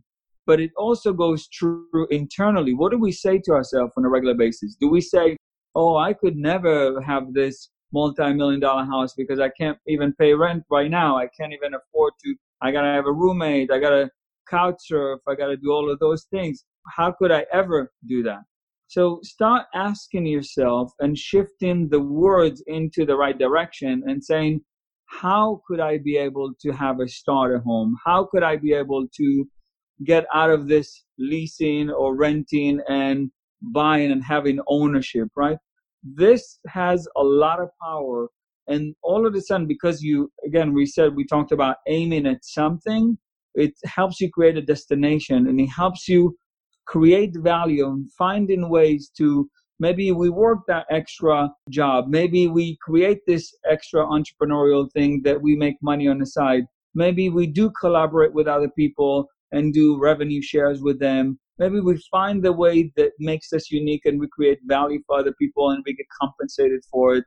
but 0.45 0.59
it 0.59 0.71
also 0.77 1.11
goes 1.11 1.47
true 1.47 2.07
internally. 2.09 2.73
What 2.73 2.91
do 2.91 2.97
we 2.97 3.11
say 3.11 3.39
to 3.45 3.51
ourselves 3.51 3.93
on 3.97 4.05
a 4.05 4.09
regular 4.09 4.35
basis? 4.35 4.75
Do 4.79 4.89
we 4.89 5.01
say, 5.01 5.37
oh, 5.75 5.97
I 5.97 6.13
could 6.13 6.37
never 6.37 7.01
have 7.01 7.33
this 7.33 7.69
multi-million 7.91 8.59
dollar 8.59 8.85
house 8.85 9.13
because 9.15 9.39
I 9.39 9.49
can't 9.49 9.77
even 9.87 10.13
pay 10.13 10.33
rent 10.33 10.63
right 10.69 10.89
now. 10.89 11.17
I 11.17 11.27
can't 11.27 11.53
even 11.53 11.73
afford 11.73 12.13
to, 12.23 12.35
I 12.61 12.71
gotta 12.71 12.87
have 12.87 13.07
a 13.07 13.11
roommate. 13.11 13.71
I 13.71 13.79
gotta 13.79 14.09
couch 14.47 14.77
surf. 14.79 15.19
I 15.27 15.35
gotta 15.35 15.57
do 15.57 15.71
all 15.71 15.89
of 15.91 15.99
those 15.99 16.25
things 16.25 16.65
how 16.95 17.11
could 17.11 17.31
I 17.31 17.45
ever 17.53 17.91
do 18.07 18.23
that? 18.23 18.41
So 18.87 19.19
start 19.23 19.67
asking 19.75 20.25
yourself 20.25 20.91
and 20.99 21.17
shifting 21.17 21.89
the 21.89 21.99
words 21.99 22.63
into 22.65 23.05
the 23.05 23.15
right 23.15 23.37
direction 23.37 24.03
and 24.07 24.23
saying, 24.23 24.61
how 25.05 25.61
could 25.67 25.79
I 25.79 25.97
be 25.97 26.17
able 26.17 26.53
to 26.61 26.71
have 26.71 26.99
a 26.99 27.07
starter 27.07 27.59
home? 27.59 27.95
How 28.05 28.25
could 28.25 28.43
I 28.43 28.55
be 28.57 28.73
able 28.73 29.07
to 29.07 29.45
get 30.05 30.25
out 30.33 30.49
of 30.49 30.67
this 30.67 31.03
leasing 31.17 31.89
or 31.89 32.15
renting 32.15 32.79
and 32.87 33.29
buying 33.61 34.11
and 34.11 34.23
having 34.23 34.59
ownership, 34.67 35.27
right? 35.35 35.57
This 36.03 36.59
has 36.67 37.07
a 37.17 37.23
lot 37.23 37.59
of 37.59 37.69
power. 37.81 38.29
And 38.67 38.95
all 39.03 39.27
of 39.27 39.35
a 39.35 39.41
sudden, 39.41 39.67
because 39.67 40.01
you, 40.01 40.31
again, 40.45 40.73
we 40.73 40.85
said 40.85 41.15
we 41.15 41.25
talked 41.25 41.51
about 41.51 41.77
aiming 41.87 42.25
at 42.25 42.45
something, 42.45 43.17
it 43.55 43.73
helps 43.85 44.21
you 44.21 44.29
create 44.29 44.57
a 44.57 44.61
destination 44.61 45.47
and 45.47 45.59
it 45.59 45.67
helps 45.67 46.07
you 46.07 46.37
create 46.89 47.37
value 47.37 47.87
and 47.87 48.11
finding 48.13 48.67
ways 48.67 49.11
to 49.15 49.47
maybe 49.79 50.11
we 50.11 50.29
work 50.29 50.59
that 50.67 50.85
extra 50.89 51.47
job 51.69 52.05
maybe 52.07 52.47
we 52.47 52.77
create 52.81 53.19
this 53.27 53.53
extra 53.69 54.03
entrepreneurial 54.05 54.91
thing 54.91 55.21
that 55.23 55.39
we 55.39 55.55
make 55.55 55.77
money 55.81 56.07
on 56.07 56.17
the 56.17 56.25
side 56.25 56.63
maybe 56.95 57.29
we 57.29 57.45
do 57.45 57.71
collaborate 57.79 58.33
with 58.33 58.47
other 58.47 58.69
people 58.69 59.27
and 59.51 59.73
do 59.73 59.99
revenue 59.99 60.41
shares 60.41 60.81
with 60.81 60.99
them 60.99 61.37
maybe 61.59 61.79
we 61.79 61.95
find 62.09 62.43
the 62.43 62.51
way 62.51 62.91
that 62.95 63.11
makes 63.19 63.53
us 63.53 63.69
unique 63.69 64.05
and 64.05 64.19
we 64.19 64.27
create 64.27 64.59
value 64.65 65.01
for 65.05 65.19
other 65.19 65.33
people 65.33 65.69
and 65.69 65.83
we 65.85 65.93
get 65.93 66.05
compensated 66.19 66.81
for 66.89 67.15
it. 67.17 67.25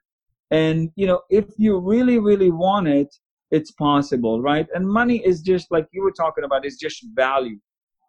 And 0.50 0.90
you 0.96 1.06
know 1.06 1.20
if 1.30 1.46
you 1.56 1.78
really 1.78 2.18
really 2.18 2.50
want 2.50 2.88
it 2.88 3.14
it's 3.50 3.70
possible 3.72 4.40
right? 4.40 4.66
And 4.74 4.88
money 4.88 5.18
is 5.24 5.40
just 5.40 5.70
like 5.70 5.86
you 5.92 6.02
were 6.02 6.16
talking 6.22 6.44
about 6.44 6.66
is 6.66 6.78
just 6.78 7.06
value 7.14 7.58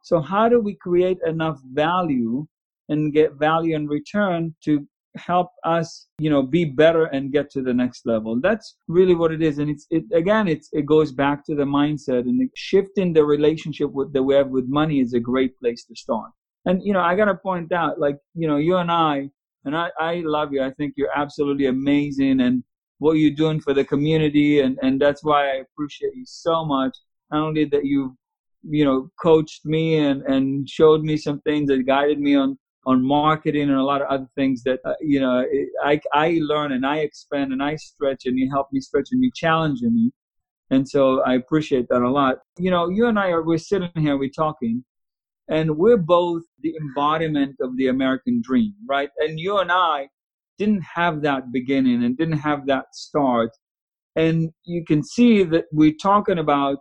so 0.03 0.19
how 0.19 0.47
do 0.49 0.59
we 0.59 0.75
create 0.75 1.17
enough 1.25 1.59
value 1.71 2.45
and 2.89 3.13
get 3.13 3.33
value 3.33 3.75
in 3.75 3.87
return 3.87 4.53
to 4.65 4.85
help 5.15 5.49
us 5.63 6.07
you 6.17 6.29
know 6.29 6.41
be 6.41 6.65
better 6.65 7.05
and 7.05 7.31
get 7.31 7.49
to 7.51 7.61
the 7.61 7.73
next 7.73 8.05
level? 8.05 8.39
That's 8.39 8.75
really 8.87 9.15
what 9.15 9.31
it 9.31 9.41
is 9.41 9.57
and 9.59 9.69
it's 9.69 9.87
it 9.89 10.03
again 10.13 10.47
it's 10.47 10.69
it 10.73 10.85
goes 10.85 11.11
back 11.11 11.45
to 11.45 11.55
the 11.55 11.63
mindset 11.63 12.21
and 12.21 12.49
shifting 12.55 13.13
the 13.13 13.23
relationship 13.23 13.91
with 13.91 14.11
that 14.13 14.21
we 14.21 14.35
have 14.35 14.49
with 14.49 14.67
money 14.67 14.99
is 14.99 15.13
a 15.13 15.19
great 15.19 15.57
place 15.59 15.85
to 15.85 15.95
start. 15.95 16.31
And 16.65 16.83
you 16.83 16.93
know 16.93 17.01
i 17.01 17.15
gotta 17.15 17.35
point 17.35 17.71
out 17.71 17.99
like 17.99 18.17
you 18.35 18.47
know 18.47 18.57
you 18.57 18.75
and 18.77 18.91
i 18.91 19.29
and 19.65 19.75
i 19.75 19.89
i 19.99 20.15
love 20.25 20.51
you 20.53 20.61
i 20.61 20.71
think 20.71 20.93
you're 20.97 21.15
absolutely 21.15 21.67
amazing 21.67 22.41
and 22.41 22.63
what 22.99 23.13
you're 23.13 23.41
doing 23.43 23.59
for 23.59 23.73
the 23.73 23.83
community 23.83 24.61
and 24.61 24.77
and 24.81 24.99
that's 24.99 25.23
why 25.23 25.41
i 25.51 25.55
appreciate 25.65 26.13
you 26.15 26.25
so 26.25 26.65
much. 26.65 26.95
Not 27.31 27.47
only 27.47 27.65
that 27.65 27.85
you 27.85 28.17
you 28.63 28.85
know 28.85 29.09
coached 29.21 29.65
me 29.65 29.97
and 29.97 30.21
and 30.23 30.69
showed 30.69 31.03
me 31.03 31.17
some 31.17 31.39
things 31.41 31.67
that 31.67 31.85
guided 31.85 32.19
me 32.19 32.35
on 32.35 32.57
on 32.85 33.05
marketing 33.05 33.69
and 33.69 33.77
a 33.77 33.83
lot 33.83 34.01
of 34.01 34.07
other 34.07 34.27
things 34.35 34.63
that 34.63 34.79
uh, 34.85 34.93
you 35.01 35.19
know 35.19 35.45
I 35.83 35.99
I 36.13 36.39
learn 36.41 36.71
and 36.71 36.85
I 36.85 36.97
expand 36.97 37.53
and 37.53 37.63
I 37.63 37.75
stretch 37.75 38.25
and 38.25 38.37
you 38.37 38.49
help 38.49 38.67
me 38.71 38.79
stretch 38.79 39.09
and 39.11 39.23
you 39.23 39.31
challenge 39.33 39.81
me, 39.81 40.11
and 40.69 40.87
so 40.87 41.21
I 41.21 41.35
appreciate 41.35 41.87
that 41.89 42.01
a 42.01 42.09
lot. 42.09 42.39
You 42.57 42.71
know, 42.71 42.89
you 42.89 43.07
and 43.07 43.19
I 43.19 43.29
are 43.29 43.43
we're 43.43 43.57
sitting 43.57 43.89
here 43.97 44.17
we're 44.17 44.29
talking, 44.29 44.83
and 45.49 45.77
we're 45.77 45.97
both 45.97 46.43
the 46.61 46.75
embodiment 46.81 47.55
of 47.61 47.75
the 47.77 47.87
American 47.87 48.41
dream, 48.43 48.73
right? 48.87 49.09
And 49.19 49.39
you 49.39 49.57
and 49.59 49.71
I 49.71 50.07
didn't 50.57 50.83
have 50.83 51.21
that 51.21 51.51
beginning 51.51 52.03
and 52.03 52.17
didn't 52.17 52.39
have 52.39 52.65
that 52.67 52.93
start, 52.93 53.51
and 54.15 54.51
you 54.65 54.83
can 54.85 55.03
see 55.03 55.43
that 55.43 55.65
we're 55.71 55.95
talking 56.01 56.39
about. 56.39 56.77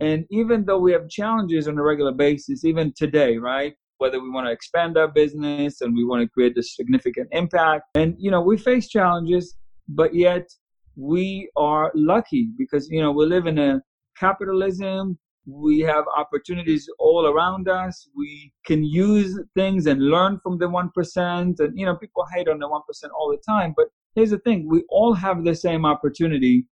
And 0.00 0.24
even 0.30 0.64
though 0.64 0.78
we 0.78 0.92
have 0.92 1.08
challenges 1.08 1.68
on 1.68 1.78
a 1.78 1.82
regular 1.82 2.12
basis, 2.12 2.64
even 2.64 2.92
today, 2.96 3.36
right? 3.38 3.74
whether 3.98 4.20
we 4.20 4.30
want 4.30 4.46
to 4.46 4.52
expand 4.52 4.96
our 4.96 5.08
business 5.08 5.80
and 5.80 5.94
we 5.96 6.04
want 6.04 6.22
to 6.22 6.28
create 6.28 6.56
a 6.58 6.62
significant 6.62 7.28
impact. 7.32 7.84
And, 7.94 8.14
you 8.18 8.30
know, 8.30 8.40
we 8.40 8.56
face 8.56 8.88
challenges, 8.88 9.56
but 9.88 10.14
yet 10.14 10.48
we 10.96 11.50
are 11.56 11.90
lucky 11.94 12.48
because, 12.58 12.88
you 12.90 13.00
know, 13.00 13.12
we 13.12 13.26
live 13.26 13.46
in 13.46 13.58
a 13.58 13.82
capitalism. 14.18 15.18
We 15.46 15.80
have 15.80 16.04
opportunities 16.16 16.88
all 16.98 17.26
around 17.26 17.68
us. 17.68 18.08
We 18.16 18.52
can 18.64 18.82
use 18.84 19.38
things 19.54 19.86
and 19.86 20.00
learn 20.00 20.40
from 20.42 20.58
the 20.58 20.66
1%. 20.66 21.60
And, 21.60 21.78
you 21.78 21.86
know, 21.86 21.96
people 21.96 22.24
hate 22.34 22.48
on 22.48 22.58
the 22.58 22.68
1% 22.68 22.80
all 23.18 23.30
the 23.30 23.42
time. 23.46 23.74
But 23.76 23.86
here's 24.14 24.30
the 24.30 24.38
thing 24.38 24.68
we 24.68 24.84
all 24.88 25.12
have 25.14 25.44
the 25.44 25.54
same 25.54 25.84
opportunity 25.84 26.66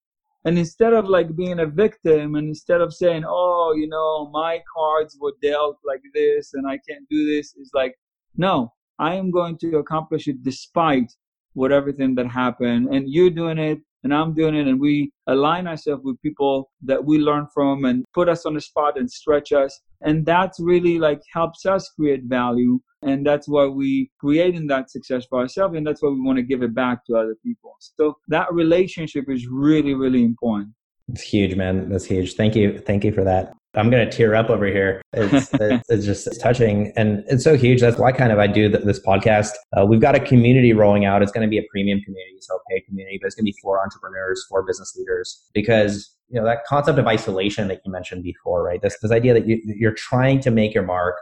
and 0.45 0.59
instead 0.59 0.93
of 0.93 1.07
like 1.07 1.35
being 1.37 1.61
a 1.61 1.67
victim 1.67 2.35
and 2.35 2.49
instead 2.49 2.81
of 2.81 2.93
saying 2.93 3.25
oh 3.27 3.75
you 3.77 3.89
know 3.89 4.29
my 4.33 4.61
cards 4.75 5.17
were 5.21 5.35
dealt 5.43 5.79
like 5.85 6.03
this 6.15 6.55
and 6.55 6.67
i 6.67 6.79
can't 6.89 7.09
do 7.11 7.27
this 7.35 7.55
is 7.55 7.71
like 7.75 7.95
no 8.37 8.73
i 8.99 9.15
am 9.15 9.31
going 9.31 9.57
to 9.57 9.79
accomplish 9.79 10.29
it 10.29 10.43
despite 10.43 11.13
what 11.55 11.73
everything 11.73 12.15
that 12.15 12.27
happened. 12.27 12.89
And 12.95 13.09
you're 13.09 13.31
doing 13.31 13.59
it 13.59 13.79
and 14.05 14.13
i'm 14.13 14.35
doing 14.35 14.55
it 14.57 14.67
and 14.67 14.81
we 14.81 15.13
align 15.27 15.67
ourselves 15.67 16.03
with 16.05 16.21
people 16.23 16.71
that 16.83 17.05
we 17.05 17.19
learn 17.19 17.47
from 17.55 17.85
and 17.85 18.05
put 18.13 18.29
us 18.29 18.45
on 18.45 18.55
the 18.55 18.61
spot 18.61 18.99
and 18.99 19.11
stretch 19.11 19.53
us 19.53 19.81
and 20.05 20.27
that's 20.27 20.59
really 20.61 20.99
like 20.99 21.21
helps 21.33 21.67
us 21.67 21.89
create 21.91 22.25
value. 22.25 22.81
And 23.05 23.27
that's 23.27 23.49
why 23.49 23.67
we 23.67 24.11
create 24.21 24.55
in 24.55 24.69
that 24.69 24.91
success 24.91 25.27
for 25.29 25.41
ourselves 25.41 25.77
and 25.77 25.85
that's 25.87 26.03
why 26.03 26.11
we 26.11 26.21
want 26.21 26.37
to 26.37 26.43
give 26.43 26.63
it 26.63 26.75
back 26.75 27.05
to 27.07 27.17
other 27.17 27.37
people. 27.45 27.75
So 27.81 28.17
that 28.29 28.53
relationship 28.53 29.25
is 29.29 29.47
really 29.49 29.95
really 29.95 30.23
important. 30.23 30.71
It's 31.09 31.23
huge 31.23 31.57
man. 31.57 31.89
That's 31.89 32.05
huge. 32.05 32.35
Thank 32.35 32.55
you. 32.55 32.79
Thank 32.79 33.05
you 33.05 33.13
for 33.13 33.25
that 33.25 33.55
i'm 33.75 33.91
going 33.91 34.09
to 34.09 34.17
tear 34.17 34.35
up 34.35 34.51
over 34.51 34.67
here. 34.67 35.03
It's, 35.15 35.51
it's 35.89 36.05
just 36.05 36.27
it's 36.27 36.39
touching 36.39 36.93
and 36.97 37.25
it's 37.29 37.45
so 37.45 37.57
huge. 37.57 37.81
That's 37.81 37.99
why 37.99 38.13
kind 38.13 38.33
of 38.33 38.39
i 38.39 38.47
do 38.47 38.69
this 38.69 39.01
podcast. 39.01 39.51
Uh, 39.77 39.87
we've 39.87 40.01
got 40.01 40.15
a 40.15 40.21
community 40.21 40.73
rolling 40.73 41.05
out. 41.05 41.23
It's 41.23 41.33
going 41.33 41.47
to 41.47 41.51
be 41.51 41.59
a 41.59 41.65
premium 41.71 42.01
community 42.01 42.39
so 42.41 42.59
paid 42.71 42.83
community 42.87 43.19
but 43.21 43.27
it's 43.27 43.37
going 43.37 43.45
to 43.45 43.53
be 43.53 43.57
for 43.63 43.81
entrepreneurs 43.81 44.45
for 44.49 44.63
business 44.63 44.95
leaders 44.97 45.49
because 45.55 46.15
you 46.29 46.41
know 46.41 46.47
that 46.47 46.65
concept 46.65 46.99
of 46.99 47.07
isolation 47.07 47.69
that 47.69 47.81
you 47.85 47.93
mentioned 47.93 48.23
before 48.23 48.63
right? 48.63 48.83
This, 48.83 48.99
this 49.01 49.13
idea 49.13 49.35
that 49.35 49.47
you, 49.47 49.61
you're 49.65 49.95
trying 49.95 50.41
to 50.41 50.51
make 50.51 50.75
your 50.75 50.85
mark 50.85 51.17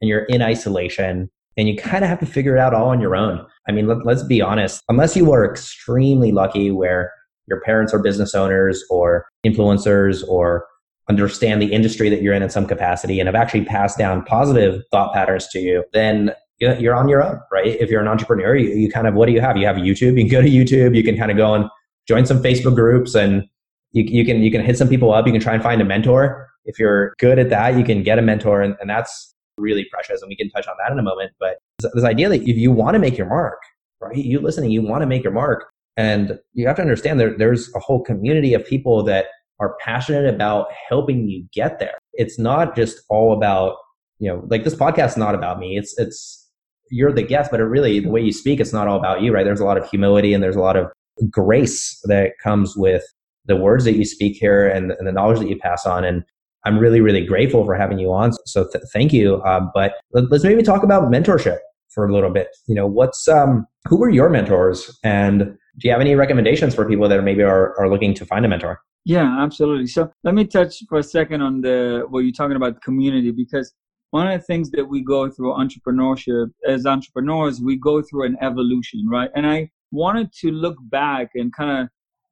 and 0.00 0.08
you're 0.08 0.24
in 0.24 0.42
isolation 0.42 1.30
and 1.56 1.68
you 1.68 1.76
kind 1.76 2.04
of 2.04 2.10
have 2.10 2.20
to 2.20 2.26
figure 2.26 2.56
it 2.56 2.60
out 2.60 2.74
all 2.74 2.88
on 2.88 3.00
your 3.00 3.14
own. 3.14 3.44
I 3.68 3.72
mean, 3.72 3.86
let, 3.86 4.06
us 4.06 4.22
be 4.22 4.40
honest, 4.40 4.82
unless 4.88 5.16
you 5.16 5.30
are 5.32 5.48
extremely 5.48 6.32
lucky 6.32 6.70
where 6.70 7.12
your 7.46 7.60
parents 7.60 7.92
are 7.92 7.98
business 7.98 8.34
owners 8.34 8.82
or 8.90 9.26
influencers 9.44 10.26
or 10.28 10.66
understand 11.08 11.60
the 11.60 11.72
industry 11.72 12.08
that 12.08 12.22
you're 12.22 12.34
in 12.34 12.42
in 12.42 12.50
some 12.50 12.66
capacity 12.66 13.18
and 13.20 13.26
have 13.26 13.34
actually 13.34 13.64
passed 13.64 13.98
down 13.98 14.24
positive 14.24 14.82
thought 14.90 15.12
patterns 15.12 15.48
to 15.48 15.58
you, 15.58 15.84
then 15.92 16.32
you're 16.58 16.94
on 16.94 17.08
your 17.08 17.22
own, 17.22 17.40
right? 17.50 17.66
If 17.66 17.90
you're 17.90 18.00
an 18.00 18.08
entrepreneur, 18.08 18.54
you, 18.54 18.68
you 18.70 18.90
kind 18.90 19.08
of, 19.08 19.14
what 19.14 19.26
do 19.26 19.32
you 19.32 19.40
have? 19.40 19.56
You 19.56 19.66
have 19.66 19.76
YouTube, 19.76 20.16
you 20.16 20.24
can 20.24 20.28
go 20.28 20.40
to 20.40 20.48
YouTube, 20.48 20.96
you 20.96 21.02
can 21.02 21.16
kind 21.16 21.30
of 21.30 21.36
go 21.36 21.54
and 21.54 21.68
join 22.06 22.24
some 22.24 22.40
Facebook 22.40 22.76
groups 22.76 23.14
and 23.14 23.44
you, 23.90 24.04
you 24.04 24.24
can, 24.24 24.42
you 24.42 24.50
can 24.50 24.62
hit 24.64 24.78
some 24.78 24.88
people 24.88 25.12
up. 25.12 25.26
You 25.26 25.32
can 25.32 25.40
try 25.40 25.54
and 25.54 25.62
find 25.62 25.80
a 25.82 25.84
mentor. 25.84 26.48
If 26.64 26.78
you're 26.78 27.14
good 27.18 27.38
at 27.38 27.50
that, 27.50 27.76
you 27.76 27.84
can 27.84 28.04
get 28.04 28.18
a 28.18 28.22
mentor 28.22 28.62
and, 28.62 28.76
and 28.80 28.88
that's 28.88 29.34
really 29.58 29.86
precious. 29.90 30.22
And 30.22 30.28
we 30.28 30.36
can 30.36 30.50
touch 30.50 30.68
on 30.68 30.74
that 30.84 30.92
in 30.92 30.98
a 30.98 31.02
moment. 31.02 31.32
But 31.40 31.58
this 31.94 32.04
idea 32.04 32.28
that 32.28 32.42
if 32.42 32.56
you 32.56 32.70
want 32.70 32.94
to 32.94 33.00
make 33.00 33.18
your 33.18 33.26
mark, 33.26 33.58
right, 34.00 34.16
you 34.16 34.40
listening, 34.40 34.70
you 34.70 34.82
want 34.82 35.02
to 35.02 35.06
make 35.06 35.24
your 35.24 35.32
mark. 35.32 35.64
And 35.96 36.38
you 36.54 36.66
have 36.68 36.76
to 36.76 36.82
understand 36.82 37.20
there, 37.20 37.36
there's 37.36 37.70
a 37.74 37.78
whole 37.80 38.02
community 38.02 38.54
of 38.54 38.64
people 38.64 39.02
that 39.04 39.26
are 39.60 39.76
passionate 39.80 40.32
about 40.32 40.66
helping 40.88 41.28
you 41.28 41.44
get 41.52 41.78
there. 41.78 41.98
It's 42.14 42.38
not 42.38 42.74
just 42.74 43.00
all 43.08 43.32
about, 43.32 43.76
you 44.18 44.28
know, 44.28 44.44
like 44.48 44.64
this 44.64 44.74
podcast 44.74 45.10
is 45.10 45.16
not 45.16 45.34
about 45.34 45.58
me. 45.58 45.76
It's, 45.76 45.98
it's, 45.98 46.50
you're 46.90 47.12
the 47.12 47.22
guest, 47.22 47.50
but 47.50 47.60
it 47.60 47.64
really, 47.64 48.00
the 48.00 48.10
way 48.10 48.20
you 48.20 48.32
speak, 48.32 48.60
it's 48.60 48.72
not 48.72 48.88
all 48.88 48.98
about 48.98 49.22
you, 49.22 49.32
right? 49.32 49.44
There's 49.44 49.60
a 49.60 49.64
lot 49.64 49.78
of 49.78 49.88
humility 49.88 50.34
and 50.34 50.42
there's 50.42 50.56
a 50.56 50.60
lot 50.60 50.76
of 50.76 50.90
grace 51.30 51.98
that 52.04 52.32
comes 52.42 52.76
with 52.76 53.04
the 53.46 53.56
words 53.56 53.84
that 53.84 53.96
you 53.96 54.04
speak 54.04 54.36
here 54.36 54.68
and, 54.68 54.92
and 54.92 55.06
the 55.06 55.12
knowledge 55.12 55.38
that 55.38 55.48
you 55.48 55.58
pass 55.58 55.86
on. 55.86 56.04
And 56.04 56.22
I'm 56.64 56.78
really, 56.78 57.00
really 57.00 57.24
grateful 57.24 57.64
for 57.64 57.74
having 57.74 57.98
you 57.98 58.12
on. 58.12 58.32
So 58.46 58.68
th- 58.70 58.84
thank 58.92 59.12
you. 59.12 59.36
Uh, 59.42 59.60
but 59.74 59.94
let's 60.12 60.44
maybe 60.44 60.62
talk 60.62 60.82
about 60.82 61.10
mentorship 61.10 61.58
for 61.88 62.06
a 62.06 62.12
little 62.12 62.30
bit. 62.30 62.48
You 62.66 62.74
know, 62.74 62.86
what's 62.86 63.26
um, 63.28 63.66
who 63.88 63.96
were 63.96 64.10
your 64.10 64.28
mentors, 64.28 64.96
and 65.02 65.40
do 65.78 65.88
you 65.88 65.90
have 65.90 66.00
any 66.00 66.14
recommendations 66.14 66.74
for 66.74 66.88
people 66.88 67.08
that 67.08 67.22
maybe 67.22 67.42
are, 67.42 67.78
are 67.78 67.88
looking 67.90 68.14
to 68.14 68.26
find 68.26 68.44
a 68.44 68.48
mentor? 68.48 68.80
Yeah, 69.04 69.42
absolutely. 69.42 69.88
So 69.88 70.12
let 70.22 70.34
me 70.34 70.44
touch 70.46 70.82
for 70.88 70.98
a 70.98 71.02
second 71.02 71.42
on 71.42 71.60
the 71.60 72.06
what 72.08 72.20
you're 72.20 72.32
talking 72.32 72.56
about 72.56 72.80
community 72.82 73.32
because 73.32 73.72
one 74.10 74.28
of 74.28 74.38
the 74.38 74.44
things 74.44 74.70
that 74.72 74.84
we 74.84 75.02
go 75.02 75.28
through 75.30 75.54
entrepreneurship 75.54 76.50
as 76.68 76.86
entrepreneurs, 76.86 77.60
we 77.60 77.76
go 77.76 78.02
through 78.02 78.26
an 78.26 78.36
evolution, 78.40 79.08
right? 79.08 79.30
And 79.34 79.46
I 79.46 79.70
wanted 79.90 80.32
to 80.40 80.50
look 80.50 80.76
back 80.82 81.30
and 81.34 81.52
kind 81.54 81.82
of 81.82 81.88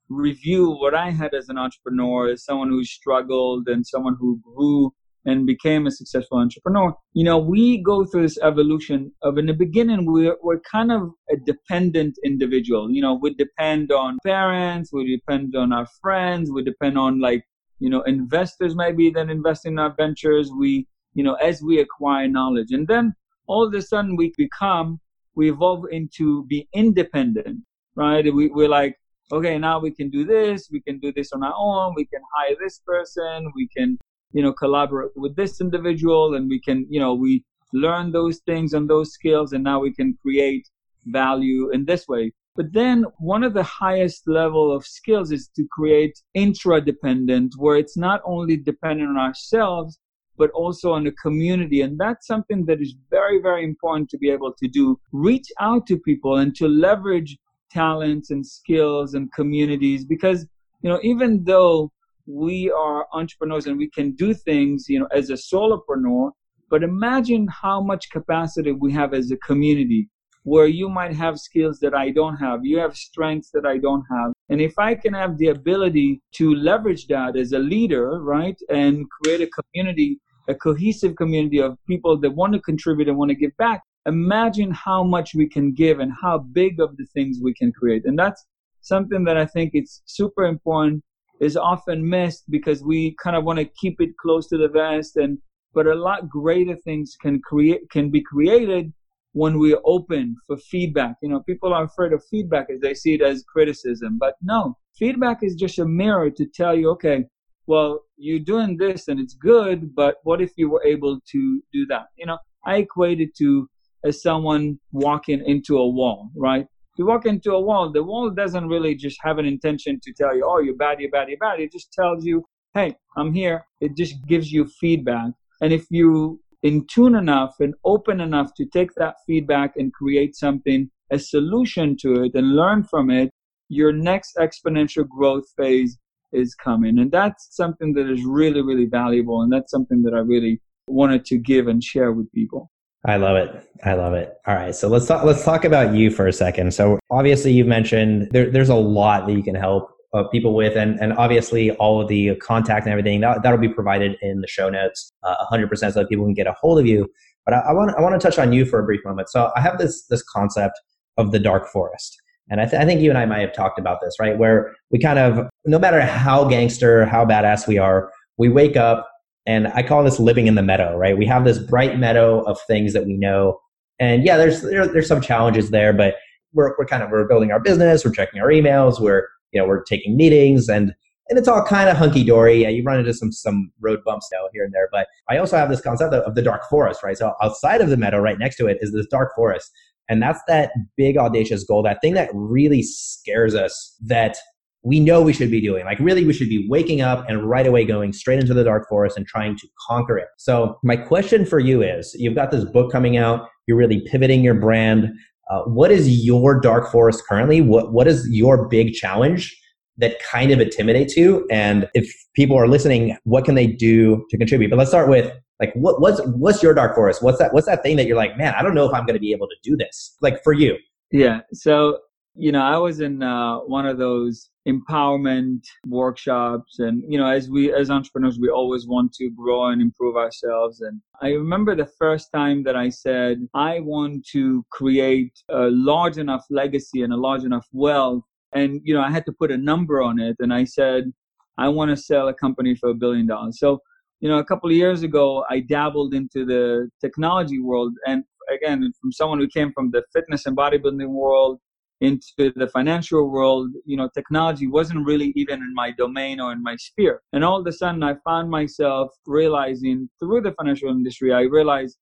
review 0.08 0.70
what 0.70 0.94
I 0.94 1.10
had 1.10 1.34
as 1.34 1.48
an 1.48 1.58
entrepreneur, 1.58 2.28
as 2.28 2.44
someone 2.44 2.68
who 2.68 2.84
struggled 2.84 3.68
and 3.68 3.84
someone 3.86 4.16
who 4.20 4.40
grew 4.44 4.92
and 5.26 5.46
became 5.46 5.86
a 5.86 5.90
successful 5.90 6.38
entrepreneur. 6.38 6.94
You 7.12 7.24
know, 7.24 7.38
we 7.38 7.82
go 7.82 8.04
through 8.04 8.22
this 8.22 8.38
evolution 8.42 9.12
of 9.22 9.38
in 9.38 9.46
the 9.46 9.52
beginning, 9.52 10.10
we're, 10.10 10.36
we're 10.42 10.60
kind 10.60 10.90
of 10.90 11.10
a 11.30 11.36
dependent 11.44 12.18
individual. 12.24 12.90
You 12.90 13.02
know, 13.02 13.18
we 13.20 13.34
depend 13.34 13.92
on 13.92 14.18
parents, 14.24 14.92
we 14.92 15.16
depend 15.16 15.54
on 15.56 15.72
our 15.72 15.86
friends, 16.00 16.50
we 16.50 16.64
depend 16.64 16.98
on 16.98 17.20
like, 17.20 17.44
you 17.78 17.90
know, 17.90 18.02
investors 18.02 18.74
maybe 18.74 19.10
that 19.10 19.30
invest 19.30 19.66
in 19.66 19.78
our 19.78 19.94
ventures. 19.96 20.50
We 20.58 20.86
you 21.14 21.24
know, 21.24 21.34
as 21.34 21.62
we 21.62 21.80
acquire 21.80 22.28
knowledge. 22.28 22.70
And 22.70 22.86
then 22.86 23.14
all 23.46 23.66
of 23.66 23.74
a 23.74 23.82
sudden 23.82 24.16
we 24.16 24.32
become, 24.36 25.00
we 25.34 25.50
evolve 25.50 25.86
into 25.90 26.44
be 26.46 26.68
independent, 26.72 27.58
right? 27.96 28.24
We, 28.32 28.48
we're 28.48 28.68
like, 28.68 28.96
okay, 29.32 29.58
now 29.58 29.78
we 29.78 29.92
can 29.92 30.10
do 30.10 30.24
this, 30.24 30.68
we 30.72 30.80
can 30.80 30.98
do 30.98 31.12
this 31.12 31.32
on 31.32 31.42
our 31.44 31.54
own, 31.56 31.94
we 31.96 32.04
can 32.04 32.20
hire 32.36 32.56
this 32.60 32.80
person, 32.84 33.50
we 33.54 33.68
can, 33.68 33.98
you 34.32 34.42
know, 34.42 34.52
collaborate 34.52 35.10
with 35.16 35.36
this 35.36 35.60
individual, 35.60 36.34
and 36.34 36.48
we 36.48 36.60
can, 36.60 36.86
you 36.88 37.00
know, 37.00 37.14
we 37.14 37.44
learn 37.72 38.12
those 38.12 38.38
things 38.46 38.72
and 38.72 38.88
those 38.88 39.12
skills, 39.12 39.52
and 39.52 39.64
now 39.64 39.80
we 39.80 39.92
can 39.92 40.16
create 40.22 40.68
value 41.06 41.70
in 41.70 41.84
this 41.84 42.06
way. 42.08 42.32
But 42.56 42.72
then 42.72 43.04
one 43.18 43.44
of 43.44 43.54
the 43.54 43.62
highest 43.62 44.26
level 44.26 44.74
of 44.74 44.84
skills 44.84 45.30
is 45.32 45.48
to 45.56 45.66
create 45.70 46.20
intra-dependent, 46.34 47.54
where 47.56 47.76
it's 47.76 47.96
not 47.96 48.20
only 48.24 48.56
dependent 48.56 49.08
on 49.10 49.16
ourselves, 49.16 49.98
but 50.36 50.50
also 50.50 50.92
on 50.92 51.04
the 51.04 51.12
community. 51.12 51.80
And 51.82 51.98
that's 51.98 52.26
something 52.26 52.66
that 52.66 52.80
is 52.80 52.94
very, 53.08 53.40
very 53.40 53.62
important 53.62 54.10
to 54.10 54.18
be 54.18 54.30
able 54.30 54.52
to 54.54 54.68
do. 54.68 54.98
Reach 55.12 55.48
out 55.60 55.86
to 55.86 55.98
people 55.98 56.38
and 56.38 56.54
to 56.56 56.66
leverage 56.66 57.38
talents 57.70 58.30
and 58.30 58.44
skills 58.44 59.14
and 59.14 59.32
communities 59.32 60.04
because, 60.04 60.46
you 60.82 60.90
know, 60.90 60.98
even 61.02 61.44
though 61.44 61.92
we 62.30 62.70
are 62.70 63.06
entrepreneurs 63.12 63.66
and 63.66 63.76
we 63.78 63.88
can 63.90 64.12
do 64.12 64.32
things, 64.32 64.88
you 64.88 64.98
know, 65.00 65.08
as 65.12 65.30
a 65.30 65.34
solopreneur, 65.34 66.30
but 66.68 66.82
imagine 66.82 67.48
how 67.48 67.80
much 67.80 68.10
capacity 68.10 68.72
we 68.72 68.92
have 68.92 69.12
as 69.12 69.30
a 69.30 69.36
community 69.38 70.08
where 70.44 70.66
you 70.66 70.88
might 70.88 71.14
have 71.14 71.38
skills 71.38 71.80
that 71.80 71.94
I 71.94 72.10
don't 72.10 72.36
have. 72.36 72.64
You 72.64 72.78
have 72.78 72.96
strengths 72.96 73.50
that 73.50 73.66
I 73.66 73.78
don't 73.78 74.04
have. 74.10 74.32
And 74.48 74.60
if 74.60 74.78
I 74.78 74.94
can 74.94 75.12
have 75.12 75.36
the 75.36 75.48
ability 75.48 76.22
to 76.36 76.54
leverage 76.54 77.06
that 77.08 77.36
as 77.36 77.52
a 77.52 77.58
leader, 77.58 78.20
right, 78.22 78.58
and 78.70 79.06
create 79.10 79.42
a 79.42 79.50
community, 79.62 80.18
a 80.48 80.54
cohesive 80.54 81.16
community 81.16 81.60
of 81.60 81.76
people 81.86 82.18
that 82.20 82.30
want 82.30 82.54
to 82.54 82.60
contribute 82.60 83.08
and 83.08 83.18
want 83.18 83.30
to 83.30 83.34
give 83.34 83.56
back, 83.58 83.82
imagine 84.06 84.70
how 84.70 85.04
much 85.04 85.34
we 85.34 85.46
can 85.46 85.72
give 85.72 86.00
and 86.00 86.12
how 86.22 86.38
big 86.38 86.80
of 86.80 86.96
the 86.96 87.06
things 87.12 87.38
we 87.42 87.52
can 87.52 87.70
create. 87.70 88.06
And 88.06 88.18
that's 88.18 88.46
something 88.80 89.24
that 89.24 89.36
I 89.36 89.44
think 89.44 89.72
it's 89.74 90.00
super 90.06 90.44
important 90.46 91.04
is 91.40 91.56
often 91.56 92.08
missed 92.08 92.44
because 92.50 92.82
we 92.82 93.16
kind 93.22 93.36
of 93.36 93.44
want 93.44 93.58
to 93.58 93.64
keep 93.64 94.00
it 94.00 94.10
close 94.20 94.46
to 94.48 94.58
the 94.58 94.68
vest 94.68 95.16
and 95.16 95.38
but 95.72 95.86
a 95.86 95.94
lot 95.94 96.28
greater 96.28 96.76
things 96.76 97.16
can 97.20 97.40
create 97.40 97.88
can 97.90 98.10
be 98.10 98.22
created 98.22 98.92
when 99.32 99.58
we're 99.58 99.80
open 99.84 100.36
for 100.46 100.56
feedback. 100.56 101.16
You 101.22 101.28
know, 101.28 101.40
people 101.40 101.72
are 101.72 101.84
afraid 101.84 102.12
of 102.12 102.24
feedback 102.30 102.66
as 102.68 102.80
they 102.80 102.94
see 102.94 103.14
it 103.14 103.22
as 103.22 103.44
criticism. 103.44 104.18
But 104.18 104.34
no, 104.42 104.76
feedback 104.98 105.38
is 105.42 105.54
just 105.54 105.78
a 105.78 105.84
mirror 105.84 106.30
to 106.30 106.46
tell 106.46 106.76
you, 106.76 106.90
okay, 106.90 107.24
well, 107.66 108.00
you're 108.16 108.40
doing 108.40 108.76
this 108.76 109.06
and 109.06 109.20
it's 109.20 109.34
good, 109.34 109.94
but 109.94 110.16
what 110.24 110.40
if 110.40 110.50
you 110.56 110.68
were 110.68 110.84
able 110.84 111.20
to 111.30 111.62
do 111.72 111.86
that? 111.86 112.06
You 112.16 112.26
know, 112.26 112.38
I 112.66 112.78
equate 112.78 113.20
it 113.20 113.36
to 113.36 113.68
as 114.04 114.22
someone 114.22 114.80
walking 114.92 115.42
into 115.46 115.76
a 115.76 115.88
wall, 115.88 116.30
right? 116.34 116.66
You 117.00 117.06
walk 117.06 117.24
into 117.24 117.52
a 117.52 117.60
wall, 117.62 117.90
the 117.90 118.04
wall 118.04 118.28
doesn't 118.28 118.68
really 118.68 118.94
just 118.94 119.18
have 119.22 119.38
an 119.38 119.46
intention 119.46 120.00
to 120.02 120.12
tell 120.12 120.36
you, 120.36 120.44
oh, 120.46 120.58
you're 120.58 120.76
bad, 120.76 121.00
you're 121.00 121.10
bad, 121.10 121.30
you're 121.30 121.38
bad. 121.38 121.58
It 121.58 121.72
just 121.72 121.90
tells 121.94 122.26
you, 122.26 122.44
hey, 122.74 122.94
I'm 123.16 123.32
here. 123.32 123.64
It 123.80 123.96
just 123.96 124.16
gives 124.26 124.52
you 124.52 124.66
feedback. 124.66 125.30
And 125.62 125.72
if 125.72 125.86
you 125.88 126.42
in 126.62 126.86
tune 126.88 127.14
enough 127.14 127.54
and 127.58 127.72
open 127.86 128.20
enough 128.20 128.52
to 128.58 128.66
take 128.66 128.92
that 128.96 129.14
feedback 129.26 129.72
and 129.78 129.94
create 129.94 130.36
something, 130.36 130.90
a 131.10 131.18
solution 131.18 131.96
to 132.02 132.24
it, 132.24 132.32
and 132.34 132.54
learn 132.54 132.84
from 132.84 133.08
it, 133.08 133.30
your 133.70 133.94
next 133.94 134.36
exponential 134.36 135.08
growth 135.08 135.46
phase 135.56 135.96
is 136.32 136.54
coming. 136.54 136.98
And 136.98 137.10
that's 137.10 137.48
something 137.56 137.94
that 137.94 138.10
is 138.10 138.22
really, 138.26 138.60
really 138.60 138.84
valuable. 138.84 139.40
And 139.40 139.50
that's 139.50 139.70
something 139.70 140.02
that 140.02 140.12
I 140.12 140.18
really 140.18 140.60
wanted 140.86 141.24
to 141.24 141.38
give 141.38 141.66
and 141.66 141.82
share 141.82 142.12
with 142.12 142.30
people. 142.32 142.70
I 143.06 143.16
love 143.16 143.36
it. 143.36 143.66
I 143.82 143.94
love 143.94 144.12
it. 144.12 144.34
All 144.46 144.54
right, 144.54 144.74
so 144.74 144.88
let's 144.88 145.06
talk. 145.06 145.24
Let's 145.24 145.44
talk 145.44 145.64
about 145.64 145.94
you 145.94 146.10
for 146.10 146.26
a 146.26 146.32
second. 146.32 146.74
So 146.74 146.98
obviously, 147.10 147.52
you've 147.52 147.66
mentioned 147.66 148.28
there, 148.30 148.50
there's 148.50 148.68
a 148.68 148.74
lot 148.74 149.26
that 149.26 149.32
you 149.32 149.42
can 149.42 149.54
help 149.54 149.90
uh, 150.12 150.24
people 150.24 150.54
with, 150.54 150.76
and 150.76 151.00
and 151.00 151.14
obviously 151.14 151.70
all 151.72 152.02
of 152.02 152.08
the 152.08 152.34
contact 152.36 152.84
and 152.84 152.92
everything 152.92 153.20
that 153.20 153.42
that'll 153.42 153.58
be 153.58 153.70
provided 153.70 154.16
in 154.20 154.42
the 154.42 154.46
show 154.46 154.68
notes, 154.68 155.12
uh, 155.22 155.34
100% 155.50 155.76
so 155.78 155.90
that 155.92 156.08
people 156.10 156.26
can 156.26 156.34
get 156.34 156.46
a 156.46 156.52
hold 156.60 156.78
of 156.78 156.86
you. 156.86 157.10
But 157.46 157.54
I, 157.54 157.60
I 157.60 157.72
want 157.72 157.96
I 157.96 158.02
want 158.02 158.20
to 158.20 158.26
touch 158.26 158.38
on 158.38 158.52
you 158.52 158.66
for 158.66 158.78
a 158.78 158.84
brief 158.84 159.00
moment. 159.04 159.30
So 159.30 159.50
I 159.56 159.62
have 159.62 159.78
this 159.78 160.04
this 160.06 160.22
concept 160.22 160.78
of 161.16 161.32
the 161.32 161.38
dark 161.38 161.68
forest, 161.68 162.20
and 162.50 162.60
I, 162.60 162.66
th- 162.66 162.82
I 162.82 162.84
think 162.84 163.00
you 163.00 163.08
and 163.08 163.18
I 163.18 163.24
might 163.24 163.40
have 163.40 163.54
talked 163.54 163.78
about 163.78 164.00
this, 164.02 164.16
right? 164.20 164.36
Where 164.36 164.74
we 164.90 164.98
kind 164.98 165.18
of 165.18 165.48
no 165.64 165.78
matter 165.78 166.02
how 166.02 166.44
gangster, 166.44 167.06
how 167.06 167.24
badass 167.24 167.66
we 167.66 167.78
are, 167.78 168.12
we 168.36 168.50
wake 168.50 168.76
up, 168.76 169.09
and 169.46 169.68
I 169.68 169.82
call 169.82 170.04
this 170.04 170.20
living 170.20 170.46
in 170.46 170.54
the 170.54 170.62
meadow, 170.62 170.96
right? 170.96 171.16
We 171.16 171.26
have 171.26 171.44
this 171.44 171.58
bright 171.58 171.98
meadow 171.98 172.42
of 172.42 172.58
things 172.66 172.92
that 172.92 173.06
we 173.06 173.16
know, 173.16 173.60
and 173.98 174.24
yeah, 174.24 174.36
there's 174.36 174.62
there, 174.62 174.86
there's 174.86 175.08
some 175.08 175.20
challenges 175.20 175.70
there, 175.70 175.92
but 175.92 176.16
we're 176.52 176.74
we're 176.78 176.86
kind 176.86 177.02
of 177.02 177.10
we're 177.10 177.26
building 177.26 177.52
our 177.52 177.60
business, 177.60 178.04
we're 178.04 178.12
checking 178.12 178.40
our 178.40 178.48
emails, 178.48 179.00
we're 179.00 179.28
you 179.52 179.60
know 179.60 179.66
we're 179.66 179.82
taking 179.82 180.16
meetings 180.16 180.68
and 180.68 180.94
and 181.28 181.38
it's 181.38 181.46
all 181.46 181.64
kind 181.64 181.88
of 181.88 181.96
hunky 181.96 182.24
dory. 182.24 182.62
Yeah, 182.62 182.68
you 182.68 182.82
run 182.82 182.98
into 182.98 183.14
some 183.14 183.32
some 183.32 183.72
road 183.80 184.00
bumps 184.04 184.28
now 184.32 184.48
here 184.52 184.64
and 184.64 184.74
there, 184.74 184.88
but 184.92 185.06
I 185.28 185.38
also 185.38 185.56
have 185.56 185.70
this 185.70 185.80
concept 185.80 186.12
of, 186.12 186.22
of 186.24 186.34
the 186.34 186.42
dark 186.42 186.68
forest, 186.68 187.02
right? 187.02 187.16
So 187.16 187.34
outside 187.42 187.80
of 187.80 187.88
the 187.88 187.96
meadow, 187.96 188.18
right 188.18 188.38
next 188.38 188.56
to 188.56 188.66
it, 188.66 188.78
is 188.80 188.92
this 188.92 189.06
dark 189.06 189.30
forest, 189.34 189.70
and 190.08 190.22
that's 190.22 190.40
that 190.48 190.72
big 190.96 191.16
audacious 191.16 191.64
goal, 191.64 191.82
that 191.84 192.00
thing 192.02 192.14
that 192.14 192.30
really 192.34 192.82
scares 192.82 193.54
us, 193.54 193.96
that 194.02 194.36
we 194.82 194.98
know 194.98 195.20
we 195.20 195.32
should 195.32 195.50
be 195.50 195.60
doing. 195.60 195.84
Like 195.84 195.98
really, 195.98 196.24
we 196.24 196.32
should 196.32 196.48
be 196.48 196.66
waking 196.68 197.00
up 197.00 197.28
and 197.28 197.48
right 197.48 197.66
away 197.66 197.84
going 197.84 198.12
straight 198.12 198.40
into 198.40 198.54
the 198.54 198.64
dark 198.64 198.88
forest 198.88 199.16
and 199.16 199.26
trying 199.26 199.56
to 199.58 199.68
conquer 199.86 200.18
it. 200.18 200.28
So 200.38 200.78
my 200.82 200.96
question 200.96 201.44
for 201.44 201.58
you 201.58 201.82
is: 201.82 202.14
You've 202.18 202.34
got 202.34 202.50
this 202.50 202.64
book 202.64 202.90
coming 202.90 203.16
out. 203.16 203.48
You're 203.66 203.76
really 203.76 204.00
pivoting 204.10 204.42
your 204.42 204.54
brand. 204.54 205.10
Uh, 205.50 205.62
what 205.62 205.90
is 205.90 206.24
your 206.24 206.60
dark 206.60 206.90
forest 206.90 207.22
currently? 207.28 207.60
What 207.60 207.92
what 207.92 208.06
is 208.06 208.26
your 208.30 208.68
big 208.68 208.94
challenge 208.94 209.56
that 209.98 210.20
kind 210.22 210.50
of 210.50 210.60
intimidates 210.60 211.16
you? 211.16 211.46
And 211.50 211.88
if 211.94 212.10
people 212.34 212.56
are 212.58 212.68
listening, 212.68 213.16
what 213.24 213.44
can 213.44 213.54
they 213.54 213.66
do 213.66 214.24
to 214.30 214.38
contribute? 214.38 214.70
But 214.70 214.78
let's 214.78 214.90
start 214.90 215.08
with 215.08 215.30
like 215.60 215.74
what 215.74 216.00
what's 216.00 216.20
what's 216.24 216.62
your 216.62 216.72
dark 216.72 216.94
forest? 216.94 217.22
What's 217.22 217.38
that 217.38 217.52
what's 217.52 217.66
that 217.66 217.82
thing 217.82 217.96
that 217.96 218.06
you're 218.06 218.16
like, 218.16 218.38
man, 218.38 218.54
I 218.56 218.62
don't 218.62 218.74
know 218.74 218.86
if 218.86 218.94
I'm 218.94 219.04
going 219.04 219.14
to 219.14 219.20
be 219.20 219.32
able 219.32 219.48
to 219.48 219.56
do 219.62 219.76
this. 219.76 220.16
Like 220.22 220.42
for 220.42 220.54
you. 220.54 220.76
Yeah. 221.12 221.40
So 221.52 221.98
you 222.34 222.52
know, 222.52 222.62
I 222.62 222.76
was 222.76 223.00
in 223.00 223.22
uh, 223.22 223.58
one 223.58 223.86
of 223.86 223.98
those 223.98 224.50
empowerment 224.68 225.62
workshops, 225.86 226.78
and 226.78 227.02
you 227.08 227.18
know, 227.18 227.26
as 227.26 227.50
we 227.50 227.72
as 227.72 227.90
entrepreneurs, 227.90 228.38
we 228.38 228.48
always 228.48 228.86
want 228.86 229.12
to 229.14 229.30
grow 229.30 229.66
and 229.66 229.82
improve 229.82 230.16
ourselves. 230.16 230.80
And 230.80 231.00
I 231.20 231.30
remember 231.30 231.74
the 231.74 231.90
first 231.98 232.30
time 232.32 232.62
that 232.64 232.76
I 232.76 232.88
said, 232.88 233.46
I 233.54 233.80
want 233.80 234.26
to 234.32 234.64
create 234.70 235.32
a 235.48 235.68
large 235.70 236.18
enough 236.18 236.44
legacy 236.50 237.02
and 237.02 237.12
a 237.12 237.16
large 237.16 237.44
enough 237.44 237.66
wealth, 237.72 238.24
and 238.52 238.80
you 238.84 238.94
know, 238.94 239.02
I 239.02 239.10
had 239.10 239.26
to 239.26 239.32
put 239.32 239.50
a 239.50 239.58
number 239.58 240.00
on 240.00 240.20
it, 240.20 240.36
and 240.38 240.52
I 240.54 240.64
said, 240.64 241.12
I 241.58 241.68
want 241.68 241.90
to 241.90 241.96
sell 241.96 242.28
a 242.28 242.34
company 242.34 242.76
for 242.76 242.90
a 242.90 242.94
billion 242.94 243.26
dollars. 243.26 243.58
So 243.58 243.80
you 244.20 244.28
know, 244.28 244.38
a 244.38 244.44
couple 244.44 244.70
of 244.70 244.76
years 244.76 245.02
ago, 245.02 245.44
I 245.50 245.60
dabbled 245.60 246.14
into 246.14 246.44
the 246.44 246.90
technology 247.00 247.58
world, 247.58 247.92
and 248.06 248.22
again, 248.54 248.92
from 249.00 249.10
someone 249.10 249.40
who 249.40 249.48
came 249.48 249.72
from 249.72 249.90
the 249.90 250.04
fitness 250.12 250.46
and 250.46 250.56
bodybuilding 250.56 251.08
world 251.08 251.58
into 252.00 252.52
the 252.56 252.68
financial 252.72 253.30
world, 253.30 253.70
you 253.84 253.96
know, 253.96 254.08
technology 254.14 254.66
wasn't 254.66 255.06
really 255.06 255.32
even 255.36 255.60
in 255.60 255.74
my 255.74 255.90
domain 255.92 256.40
or 256.40 256.52
in 256.52 256.62
my 256.62 256.76
sphere. 256.76 257.20
And 257.32 257.44
all 257.44 257.60
of 257.60 257.66
a 257.66 257.72
sudden, 257.72 258.02
I 258.02 258.14
found 258.24 258.50
myself 258.50 259.10
realizing 259.26 260.08
through 260.18 260.42
the 260.42 260.52
financial 260.52 260.88
industry, 260.88 261.32
I 261.32 261.42
realized 261.42 261.98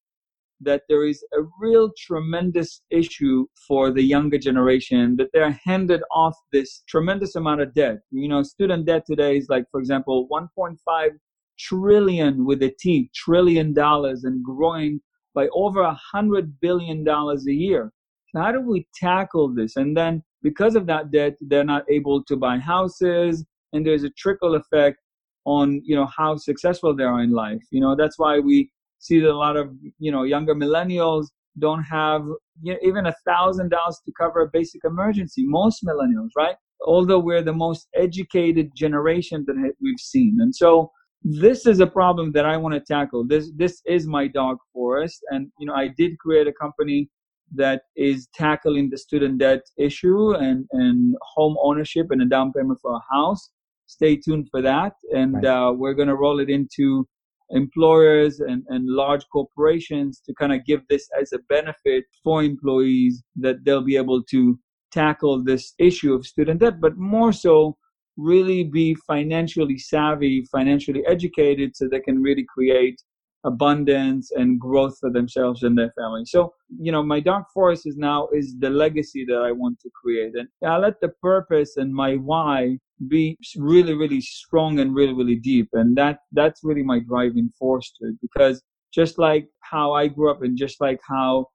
that 0.61 0.83
there 0.89 1.05
is 1.05 1.23
a 1.33 1.41
real 1.59 1.91
tremendous 1.97 2.81
issue 2.89 3.45
for 3.67 3.91
the 3.91 4.01
younger 4.01 4.37
generation 4.37 5.15
that 5.17 5.29
they're 5.33 5.57
handed 5.63 6.01
off 6.11 6.35
this 6.51 6.83
tremendous 6.87 7.35
amount 7.35 7.61
of 7.61 7.73
debt. 7.73 7.99
You 8.11 8.27
know, 8.27 8.43
student 8.43 8.85
debt 8.85 9.03
today 9.05 9.37
is 9.37 9.47
like, 9.49 9.65
for 9.71 9.79
example, 9.79 10.27
1.5 10.29 11.09
trillion 11.57 12.45
with 12.45 12.63
a 12.63 12.73
T, 12.79 13.09
trillion 13.13 13.73
dollars 13.73 14.23
and 14.23 14.43
growing 14.43 15.01
by 15.33 15.47
over 15.53 15.81
a 15.81 15.97
hundred 16.11 16.59
billion 16.59 17.03
dollars 17.03 17.47
a 17.47 17.53
year 17.53 17.91
how 18.35 18.51
do 18.51 18.61
we 18.61 18.87
tackle 18.95 19.53
this? 19.53 19.75
And 19.75 19.95
then 19.95 20.23
because 20.41 20.75
of 20.75 20.85
that 20.87 21.11
debt, 21.11 21.35
they're 21.41 21.63
not 21.63 21.83
able 21.89 22.23
to 22.25 22.35
buy 22.35 22.57
houses, 22.57 23.45
and 23.73 23.85
there's 23.85 24.03
a 24.03 24.09
trickle 24.11 24.55
effect 24.55 24.97
on 25.45 25.81
you 25.83 25.95
know 25.95 26.07
how 26.15 26.35
successful 26.35 26.95
they 26.95 27.03
are 27.03 27.21
in 27.21 27.31
life. 27.31 27.63
You 27.71 27.81
know 27.81 27.95
that's 27.95 28.19
why 28.19 28.39
we 28.39 28.69
see 28.99 29.19
that 29.19 29.29
a 29.29 29.37
lot 29.37 29.57
of 29.57 29.71
you 29.99 30.11
know 30.11 30.23
younger 30.23 30.55
millennials 30.55 31.27
don't 31.57 31.83
have 31.83 32.23
you 32.61 32.73
know, 32.73 32.79
even 32.83 33.07
a 33.07 33.15
thousand 33.25 33.69
dollars 33.69 33.99
to 34.05 34.11
cover 34.19 34.41
a 34.41 34.49
basic 34.51 34.81
emergency. 34.85 35.43
Most 35.45 35.83
millennials, 35.83 36.29
right? 36.35 36.55
Although 36.85 37.19
we're 37.19 37.41
the 37.41 37.53
most 37.53 37.87
educated 37.95 38.71
generation 38.75 39.43
that 39.47 39.73
we've 39.81 39.99
seen, 39.99 40.37
and 40.39 40.55
so 40.55 40.91
this 41.21 41.65
is 41.65 41.81
a 41.81 41.87
problem 41.87 42.31
that 42.31 42.45
I 42.45 42.55
want 42.55 42.75
to 42.75 42.81
tackle. 42.81 43.25
This 43.25 43.51
this 43.55 43.81
is 43.85 44.07
my 44.07 44.27
dark 44.27 44.59
forest, 44.73 45.19
and 45.31 45.51
you 45.59 45.65
know 45.67 45.73
I 45.73 45.89
did 45.97 46.17
create 46.19 46.47
a 46.47 46.53
company 46.53 47.09
that 47.55 47.83
is 47.95 48.27
tackling 48.33 48.89
the 48.89 48.97
student 48.97 49.39
debt 49.39 49.61
issue 49.77 50.31
and, 50.31 50.65
and 50.71 51.15
home 51.21 51.55
ownership 51.61 52.07
and 52.11 52.21
a 52.21 52.25
down 52.25 52.51
payment 52.53 52.79
for 52.81 52.95
a 52.95 53.15
house. 53.15 53.49
Stay 53.87 54.15
tuned 54.15 54.47
for 54.51 54.61
that. 54.61 54.93
And 55.11 55.45
uh, 55.45 55.73
we're 55.75 55.93
going 55.93 56.07
to 56.09 56.15
roll 56.15 56.39
it 56.39 56.49
into 56.49 57.07
employers 57.51 58.39
and, 58.39 58.63
and 58.69 58.87
large 58.87 59.25
corporations 59.31 60.21
to 60.25 60.33
kind 60.35 60.53
of 60.53 60.63
give 60.65 60.81
this 60.89 61.07
as 61.19 61.33
a 61.33 61.39
benefit 61.49 62.03
for 62.23 62.43
employees 62.43 63.23
that 63.35 63.63
they'll 63.65 63.81
be 63.81 63.97
able 63.97 64.21
to 64.23 64.59
tackle 64.91 65.43
this 65.43 65.73
issue 65.79 66.13
of 66.13 66.25
student 66.25 66.59
debt, 66.59 66.79
but 66.79 66.97
more 66.97 67.31
so 67.31 67.75
really 68.17 68.63
be 68.63 68.95
financially 69.07 69.77
savvy, 69.77 70.43
financially 70.51 71.03
educated 71.07 71.75
so 71.75 71.87
they 71.87 71.99
can 71.99 72.21
really 72.21 72.45
create 72.53 73.01
abundance 73.43 74.31
and 74.31 74.59
growth 74.59 74.97
for 74.99 75.09
themselves 75.11 75.63
and 75.63 75.77
their 75.77 75.91
family. 75.97 76.23
So, 76.25 76.53
you 76.77 76.91
know, 76.91 77.01
my 77.03 77.19
dark 77.19 77.45
forest 77.53 77.87
is 77.87 77.95
now 77.95 78.27
is 78.33 78.55
the 78.59 78.69
legacy 78.69 79.25
that 79.25 79.41
I 79.41 79.51
want 79.51 79.79
to 79.81 79.89
create. 80.01 80.33
And 80.35 80.47
I 80.65 80.77
let 80.77 80.99
the 80.99 81.09
purpose 81.21 81.77
and 81.77 81.93
my 81.93 82.15
why 82.15 82.77
be 83.07 83.37
really, 83.57 83.93
really 83.93 84.21
strong 84.21 84.79
and 84.79 84.93
really, 84.93 85.13
really 85.13 85.37
deep. 85.37 85.69
And 85.73 85.95
that 85.97 86.19
that's 86.33 86.61
really 86.63 86.83
my 86.83 86.99
driving 86.99 87.51
force 87.57 87.91
to 87.99 88.09
it 88.09 88.15
because 88.21 88.61
just 88.93 89.17
like 89.17 89.47
how 89.61 89.93
I 89.93 90.07
grew 90.07 90.31
up 90.31 90.41
and 90.41 90.57
just 90.57 90.81
like 90.81 90.99
how, 91.07 91.47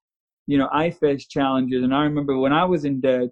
you 0.46 0.56
know, 0.56 0.68
I 0.72 0.90
faced 0.90 1.30
challenges. 1.30 1.82
And 1.82 1.94
I 1.94 2.04
remember 2.04 2.38
when 2.38 2.52
I 2.52 2.64
was 2.64 2.84
in 2.84 3.00
debt, 3.00 3.30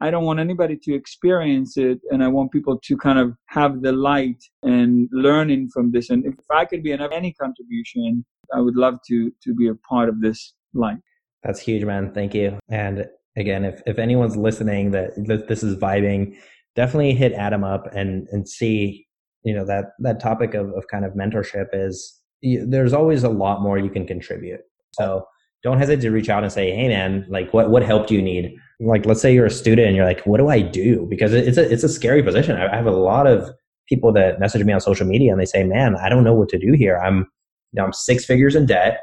I 0.00 0.10
don't 0.10 0.24
want 0.24 0.40
anybody 0.40 0.76
to 0.82 0.94
experience 0.94 1.76
it, 1.78 2.00
and 2.10 2.22
I 2.22 2.28
want 2.28 2.52
people 2.52 2.78
to 2.78 2.96
kind 2.96 3.18
of 3.18 3.34
have 3.46 3.80
the 3.80 3.92
light 3.92 4.42
and 4.62 5.08
learning 5.10 5.70
from 5.72 5.90
this. 5.90 6.10
And 6.10 6.26
if 6.26 6.34
I 6.50 6.66
could 6.66 6.82
be 6.82 6.92
any 6.92 7.32
contribution, 7.32 8.24
I 8.54 8.60
would 8.60 8.76
love 8.76 8.98
to 9.08 9.32
to 9.42 9.54
be 9.54 9.68
a 9.68 9.74
part 9.74 10.08
of 10.08 10.20
this 10.20 10.54
light. 10.74 10.98
That's 11.42 11.60
huge, 11.60 11.84
man. 11.84 12.12
Thank 12.12 12.34
you. 12.34 12.58
And 12.68 13.06
again, 13.36 13.64
if 13.64 13.80
if 13.86 13.98
anyone's 13.98 14.36
listening 14.36 14.90
that 14.90 15.12
this 15.48 15.62
is 15.62 15.76
vibing, 15.76 16.36
definitely 16.74 17.14
hit 17.14 17.32
Adam 17.32 17.64
up 17.64 17.88
and 17.94 18.28
and 18.32 18.48
see. 18.48 19.04
You 19.44 19.54
know 19.54 19.64
that 19.66 19.92
that 20.00 20.20
topic 20.20 20.54
of 20.54 20.70
of 20.72 20.88
kind 20.88 21.04
of 21.04 21.12
mentorship 21.12 21.68
is 21.72 22.20
there's 22.42 22.92
always 22.92 23.22
a 23.22 23.28
lot 23.28 23.62
more 23.62 23.78
you 23.78 23.90
can 23.90 24.06
contribute. 24.06 24.60
So 24.92 25.24
don't 25.66 25.78
hesitate 25.78 26.02
to 26.02 26.10
reach 26.10 26.30
out 26.30 26.42
and 26.42 26.52
say, 26.52 26.70
"Hey, 26.70 26.88
man, 26.88 27.26
like 27.28 27.52
what 27.52 27.70
what 27.70 27.82
help 27.82 28.06
do 28.06 28.14
you 28.14 28.22
need?" 28.22 28.56
like 28.80 29.06
let's 29.06 29.20
say 29.20 29.32
you're 29.32 29.46
a 29.46 29.50
student 29.50 29.86
and 29.86 29.96
you're 29.96 30.04
like 30.04 30.20
what 30.26 30.38
do 30.38 30.48
i 30.48 30.60
do? 30.60 31.06
Because 31.08 31.32
it's 31.32 31.58
a 31.58 31.70
it's 31.70 31.84
a 31.84 31.88
scary 31.88 32.22
position. 32.22 32.56
I 32.56 32.74
have 32.74 32.86
a 32.86 32.90
lot 32.90 33.26
of 33.26 33.50
people 33.88 34.12
that 34.12 34.40
message 34.40 34.64
me 34.64 34.72
on 34.72 34.80
social 34.80 35.06
media 35.06 35.30
and 35.30 35.40
they 35.40 35.46
say 35.46 35.62
man 35.62 35.96
i 35.96 36.08
don't 36.08 36.24
know 36.24 36.34
what 36.34 36.48
to 36.50 36.58
do 36.58 36.72
here. 36.72 36.98
I'm 36.98 37.18
you 37.18 37.80
know 37.80 37.84
i'm 37.84 37.92
six 37.92 38.24
figures 38.24 38.54
in 38.54 38.66
debt. 38.66 39.00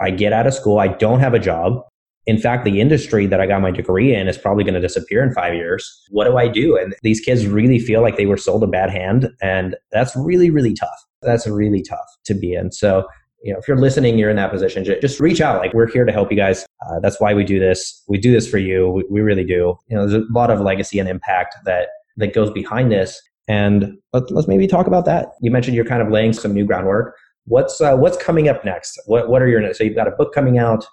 I 0.00 0.10
get 0.10 0.32
out 0.32 0.46
of 0.46 0.54
school. 0.54 0.78
I 0.78 0.88
don't 0.88 1.20
have 1.20 1.34
a 1.34 1.38
job. 1.38 1.80
In 2.26 2.38
fact 2.38 2.64
the 2.64 2.80
industry 2.80 3.26
that 3.26 3.40
i 3.40 3.46
got 3.46 3.62
my 3.62 3.70
degree 3.70 4.14
in 4.14 4.26
is 4.26 4.38
probably 4.38 4.64
going 4.64 4.74
to 4.74 4.80
disappear 4.80 5.22
in 5.22 5.32
five 5.32 5.54
years. 5.54 5.88
What 6.10 6.24
do 6.24 6.36
i 6.36 6.48
do? 6.48 6.76
And 6.76 6.94
these 7.02 7.20
kids 7.20 7.46
really 7.46 7.78
feel 7.78 8.02
like 8.02 8.16
they 8.16 8.26
were 8.26 8.36
sold 8.36 8.64
a 8.64 8.66
bad 8.66 8.90
hand 8.90 9.30
and 9.40 9.76
that's 9.92 10.16
really 10.16 10.50
really 10.50 10.74
tough. 10.74 10.98
That's 11.22 11.46
really 11.46 11.82
tough 11.82 12.08
to 12.24 12.34
be 12.34 12.54
in. 12.54 12.72
So 12.72 13.06
you 13.44 13.52
know, 13.52 13.58
if 13.58 13.68
you're 13.68 13.78
listening, 13.78 14.18
you're 14.18 14.30
in 14.30 14.36
that 14.36 14.50
position, 14.50 14.84
just 14.84 15.20
reach 15.20 15.42
out. 15.42 15.58
Like 15.58 15.74
we're 15.74 15.86
here 15.86 16.06
to 16.06 16.12
help 16.12 16.30
you 16.30 16.36
guys. 16.36 16.64
Uh, 16.88 16.98
that's 17.00 17.20
why 17.20 17.34
we 17.34 17.44
do 17.44 17.60
this. 17.60 18.02
We 18.08 18.16
do 18.16 18.32
this 18.32 18.48
for 18.48 18.56
you. 18.56 18.88
We, 18.88 19.04
we, 19.10 19.20
really 19.20 19.44
do. 19.44 19.76
You 19.88 19.96
know, 19.96 20.06
there's 20.06 20.22
a 20.22 20.32
lot 20.32 20.50
of 20.50 20.60
legacy 20.60 20.98
and 20.98 21.08
impact 21.08 21.56
that 21.66 21.88
that 22.16 22.32
goes 22.32 22.50
behind 22.50 22.90
this. 22.90 23.20
And 23.46 23.98
let, 24.14 24.32
us 24.32 24.48
maybe 24.48 24.66
talk 24.66 24.86
about 24.86 25.04
that. 25.04 25.28
You 25.42 25.50
mentioned 25.50 25.76
you're 25.76 25.84
kind 25.84 26.00
of 26.00 26.10
laying 26.10 26.32
some 26.32 26.54
new 26.54 26.64
groundwork. 26.64 27.16
What's 27.44 27.82
uh, 27.82 27.94
what's 27.96 28.16
coming 28.16 28.48
up 28.48 28.64
next? 28.64 28.98
What 29.04 29.28
what 29.28 29.42
are 29.42 29.48
your 29.48 29.74
so 29.74 29.84
you've 29.84 29.94
got 29.94 30.08
a 30.08 30.12
book 30.12 30.34
coming 30.34 30.56
out. 30.58 30.86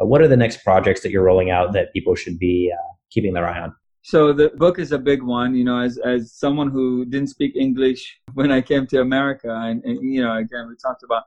Uh, 0.00 0.04
what 0.04 0.20
are 0.20 0.28
the 0.28 0.36
next 0.36 0.64
projects 0.64 1.02
that 1.02 1.12
you're 1.12 1.22
rolling 1.22 1.50
out 1.50 1.72
that 1.74 1.92
people 1.92 2.16
should 2.16 2.36
be 2.36 2.72
uh, 2.76 2.92
keeping 3.12 3.32
their 3.32 3.46
eye 3.46 3.60
on? 3.60 3.72
So 4.02 4.32
the 4.32 4.50
book 4.56 4.80
is 4.80 4.90
a 4.90 4.98
big 4.98 5.22
one, 5.22 5.54
you 5.54 5.62
know, 5.62 5.78
as 5.78 5.98
as 6.04 6.32
someone 6.32 6.68
who 6.68 7.04
didn't 7.04 7.28
speak 7.28 7.54
English 7.54 8.18
when 8.34 8.50
I 8.50 8.60
came 8.60 8.88
to 8.88 9.00
America, 9.00 9.54
and, 9.54 9.84
and 9.84 10.02
you 10.02 10.24
know, 10.24 10.36
again, 10.36 10.66
we 10.68 10.74
talked 10.82 11.04
about 11.04 11.22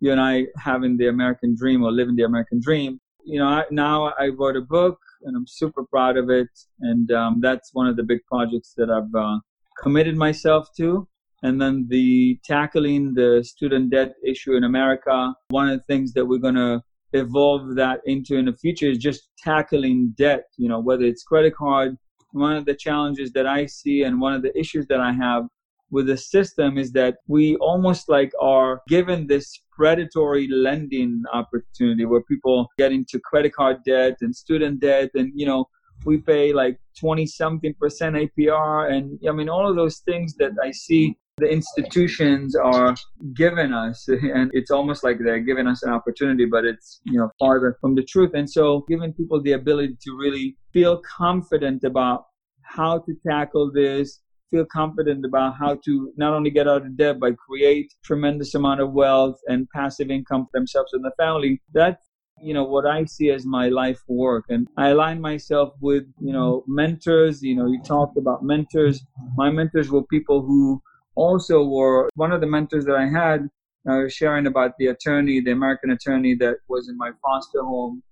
you 0.00 0.12
and 0.12 0.20
I 0.20 0.46
having 0.56 0.96
the 0.96 1.08
American 1.08 1.54
dream 1.56 1.82
or 1.82 1.92
living 1.92 2.16
the 2.16 2.24
American 2.24 2.60
dream. 2.60 3.00
You 3.24 3.40
know, 3.40 3.46
I, 3.46 3.64
now 3.70 4.12
I 4.18 4.28
wrote 4.28 4.56
a 4.56 4.60
book 4.60 4.98
and 5.22 5.36
I'm 5.36 5.46
super 5.46 5.84
proud 5.84 6.16
of 6.16 6.30
it. 6.30 6.48
And 6.80 7.10
um, 7.12 7.40
that's 7.40 7.74
one 7.74 7.86
of 7.86 7.96
the 7.96 8.02
big 8.02 8.20
projects 8.26 8.74
that 8.76 8.90
I've 8.90 9.14
uh, 9.14 9.38
committed 9.82 10.16
myself 10.16 10.68
to. 10.76 11.08
And 11.42 11.60
then 11.60 11.86
the 11.88 12.38
tackling 12.44 13.14
the 13.14 13.44
student 13.44 13.90
debt 13.90 14.14
issue 14.24 14.54
in 14.54 14.64
America. 14.64 15.34
One 15.50 15.68
of 15.68 15.78
the 15.78 15.84
things 15.84 16.12
that 16.14 16.24
we're 16.26 16.38
going 16.38 16.56
to 16.56 16.82
evolve 17.12 17.74
that 17.76 18.00
into 18.04 18.36
in 18.36 18.46
the 18.46 18.56
future 18.56 18.86
is 18.86 18.98
just 18.98 19.28
tackling 19.38 20.14
debt, 20.16 20.44
you 20.56 20.68
know, 20.68 20.80
whether 20.80 21.04
it's 21.04 21.22
credit 21.22 21.54
card. 21.54 21.96
One 22.32 22.56
of 22.56 22.66
the 22.66 22.74
challenges 22.74 23.32
that 23.32 23.46
I 23.46 23.66
see 23.66 24.02
and 24.02 24.20
one 24.20 24.34
of 24.34 24.42
the 24.42 24.56
issues 24.58 24.86
that 24.88 25.00
I 25.00 25.12
have 25.12 25.44
with 25.90 26.06
the 26.06 26.16
system 26.16 26.78
is 26.78 26.92
that 26.92 27.16
we 27.26 27.56
almost 27.56 28.08
like 28.08 28.32
are 28.40 28.82
given 28.88 29.26
this 29.26 29.60
predatory 29.70 30.48
lending 30.48 31.22
opportunity 31.32 32.04
where 32.04 32.22
people 32.22 32.68
get 32.78 32.92
into 32.92 33.18
credit 33.20 33.54
card 33.54 33.78
debt 33.84 34.16
and 34.20 34.34
student 34.34 34.80
debt 34.80 35.10
and 35.14 35.32
you 35.34 35.46
know 35.46 35.64
we 36.04 36.18
pay 36.18 36.52
like 36.52 36.78
20 37.00 37.26
something 37.26 37.74
percent 37.80 38.16
APR 38.16 38.90
and 38.92 39.18
I 39.28 39.32
mean 39.32 39.48
all 39.48 39.68
of 39.68 39.76
those 39.76 39.98
things 39.98 40.34
that 40.36 40.52
I 40.62 40.70
see 40.72 41.16
the 41.38 41.48
institutions 41.48 42.56
are 42.56 42.96
giving 43.34 43.72
us. 43.72 44.08
And 44.34 44.50
it's 44.52 44.70
almost 44.70 45.04
like 45.04 45.18
they're 45.24 45.40
giving 45.40 45.66
us 45.66 45.82
an 45.82 45.92
opportunity 45.92 46.44
but 46.44 46.64
it's 46.64 47.00
you 47.04 47.18
know 47.18 47.30
farther 47.38 47.76
from 47.80 47.94
the 47.94 48.02
truth. 48.02 48.32
And 48.34 48.48
so 48.50 48.84
giving 48.88 49.12
people 49.12 49.40
the 49.40 49.52
ability 49.52 49.96
to 50.04 50.16
really 50.16 50.56
feel 50.72 51.00
confident 51.18 51.84
about 51.84 52.26
how 52.62 52.98
to 52.98 53.14
tackle 53.26 53.70
this 53.72 54.20
feel 54.50 54.64
confident 54.64 55.24
about 55.24 55.56
how 55.56 55.74
to 55.84 56.12
not 56.16 56.34
only 56.34 56.50
get 56.50 56.68
out 56.68 56.82
of 56.82 56.96
debt 56.96 57.20
but 57.20 57.36
create 57.36 57.94
tremendous 58.02 58.54
amount 58.54 58.80
of 58.80 58.92
wealth 58.92 59.38
and 59.48 59.68
passive 59.70 60.10
income 60.10 60.46
for 60.46 60.58
themselves 60.58 60.92
and 60.92 61.04
the 61.04 61.12
family. 61.18 61.60
That's 61.72 62.04
you 62.40 62.54
know 62.54 62.62
what 62.62 62.86
i 62.86 63.04
see 63.04 63.30
as 63.30 63.44
my 63.44 63.68
life 63.68 64.00
work. 64.08 64.44
And 64.48 64.68
i 64.76 64.88
align 64.88 65.20
myself 65.20 65.74
with 65.80 66.04
you 66.20 66.32
know 66.32 66.64
mentors. 66.66 67.42
You 67.42 67.56
know 67.56 67.66
you 67.66 67.82
talked 67.82 68.16
about 68.16 68.44
mentors. 68.44 69.04
My 69.36 69.50
mentors 69.50 69.90
were 69.90 70.04
people 70.04 70.42
who 70.42 70.80
also 71.14 71.64
were 71.64 72.08
one 72.14 72.32
of 72.32 72.40
the 72.40 72.46
mentors 72.46 72.84
that 72.84 72.96
i 72.96 73.06
had 73.06 73.48
I 73.88 74.02
was 74.02 74.12
sharing 74.12 74.46
about 74.46 74.72
the 74.78 74.88
attorney 74.88 75.40
the 75.40 75.52
american 75.52 75.90
attorney 75.90 76.34
that 76.36 76.56
was 76.68 76.88
in 76.88 76.96
my 76.96 77.10
foster 77.22 77.62
home. 77.62 78.02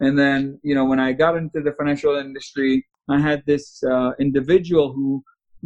And 0.00 0.18
then 0.18 0.60
you 0.62 0.74
know 0.74 0.84
when 0.84 1.00
i 1.00 1.12
got 1.12 1.36
into 1.36 1.60
the 1.62 1.72
financial 1.72 2.16
industry 2.16 2.84
i 3.08 3.18
had 3.20 3.42
this 3.46 3.82
uh, 3.84 4.12
individual 4.18 4.92
who 4.92 5.22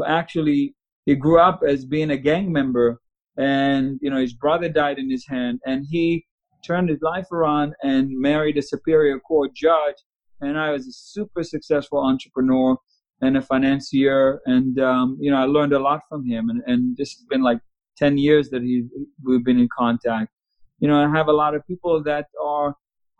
actually 0.06 0.74
he 1.06 1.14
grew 1.14 1.40
up 1.40 1.60
as 1.66 1.84
being 1.84 2.10
a 2.10 2.16
gang 2.16 2.52
member 2.52 3.00
and 3.36 3.98
you 4.02 4.10
know 4.10 4.20
his 4.20 4.34
brother 4.34 4.68
died 4.68 4.98
in 4.98 5.10
his 5.10 5.26
hand 5.26 5.60
and 5.66 5.86
he 5.88 6.24
turned 6.64 6.88
his 6.90 7.00
life 7.00 7.30
around 7.32 7.74
and 7.82 8.10
married 8.10 8.58
a 8.58 8.62
superior 8.62 9.18
court 9.18 9.54
judge. 9.54 9.96
And 10.40 10.58
i 10.58 10.70
was 10.70 10.86
a 10.86 10.92
super 10.92 11.42
successful 11.42 12.00
entrepreneur 12.00 12.76
and 13.22 13.36
a 13.36 13.42
financier 13.42 14.40
and 14.46 14.78
um, 14.80 15.18
you 15.20 15.30
know 15.30 15.38
i 15.38 15.44
learned 15.44 15.72
a 15.72 15.78
lot 15.78 16.00
from 16.08 16.26
him. 16.26 16.50
And, 16.50 16.62
and 16.66 16.96
this 16.96 17.10
has 17.12 17.24
been 17.28 17.42
like 17.42 17.60
10 17.98 18.18
years 18.18 18.50
that 18.50 18.62
he 18.62 18.84
we've 19.24 19.44
been 19.44 19.60
in 19.60 19.68
contact. 19.76 20.30
You 20.78 20.88
know 20.88 20.98
i 21.04 21.08
have 21.16 21.28
a 21.28 21.32
lot 21.32 21.54
of 21.54 21.66
people 21.66 22.02
that 22.04 22.26
are 22.42 22.74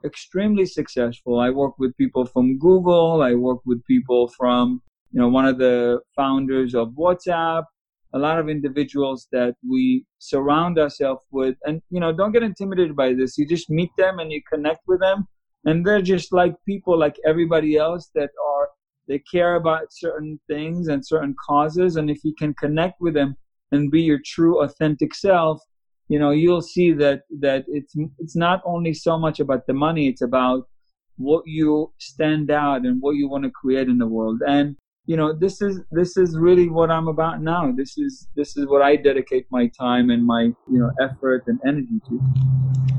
extremely 0.05 0.65
successful. 0.65 1.41
I 1.41 1.51
work 1.51 1.79
with 1.79 1.95
people 1.97 2.25
from 2.25 2.59
google. 2.59 3.23
I 3.23 3.35
work 3.35 3.61
with 3.67 3.85
people 3.85 4.29
from 4.29 4.83
you 5.13 5.21
know, 5.21 5.29
one 5.29 5.47
of 5.47 5.59
the 5.59 6.01
founders 6.15 6.75
of 6.75 6.91
WhatsApp, 6.91 7.65
a 8.13 8.19
lot 8.19 8.39
of 8.39 8.49
individuals 8.49 9.29
that 9.33 9.55
we 9.69 10.05
surround 10.19 10.79
ourselves 10.79 11.25
with. 11.31 11.57
And, 11.65 11.81
you 11.91 12.01
know, 12.01 12.13
don't 12.13 12.33
get 12.33 12.43
intimidated 12.43 12.97
by 12.97 13.15
this. 13.15 13.39
You 13.39 13.47
just 13.47 13.71
meet 13.71 13.91
them 13.97 14.19
and 14.19 14.33
you 14.33 14.41
connect 14.53 14.81
with 14.87 15.01
them. 15.01 15.27
And 15.65 15.85
they're 15.85 16.03
just 16.03 16.33
like 16.33 16.55
people 16.67 16.99
like 16.99 17.17
everybody 17.27 17.77
else 17.77 18.11
that 18.15 18.31
are, 18.49 18.69
they 19.09 19.19
care 19.19 19.57
about 19.57 19.93
certain 19.93 20.41
things 20.49 20.89
and 20.89 21.05
certain 21.05 21.35
causes. 21.47 21.97
And 21.97 22.11
if 22.11 22.19
you 22.25 22.35
can 22.39 22.55
connect 22.55 23.01
with 23.01 23.15
them 23.15 23.37
and 23.73 23.91
be 23.91 24.03
your 24.03 24.21
true, 24.25 24.63
authentic 24.63 25.15
self, 25.15 25.61
you 26.09 26.19
know, 26.19 26.31
you'll 26.31 26.63
see 26.63 26.93
that, 26.95 27.23
that 27.39 27.65
it's, 27.69 27.95
it's 28.19 28.35
not 28.35 28.63
only 28.65 28.95
so 28.95 29.19
much 29.19 29.39
about 29.39 29.67
the 29.67 29.75
money, 29.75 30.09
it's 30.09 30.23
about 30.23 30.69
what 31.17 31.47
you 31.47 31.93
stand 31.99 32.51
out 32.51 32.85
and 32.85 33.01
what 33.01 33.17
you 33.17 33.29
want 33.29 33.45
to 33.45 33.51
create 33.51 33.89
in 33.89 33.99
the 33.99 34.07
world. 34.07 34.41
And 34.47 34.77
you 35.07 35.17
know 35.17 35.33
this 35.33 35.61
is 35.63 35.81
this 35.91 36.17
is 36.17 36.39
really 36.39 36.69
what 36.69 36.91
i'm 36.91 37.09
about 37.09 37.43
now. 37.43 37.73
This 37.73 37.97
is 37.99 38.29
this 38.37 38.57
is 38.57 38.67
what 38.67 38.83
i 38.83 38.97
dedicate 38.97 39.47
my 39.51 39.69
time 39.69 40.11
and 40.11 40.25
my 40.25 40.43
you 40.43 40.79
know 40.79 40.91
effort 41.01 41.45
and 41.47 41.59
energy 41.67 42.01
to. 42.09 42.21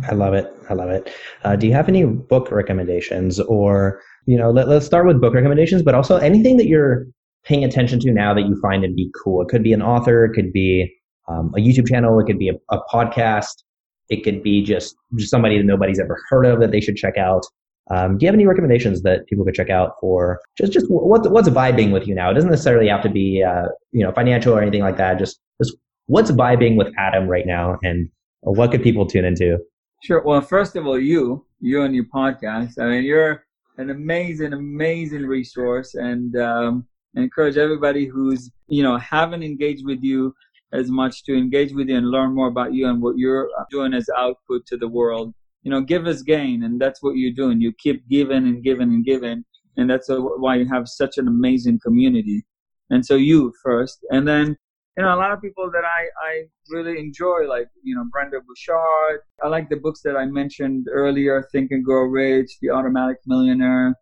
I 0.09 0.13
love 0.13 0.33
it. 0.33 0.51
I 0.69 0.73
love 0.73 0.89
it. 0.89 1.13
Uh, 1.43 1.55
do 1.55 1.67
you 1.67 1.73
have 1.73 1.87
any 1.87 2.05
book 2.05 2.51
recommendations 2.51 3.39
or 3.39 4.01
you 4.25 4.37
know 4.37 4.51
let, 4.51 4.67
let's 4.67 4.85
start 4.85 5.05
with 5.05 5.21
book 5.21 5.33
recommendations 5.33 5.83
but 5.83 5.95
also 5.95 6.17
anything 6.17 6.57
that 6.57 6.67
you're 6.67 7.05
paying 7.43 7.63
attention 7.63 7.99
to 7.99 8.11
now 8.11 8.33
that 8.33 8.43
you 8.43 8.59
find 8.61 8.83
to 8.83 8.89
be 8.89 9.11
cool. 9.23 9.41
It 9.41 9.47
could 9.47 9.63
be 9.63 9.73
an 9.73 9.81
author 9.81 10.25
it 10.25 10.33
could 10.33 10.51
be 10.51 10.91
um, 11.27 11.53
a 11.55 11.59
youtube 11.59 11.87
channel 11.87 12.19
it 12.19 12.25
could 12.25 12.39
be 12.39 12.49
a, 12.49 12.55
a 12.69 12.79
podcast 12.91 13.63
it 14.09 14.25
could 14.25 14.43
be 14.43 14.61
just, 14.61 14.93
just 15.17 15.31
somebody 15.31 15.57
that 15.57 15.63
nobody's 15.63 15.99
ever 15.99 16.19
heard 16.29 16.45
of 16.45 16.59
that 16.59 16.71
they 16.71 16.81
should 16.81 16.97
check 16.97 17.17
out 17.17 17.45
um, 17.89 18.17
do 18.17 18.25
you 18.25 18.27
have 18.27 18.35
any 18.35 18.45
recommendations 18.45 19.01
that 19.01 19.25
people 19.27 19.43
could 19.43 19.55
check 19.55 19.69
out 19.69 19.95
for 19.99 20.39
just 20.57 20.71
just 20.71 20.85
what's 20.89 21.27
what's 21.27 21.49
vibing 21.49 21.91
with 21.91 22.07
you 22.07 22.15
now? 22.15 22.29
It 22.29 22.35
doesn't 22.35 22.49
necessarily 22.49 22.87
have 22.87 23.01
to 23.03 23.09
be 23.09 23.43
uh, 23.43 23.67
you 23.91 24.03
know 24.03 24.11
financial 24.11 24.53
or 24.53 24.61
anything 24.61 24.81
like 24.81 24.97
that. 24.97 25.17
Just 25.17 25.39
just 25.61 25.75
what's 26.05 26.31
vibing 26.31 26.77
with 26.77 26.93
Adam 26.97 27.27
right 27.27 27.45
now, 27.45 27.79
and 27.83 28.09
what 28.41 28.71
could 28.71 28.83
people 28.83 29.05
tune 29.05 29.25
into? 29.25 29.57
Sure. 30.03 30.21
Well, 30.23 30.41
first 30.41 30.75
of 30.75 30.87
all, 30.87 30.99
you, 30.99 31.45
you 31.59 31.83
and 31.83 31.93
your 31.93 32.05
podcast. 32.05 32.79
I 32.79 32.85
mean, 32.85 33.03
you're 33.03 33.45
an 33.77 33.89
amazing, 33.89 34.53
amazing 34.53 35.25
resource, 35.25 35.95
and 35.95 36.35
um, 36.37 36.87
encourage 37.15 37.57
everybody 37.57 38.05
who's 38.05 38.51
you 38.67 38.83
know 38.83 38.97
haven't 38.97 39.43
engaged 39.43 39.85
with 39.85 40.01
you 40.01 40.33
as 40.73 40.89
much 40.89 41.23
to 41.25 41.35
engage 41.35 41.73
with 41.73 41.89
you 41.89 41.97
and 41.97 42.09
learn 42.09 42.33
more 42.33 42.47
about 42.47 42.73
you 42.73 42.87
and 42.87 43.01
what 43.01 43.17
you're 43.17 43.49
doing 43.69 43.93
as 43.93 44.09
output 44.17 44.65
to 44.67 44.77
the 44.77 44.87
world. 44.87 45.33
You 45.63 45.71
know, 45.71 45.81
give 45.81 46.07
us 46.07 46.21
gain, 46.21 46.63
and 46.63 46.81
that's 46.81 47.03
what 47.03 47.15
you're 47.15 47.33
doing. 47.33 47.61
You 47.61 47.71
keep 47.73 48.07
giving 48.09 48.45
and 48.47 48.63
giving 48.63 48.89
and 48.89 49.05
giving, 49.05 49.43
and 49.77 49.89
that's 49.89 50.07
why 50.09 50.55
you 50.55 50.67
have 50.67 50.87
such 50.87 51.17
an 51.17 51.27
amazing 51.27 51.79
community. 51.83 52.45
And 52.89 53.05
so 53.05 53.15
you 53.15 53.53
first, 53.63 53.99
and 54.09 54.27
then 54.27 54.57
you 54.97 55.03
know 55.03 55.13
a 55.13 55.19
lot 55.19 55.31
of 55.31 55.41
people 55.41 55.69
that 55.71 55.85
I 55.85 56.07
I 56.27 56.43
really 56.69 56.99
enjoy, 56.99 57.47
like 57.47 57.67
you 57.83 57.95
know 57.95 58.05
Brendon 58.11 58.41
Burchard. 58.47 59.21
I 59.43 59.47
like 59.47 59.69
the 59.69 59.77
books 59.77 60.01
that 60.01 60.17
I 60.17 60.25
mentioned 60.25 60.87
earlier, 60.91 61.47
Think 61.51 61.71
and 61.71 61.85
Grow 61.85 62.03
Rich, 62.03 62.57
The 62.61 62.71
Automatic 62.71 63.17
Millionaire 63.27 63.95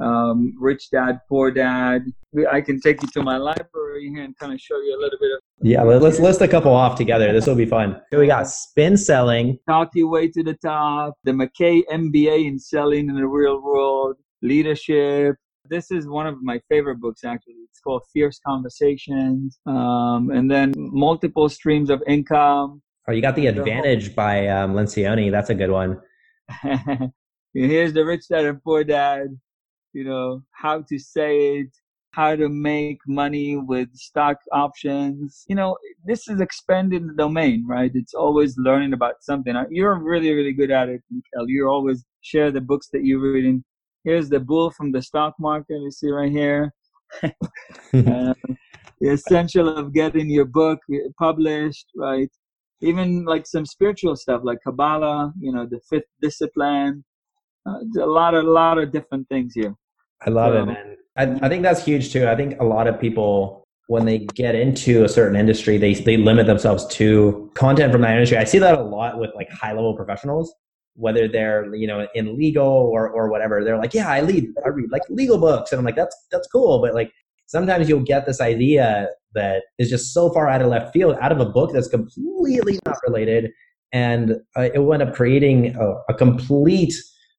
um, 0.00 0.54
Rich 0.58 0.90
Dad, 0.90 1.20
Poor 1.28 1.50
Dad. 1.50 2.02
I 2.50 2.60
can 2.60 2.80
take 2.80 3.02
you 3.02 3.08
to 3.08 3.22
my 3.22 3.36
library 3.36 4.10
here 4.10 4.24
and 4.24 4.36
kind 4.38 4.52
of 4.52 4.60
show 4.60 4.76
you 4.76 4.96
a 4.96 5.00
little 5.00 5.18
bit 5.18 5.32
of. 5.32 5.40
Yeah, 5.62 5.82
let's 5.82 6.20
list 6.20 6.42
a 6.42 6.48
couple 6.48 6.72
off 6.74 6.96
together. 6.96 7.32
This 7.32 7.46
will 7.46 7.54
be 7.54 7.66
fun. 7.66 8.00
Here 8.10 8.20
we 8.20 8.26
got 8.26 8.46
Spin 8.48 8.96
Selling. 8.96 9.58
Talk 9.68 9.90
Your 9.94 10.08
Way 10.08 10.28
to 10.28 10.42
the 10.42 10.54
Top, 10.54 11.14
the 11.24 11.32
Mackay 11.32 11.82
MBA 11.90 12.46
in 12.46 12.58
Selling 12.58 13.08
in 13.08 13.16
the 13.16 13.26
Real 13.26 13.60
World, 13.62 14.16
Leadership. 14.42 15.36
This 15.68 15.90
is 15.90 16.06
one 16.06 16.26
of 16.26 16.42
my 16.42 16.60
favorite 16.68 17.00
books, 17.00 17.24
actually. 17.24 17.54
It's 17.70 17.80
called 17.80 18.02
Fierce 18.12 18.38
Conversations. 18.46 19.58
Um, 19.66 20.30
and 20.30 20.50
then 20.50 20.74
Multiple 20.76 21.48
Streams 21.48 21.90
of 21.90 22.02
Income. 22.06 22.82
Oh, 23.08 23.12
you 23.12 23.22
got 23.22 23.34
The 23.34 23.46
Advantage 23.46 24.14
by 24.14 24.48
um, 24.48 24.74
Lencioni. 24.74 25.30
That's 25.30 25.50
a 25.50 25.54
good 25.54 25.70
one. 25.70 26.00
Here's 27.54 27.94
the 27.94 28.04
Rich 28.04 28.28
Dad 28.28 28.44
and 28.44 28.62
Poor 28.62 28.84
Dad 28.84 29.38
you 29.96 30.04
know, 30.04 30.42
how 30.52 30.82
to 30.82 30.98
say 30.98 31.60
it, 31.60 31.70
how 32.10 32.36
to 32.36 32.50
make 32.50 32.98
money 33.06 33.56
with 33.56 33.88
stock 33.94 34.36
options. 34.52 35.44
You 35.48 35.56
know, 35.56 35.78
this 36.04 36.28
is 36.28 36.42
expanding 36.42 37.06
the 37.06 37.14
domain, 37.14 37.64
right? 37.66 37.90
It's 37.94 38.12
always 38.12 38.58
learning 38.58 38.92
about 38.92 39.14
something. 39.22 39.54
You're 39.70 39.98
really, 39.98 40.32
really 40.34 40.52
good 40.52 40.70
at 40.70 40.90
it, 40.90 41.00
Mikhail. 41.10 41.48
You 41.48 41.66
always 41.68 42.04
share 42.20 42.50
the 42.50 42.60
books 42.60 42.88
that 42.92 43.04
you're 43.04 43.20
reading. 43.20 43.64
Here's 44.04 44.28
the 44.28 44.38
bull 44.38 44.70
from 44.70 44.92
the 44.92 45.00
stock 45.00 45.34
market. 45.40 45.78
You 45.80 45.90
see 45.90 46.10
right 46.10 46.30
here. 46.30 46.74
uh, 47.22 48.34
the 49.00 49.08
essential 49.18 49.68
of 49.78 49.94
getting 49.94 50.28
your 50.28 50.44
book 50.44 50.80
published, 51.18 51.86
right? 51.96 52.30
Even 52.82 53.24
like 53.24 53.46
some 53.46 53.64
spiritual 53.64 54.14
stuff 54.14 54.42
like 54.44 54.58
Kabbalah, 54.62 55.32
you 55.40 55.52
know, 55.52 55.66
the 55.66 55.80
fifth 55.88 56.10
discipline. 56.20 57.02
Uh, 57.66 57.78
a 57.98 58.06
lot 58.20 58.34
of 58.34 58.44
a 58.44 58.50
lot 58.50 58.76
of 58.78 58.92
different 58.92 59.26
things 59.28 59.54
here. 59.54 59.74
I 60.24 60.30
love 60.30 60.54
it, 60.54 60.66
man. 60.66 60.96
I, 61.16 61.46
I 61.46 61.48
think 61.48 61.62
that's 61.62 61.84
huge 61.84 62.12
too. 62.12 62.28
I 62.28 62.36
think 62.36 62.60
a 62.60 62.64
lot 62.64 62.86
of 62.86 63.00
people 63.00 63.66
when 63.88 64.04
they 64.04 64.18
get 64.18 64.54
into 64.54 65.04
a 65.04 65.08
certain 65.08 65.38
industry, 65.38 65.78
they 65.78 65.94
they 65.94 66.16
limit 66.16 66.46
themselves 66.46 66.86
to 66.86 67.50
content 67.54 67.92
from 67.92 68.02
that 68.02 68.12
industry. 68.12 68.36
I 68.36 68.44
see 68.44 68.58
that 68.58 68.78
a 68.78 68.82
lot 68.82 69.18
with 69.18 69.30
like 69.34 69.48
high 69.50 69.72
level 69.72 69.94
professionals, 69.94 70.54
whether 70.94 71.28
they're 71.28 71.72
you 71.74 71.86
know 71.86 72.06
in 72.14 72.36
legal 72.36 72.66
or 72.66 73.08
or 73.08 73.30
whatever. 73.30 73.62
They're 73.64 73.78
like, 73.78 73.94
yeah, 73.94 74.08
I 74.08 74.20
lead, 74.22 74.48
I 74.64 74.68
read 74.68 74.90
like 74.90 75.02
legal 75.08 75.38
books, 75.38 75.72
and 75.72 75.78
I'm 75.78 75.84
like, 75.84 75.96
that's 75.96 76.16
that's 76.30 76.48
cool, 76.48 76.80
but 76.80 76.94
like 76.94 77.12
sometimes 77.46 77.88
you'll 77.88 78.00
get 78.00 78.26
this 78.26 78.40
idea 78.40 79.08
that 79.34 79.62
is 79.78 79.88
just 79.88 80.12
so 80.12 80.30
far 80.32 80.48
out 80.48 80.62
of 80.62 80.68
left 80.68 80.92
field, 80.92 81.16
out 81.20 81.30
of 81.30 81.38
a 81.40 81.46
book 81.46 81.72
that's 81.72 81.88
completely 81.88 82.78
not 82.86 82.96
related, 83.06 83.52
and 83.92 84.32
uh, 84.56 84.68
it 84.74 84.78
will 84.80 84.94
end 84.94 85.02
up 85.02 85.14
creating 85.14 85.76
a, 85.76 85.94
a 86.08 86.14
complete 86.14 86.94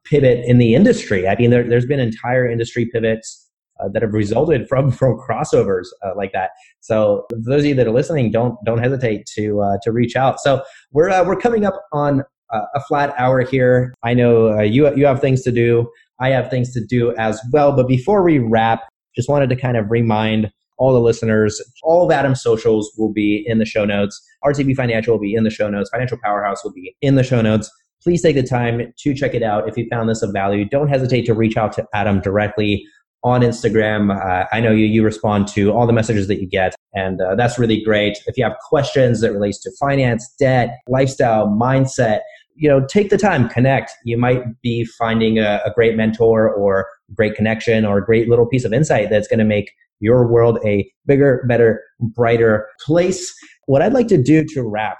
pivot 0.10 0.44
in 0.46 0.58
the 0.58 0.76
industry. 0.76 1.28
I 1.28 1.36
mean, 1.36 1.50
there, 1.50 1.64
has 1.64 1.86
been 1.86 2.00
entire 2.00 2.50
industry 2.50 2.86
pivots 2.86 3.50
uh, 3.80 3.90
that 3.90 4.02
have 4.02 4.14
resulted 4.14 4.68
from 4.68 4.92
from 5.00 5.18
crossovers 5.18 5.88
uh, 6.06 6.12
like 6.16 6.32
that. 6.34 6.52
So 6.80 7.26
those 7.32 7.62
of 7.62 7.66
you 7.66 7.76
that 7.76 7.88
are 7.88 7.92
listening, 7.92 8.32
don't 8.32 8.56
don't 8.66 8.80
hesitate 8.80 9.26
to 9.36 9.62
uh, 9.62 9.78
to 9.84 9.92
reach 9.92 10.16
out. 10.16 10.40
So 10.40 10.64
we're 10.92 11.10
uh, 11.10 11.24
we're 11.24 11.40
coming 11.40 11.66
up 11.66 11.82
on 11.92 12.24
a 12.52 12.80
flat 12.88 13.14
hour 13.18 13.42
here. 13.42 13.94
I 14.04 14.14
know 14.14 14.58
uh, 14.58 14.62
you 14.62 14.94
you 14.96 15.06
have 15.06 15.20
things 15.20 15.42
to 15.44 15.52
do. 15.52 15.90
I 16.20 16.30
have 16.30 16.50
things 16.50 16.74
to 16.74 16.84
do 16.84 17.16
as 17.18 17.40
well. 17.52 17.76
But 17.76 17.88
before 17.88 18.24
we 18.24 18.40
wrap, 18.40 18.82
just 19.16 19.30
wanted 19.30 19.50
to 19.50 19.56
kind 19.56 19.78
of 19.78 19.92
remind 19.92 20.52
all 20.78 20.94
the 20.94 21.00
listeners, 21.00 21.62
all 21.84 22.06
of 22.06 22.12
Adam's 22.12 22.42
socials 22.42 22.92
will 22.98 23.12
be 23.12 23.44
in 23.48 23.58
the 23.58 23.66
show 23.66 23.84
notes. 23.84 24.22
RTB 24.46 24.76
Financial 24.76 25.14
will 25.14 25.22
be 25.22 25.34
in 25.34 25.44
the 25.44 25.50
show 25.50 25.70
notes. 25.70 25.90
Financial 25.90 26.18
Powerhouse 26.24 26.64
will 26.64 26.72
be 26.74 26.96
in 27.02 27.16
the 27.16 27.24
show 27.24 27.42
notes 27.42 27.70
please 28.08 28.22
take 28.22 28.38
the 28.38 28.42
time 28.44 28.94
to 28.98 29.14
check 29.14 29.34
it 29.34 29.44
out. 29.44 29.68
If 29.68 29.76
you 29.76 29.86
found 29.90 30.08
this 30.08 30.22
of 30.22 30.32
value, 30.32 30.64
don't 30.64 30.88
hesitate 30.88 31.26
to 31.26 31.34
reach 31.34 31.58
out 31.58 31.74
to 31.74 31.86
Adam 31.94 32.22
directly 32.22 32.86
on 33.22 33.42
Instagram. 33.42 34.16
Uh, 34.16 34.46
I 34.50 34.62
know 34.62 34.72
you 34.72 34.86
you 34.86 35.04
respond 35.04 35.50
to 35.50 35.74
all 35.74 35.86
the 35.86 35.92
messages 35.92 36.30
that 36.30 36.40
you 36.40 36.48
get, 36.48 36.74
and 36.94 37.20
uh, 37.20 37.36
that's 37.36 37.60
really 37.60 37.84
great. 37.84 38.18
If 38.26 38.38
you 38.38 38.46
have 38.46 38.56
questions 38.70 39.20
that 39.20 39.34
relates 39.34 39.62
to 39.64 39.72
finance, 39.78 40.34
debt, 40.40 40.78
lifestyle, 40.88 41.48
mindset, 41.50 42.22
you 42.56 42.70
know, 42.70 42.86
take 42.86 43.10
the 43.10 43.18
time, 43.18 43.50
connect. 43.50 43.92
You 44.06 44.18
might 44.18 44.62
be 44.62 44.86
finding 44.86 45.40
a, 45.40 45.60
a 45.66 45.74
great 45.76 45.98
mentor 45.98 46.50
or 46.50 46.88
great 47.14 47.36
connection 47.36 47.84
or 47.84 47.98
a 47.98 48.06
great 48.06 48.30
little 48.30 48.46
piece 48.46 48.64
of 48.64 48.72
insight 48.72 49.10
that's 49.10 49.28
going 49.28 49.40
to 49.40 49.46
make 49.46 49.70
your 50.00 50.32
world 50.32 50.60
a 50.66 50.90
bigger, 51.06 51.44
better, 51.46 51.84
brighter 52.00 52.70
place. 52.86 53.34
What 53.66 53.82
I'd 53.82 53.92
like 53.92 54.08
to 54.08 54.18
do 54.18 54.46
to 54.54 54.64
wrap 54.64 54.98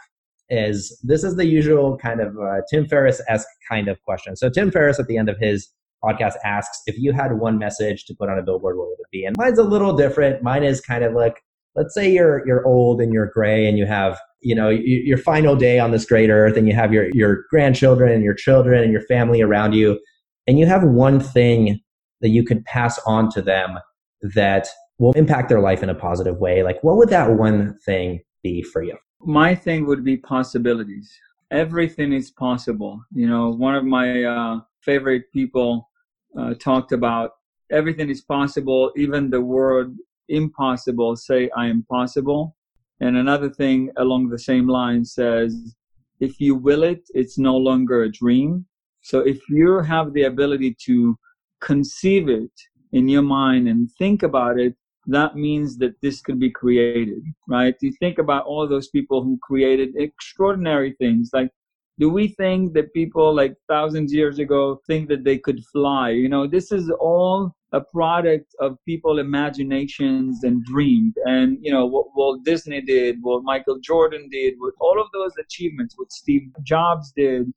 is 0.50 0.98
this 1.04 1.24
is 1.24 1.36
the 1.36 1.46
usual 1.46 1.98
kind 1.98 2.22
of 2.22 2.38
uh, 2.38 2.62
Tim 2.70 2.88
Ferriss 2.88 3.22
esque 3.28 3.48
kind 3.70 3.88
of 3.88 4.02
question. 4.04 4.36
So 4.36 4.50
Tim 4.50 4.72
Ferriss 4.72 5.00
at 5.00 5.08
the 5.08 5.18
end 5.18 5.30
of 5.30 5.38
his 5.38 5.70
podcast 6.04 6.36
asks 6.44 6.82
if 6.86 6.98
you 6.98 7.12
had 7.12 7.40
one 7.40 7.58
message 7.58 8.06
to 8.06 8.16
put 8.16 8.30
on 8.30 8.38
a 8.38 8.44
billboard, 8.44 8.78
what 8.78 8.88
would 8.88 9.00
it 9.00 9.12
be? 9.12 9.26
And 9.26 9.36
mine's 9.38 9.60
a 9.60 9.64
little 9.64 9.96
different. 9.96 10.44
Mine 10.44 10.64
is 10.64 10.80
kind 10.80 11.04
of 11.04 11.14
like, 11.14 11.42
let's 11.76 11.94
say 11.94 12.12
you're 12.12 12.46
you're 12.48 12.66
old 12.66 13.02
and 13.02 13.14
you're 13.14 13.32
gray 13.34 13.68
and 13.68 13.78
you 13.78 13.86
have 13.86 14.20
you 14.42 14.56
know 14.56 14.70
your 14.70 15.18
final 15.18 15.56
day 15.56 15.80
on 15.80 15.92
this 15.92 16.06
great 16.06 16.30
earth 16.30 16.58
and 16.58 16.68
you 16.68 16.76
have 16.76 16.94
your 16.94 17.10
your 17.14 17.44
grandchildren 17.50 18.12
and 18.12 18.24
your 18.24 18.34
children 18.34 18.84
and 18.84 18.92
your 18.92 19.02
family 19.02 19.42
around 19.42 19.74
you 19.74 20.00
and 20.48 20.60
you 20.60 20.66
have 20.66 20.84
one 20.84 21.20
thing 21.20 21.80
that 22.22 22.30
you 22.30 22.44
could 22.44 22.64
pass 22.66 23.00
on 23.06 23.30
to 23.30 23.42
them 23.42 23.78
that 24.22 24.68
will 25.00 25.12
impact 25.14 25.50
their 25.50 25.60
life 25.60 25.84
in 25.84 25.90
a 25.90 25.96
positive 25.96 26.38
way 26.38 26.64
like 26.64 26.84
what 26.84 26.98
would 26.98 27.10
that 27.10 27.32
one 27.32 27.78
thing 27.86 28.20
be 28.44 28.62
for 28.62 28.84
you 28.84 28.98
my 29.22 29.56
thing 29.56 29.86
would 29.86 30.04
be 30.04 30.18
possibilities. 30.18 31.12
Everything 31.52 32.14
is 32.14 32.32
possible. 32.32 33.02
You 33.12 33.28
know, 33.28 33.50
one 33.50 33.76
of 33.76 33.86
my 33.86 34.24
uh, 34.24 34.60
favorite 34.82 35.32
people 35.34 35.90
uh, 36.38 36.54
talked 36.56 36.92
about 36.92 37.32
everything 37.72 38.10
is 38.10 38.22
possible, 38.22 38.92
even 38.96 39.30
the 39.30 39.42
word 39.42 39.96
impossible, 40.30 41.16
say 41.16 41.50
I 41.56 41.68
am 41.68 41.86
possible. 41.90 42.56
And 43.00 43.18
another 43.18 43.50
thing 43.50 43.92
along 43.98 44.30
the 44.30 44.40
same 44.40 44.68
line 44.68 45.06
says, 45.06 45.76
if 46.20 46.40
you 46.40 46.56
will 46.56 46.84
it, 46.84 47.04
it's 47.14 47.38
no 47.38 47.56
longer 47.56 48.04
a 48.04 48.12
dream. 48.12 48.66
So 49.02 49.20
if 49.20 49.40
you 49.50 49.80
have 49.80 50.14
the 50.14 50.24
ability 50.24 50.76
to 50.86 51.18
conceive 51.62 52.28
it 52.28 52.52
in 52.92 53.08
your 53.08 53.22
mind 53.22 53.68
and 53.68 53.90
think 53.98 54.24
about 54.24 54.60
it, 54.60 54.76
that 55.08 55.36
means 55.36 55.78
that 55.78 55.96
this 56.02 56.22
could 56.22 56.40
be 56.40 56.52
created, 56.52 57.24
right? 57.48 57.76
You 57.82 57.94
think 57.94 58.20
about 58.20 58.46
all 58.46 58.68
those 58.68 58.90
people 58.90 59.24
who 59.24 59.40
created 59.42 59.96
extraordinary 59.96 60.96
things. 61.00 61.30
Like, 61.34 61.50
do 61.98 62.10
we 62.10 62.28
think 62.28 62.74
that 62.74 62.94
people 62.94 63.34
like 63.34 63.56
thousands 63.68 64.14
years 64.14 64.38
ago 64.38 64.82
think 64.86 65.08
that 65.10 65.24
they 65.24 65.38
could 65.38 65.64
fly? 65.72 66.10
You 66.10 66.30
know, 66.30 66.46
this 66.46 66.72
is 66.72 66.92
all 67.00 67.56
a 67.72 67.82
product 67.82 68.54
of 68.60 68.78
people 68.86 69.20
imaginations 69.20 70.44
and 70.44 70.64
dreams. 70.66 71.14
And, 71.26 71.58
you 71.62 71.72
know, 71.72 71.86
what 71.86 72.08
Walt 72.16 72.44
Disney 72.44 72.82
did, 72.82 73.18
what 73.22 73.44
Michael 73.44 73.80
Jordan 73.80 74.30
did, 74.30 74.56
what 74.58 74.74
all 74.80 75.02
of 75.02 75.08
those 75.14 75.34
achievements, 75.40 75.96
what 75.98 76.12
Steve 76.12 76.50
Jobs 76.64 77.14
did, 77.16 77.52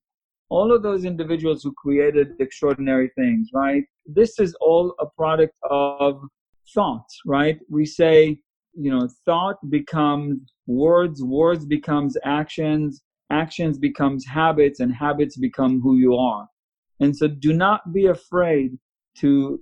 all 0.48 0.72
of 0.72 0.82
those 0.82 1.04
individuals 1.04 1.62
who 1.62 1.72
created 1.72 2.28
extraordinary 2.40 3.10
things, 3.16 3.50
right? 3.52 3.84
This 4.06 4.38
is 4.38 4.54
all 4.60 4.94
a 5.00 5.06
product 5.06 5.54
of 5.68 6.22
thought, 6.74 7.06
right? 7.26 7.58
We 7.68 7.86
say, 7.86 8.40
you 8.74 8.90
know, 8.90 9.08
thought 9.24 9.56
becomes 9.70 10.38
words, 10.66 11.22
words 11.22 11.66
becomes 11.66 12.16
actions, 12.24 13.02
actions 13.30 13.78
becomes 13.78 14.26
habits, 14.26 14.80
and 14.80 14.94
habits 14.94 15.36
become 15.36 15.80
who 15.80 15.96
you 15.96 16.14
are. 16.14 16.46
And 17.00 17.16
so 17.16 17.28
do 17.28 17.52
not 17.52 17.92
be 17.92 18.06
afraid 18.06 18.72
to 19.18 19.60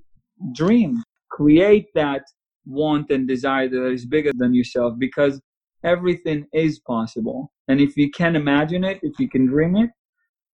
dream, 0.52 1.02
create 1.30 1.86
that 1.94 2.22
want 2.66 3.10
and 3.10 3.26
desire 3.26 3.68
that 3.68 3.86
is 3.90 4.04
bigger 4.04 4.32
than 4.36 4.54
yourself 4.54 4.94
because 4.98 5.40
everything 5.84 6.46
is 6.52 6.78
possible. 6.80 7.52
And 7.68 7.80
if 7.80 7.96
you 7.96 8.10
can 8.10 8.36
imagine 8.36 8.84
it, 8.84 8.98
if 9.02 9.18
you 9.18 9.28
can 9.28 9.46
dream 9.46 9.76
it, 9.76 9.90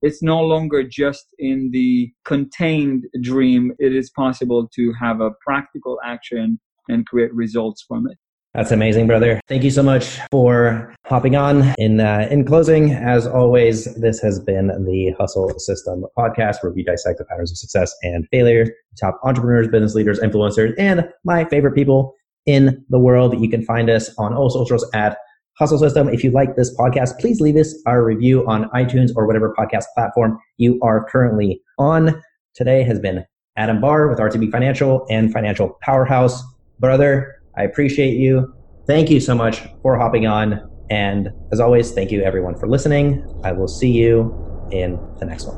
it's 0.04 0.22
no 0.22 0.40
longer 0.42 0.82
just 0.86 1.34
in 1.38 1.70
the 1.72 2.12
contained 2.26 3.04
dream. 3.22 3.72
It 3.78 3.96
is 3.96 4.10
possible 4.10 4.68
to 4.74 4.92
have 5.00 5.22
a 5.22 5.30
practical 5.44 5.98
action 6.04 6.60
and 6.88 7.06
create 7.06 7.34
results 7.34 7.82
from 7.88 8.06
it. 8.10 8.18
That's 8.52 8.70
amazing, 8.70 9.06
brother. 9.06 9.40
Thank 9.48 9.64
you 9.64 9.70
so 9.70 9.82
much 9.82 10.20
for 10.30 10.94
hopping 11.06 11.36
on. 11.36 11.74
In 11.78 12.00
uh, 12.00 12.28
in 12.30 12.44
closing, 12.44 12.92
as 12.92 13.26
always, 13.26 13.92
this 13.94 14.20
has 14.20 14.38
been 14.38 14.66
the 14.84 15.14
Hustle 15.18 15.58
System 15.58 16.04
podcast 16.16 16.62
where 16.62 16.70
we 16.70 16.84
dissect 16.84 17.18
the 17.18 17.24
patterns 17.24 17.50
of 17.50 17.56
success 17.56 17.92
and 18.02 18.28
failure, 18.30 18.66
top 19.00 19.18
entrepreneurs, 19.24 19.68
business 19.68 19.94
leaders, 19.94 20.20
influencers, 20.20 20.74
and 20.78 21.08
my 21.24 21.46
favorite 21.46 21.74
people 21.74 22.14
in 22.44 22.84
the 22.90 22.98
world. 22.98 23.40
You 23.40 23.48
can 23.48 23.64
find 23.64 23.88
us 23.88 24.10
on 24.18 24.34
all 24.34 24.50
socials 24.50 24.88
at 24.92 25.16
Hustle 25.58 25.78
System. 25.78 26.08
If 26.08 26.24
you 26.24 26.30
like 26.30 26.56
this 26.56 26.76
podcast, 26.76 27.18
please 27.18 27.40
leave 27.40 27.56
us 27.56 27.74
a 27.86 28.00
review 28.02 28.46
on 28.46 28.68
iTunes 28.70 29.10
or 29.14 29.26
whatever 29.26 29.54
podcast 29.56 29.84
platform 29.94 30.38
you 30.56 30.78
are 30.82 31.08
currently 31.08 31.60
on. 31.78 32.20
Today 32.54 32.82
has 32.82 32.98
been 32.98 33.24
Adam 33.56 33.80
Barr 33.80 34.08
with 34.08 34.18
RTB 34.18 34.50
Financial 34.50 35.06
and 35.10 35.32
Financial 35.32 35.78
Powerhouse. 35.82 36.42
Brother, 36.80 37.40
I 37.56 37.62
appreciate 37.62 38.16
you. 38.16 38.52
Thank 38.86 39.10
you 39.10 39.20
so 39.20 39.34
much 39.34 39.62
for 39.82 39.96
hopping 39.96 40.26
on. 40.26 40.70
And 40.90 41.30
as 41.52 41.60
always, 41.60 41.92
thank 41.92 42.10
you 42.10 42.22
everyone 42.22 42.56
for 42.58 42.68
listening. 42.68 43.24
I 43.44 43.52
will 43.52 43.68
see 43.68 43.90
you 43.90 44.68
in 44.72 44.98
the 45.18 45.24
next 45.24 45.46
one. 45.46 45.56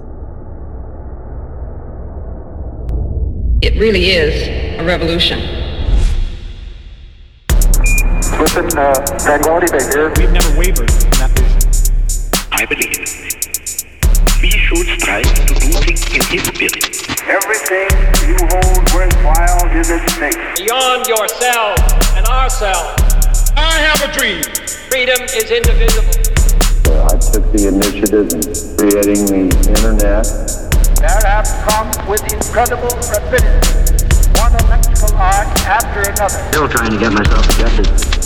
It 3.63 3.75
really 3.81 4.11
is 4.11 4.49
a 4.79 4.85
revolution. 4.85 5.66
Listen, 8.35 8.66
uh, 8.77 8.93
Tranquility 9.22 9.70
Base 9.70 9.95
here. 9.95 10.12
We've 10.18 10.33
never 10.33 10.59
wavered 10.59 10.91
from 10.91 11.11
that 11.22 11.31
vision. 11.39 11.62
I 12.51 12.66
believe 12.66 12.99
we 14.43 14.51
should 14.51 14.87
strive 14.99 15.31
to 15.47 15.55
do 15.55 15.70
things 15.87 16.03
in 16.11 16.20
his 16.27 16.43
spirit. 16.43 17.07
Everything 17.31 17.87
you 18.27 18.37
hold 18.51 18.83
worthwhile 18.93 19.70
is 19.79 19.91
at 19.91 20.03
stake. 20.11 20.35
Beyond 20.59 21.07
yourself 21.07 21.79
and 22.18 22.27
ourselves, 22.27 22.99
I 23.57 23.79
have 23.79 24.03
a 24.03 24.12
dream. 24.12 24.43
freedom 24.91 25.22
is 25.31 25.51
indivisible. 25.51 26.11
Uh, 26.91 27.07
I 27.07 27.16
took 27.16 27.47
the 27.55 27.68
initiative 27.70 28.27
in 28.35 28.43
creating 28.77 29.22
the 29.31 29.55
internet. 29.70 30.27
That 30.99 31.22
have 31.24 31.47
come 31.62 32.11
with 32.11 32.27
incredible 32.33 32.91
rapidity 33.09 33.86
one 34.51 34.65
electrical 34.67 35.17
arc 35.17 35.49
after 35.67 36.01
another. 36.03 36.53
Still 36.53 36.69
trying 36.69 36.93
to 36.93 36.99
get 36.99 37.13
myself 37.13 37.49
adjusted. 37.49 38.26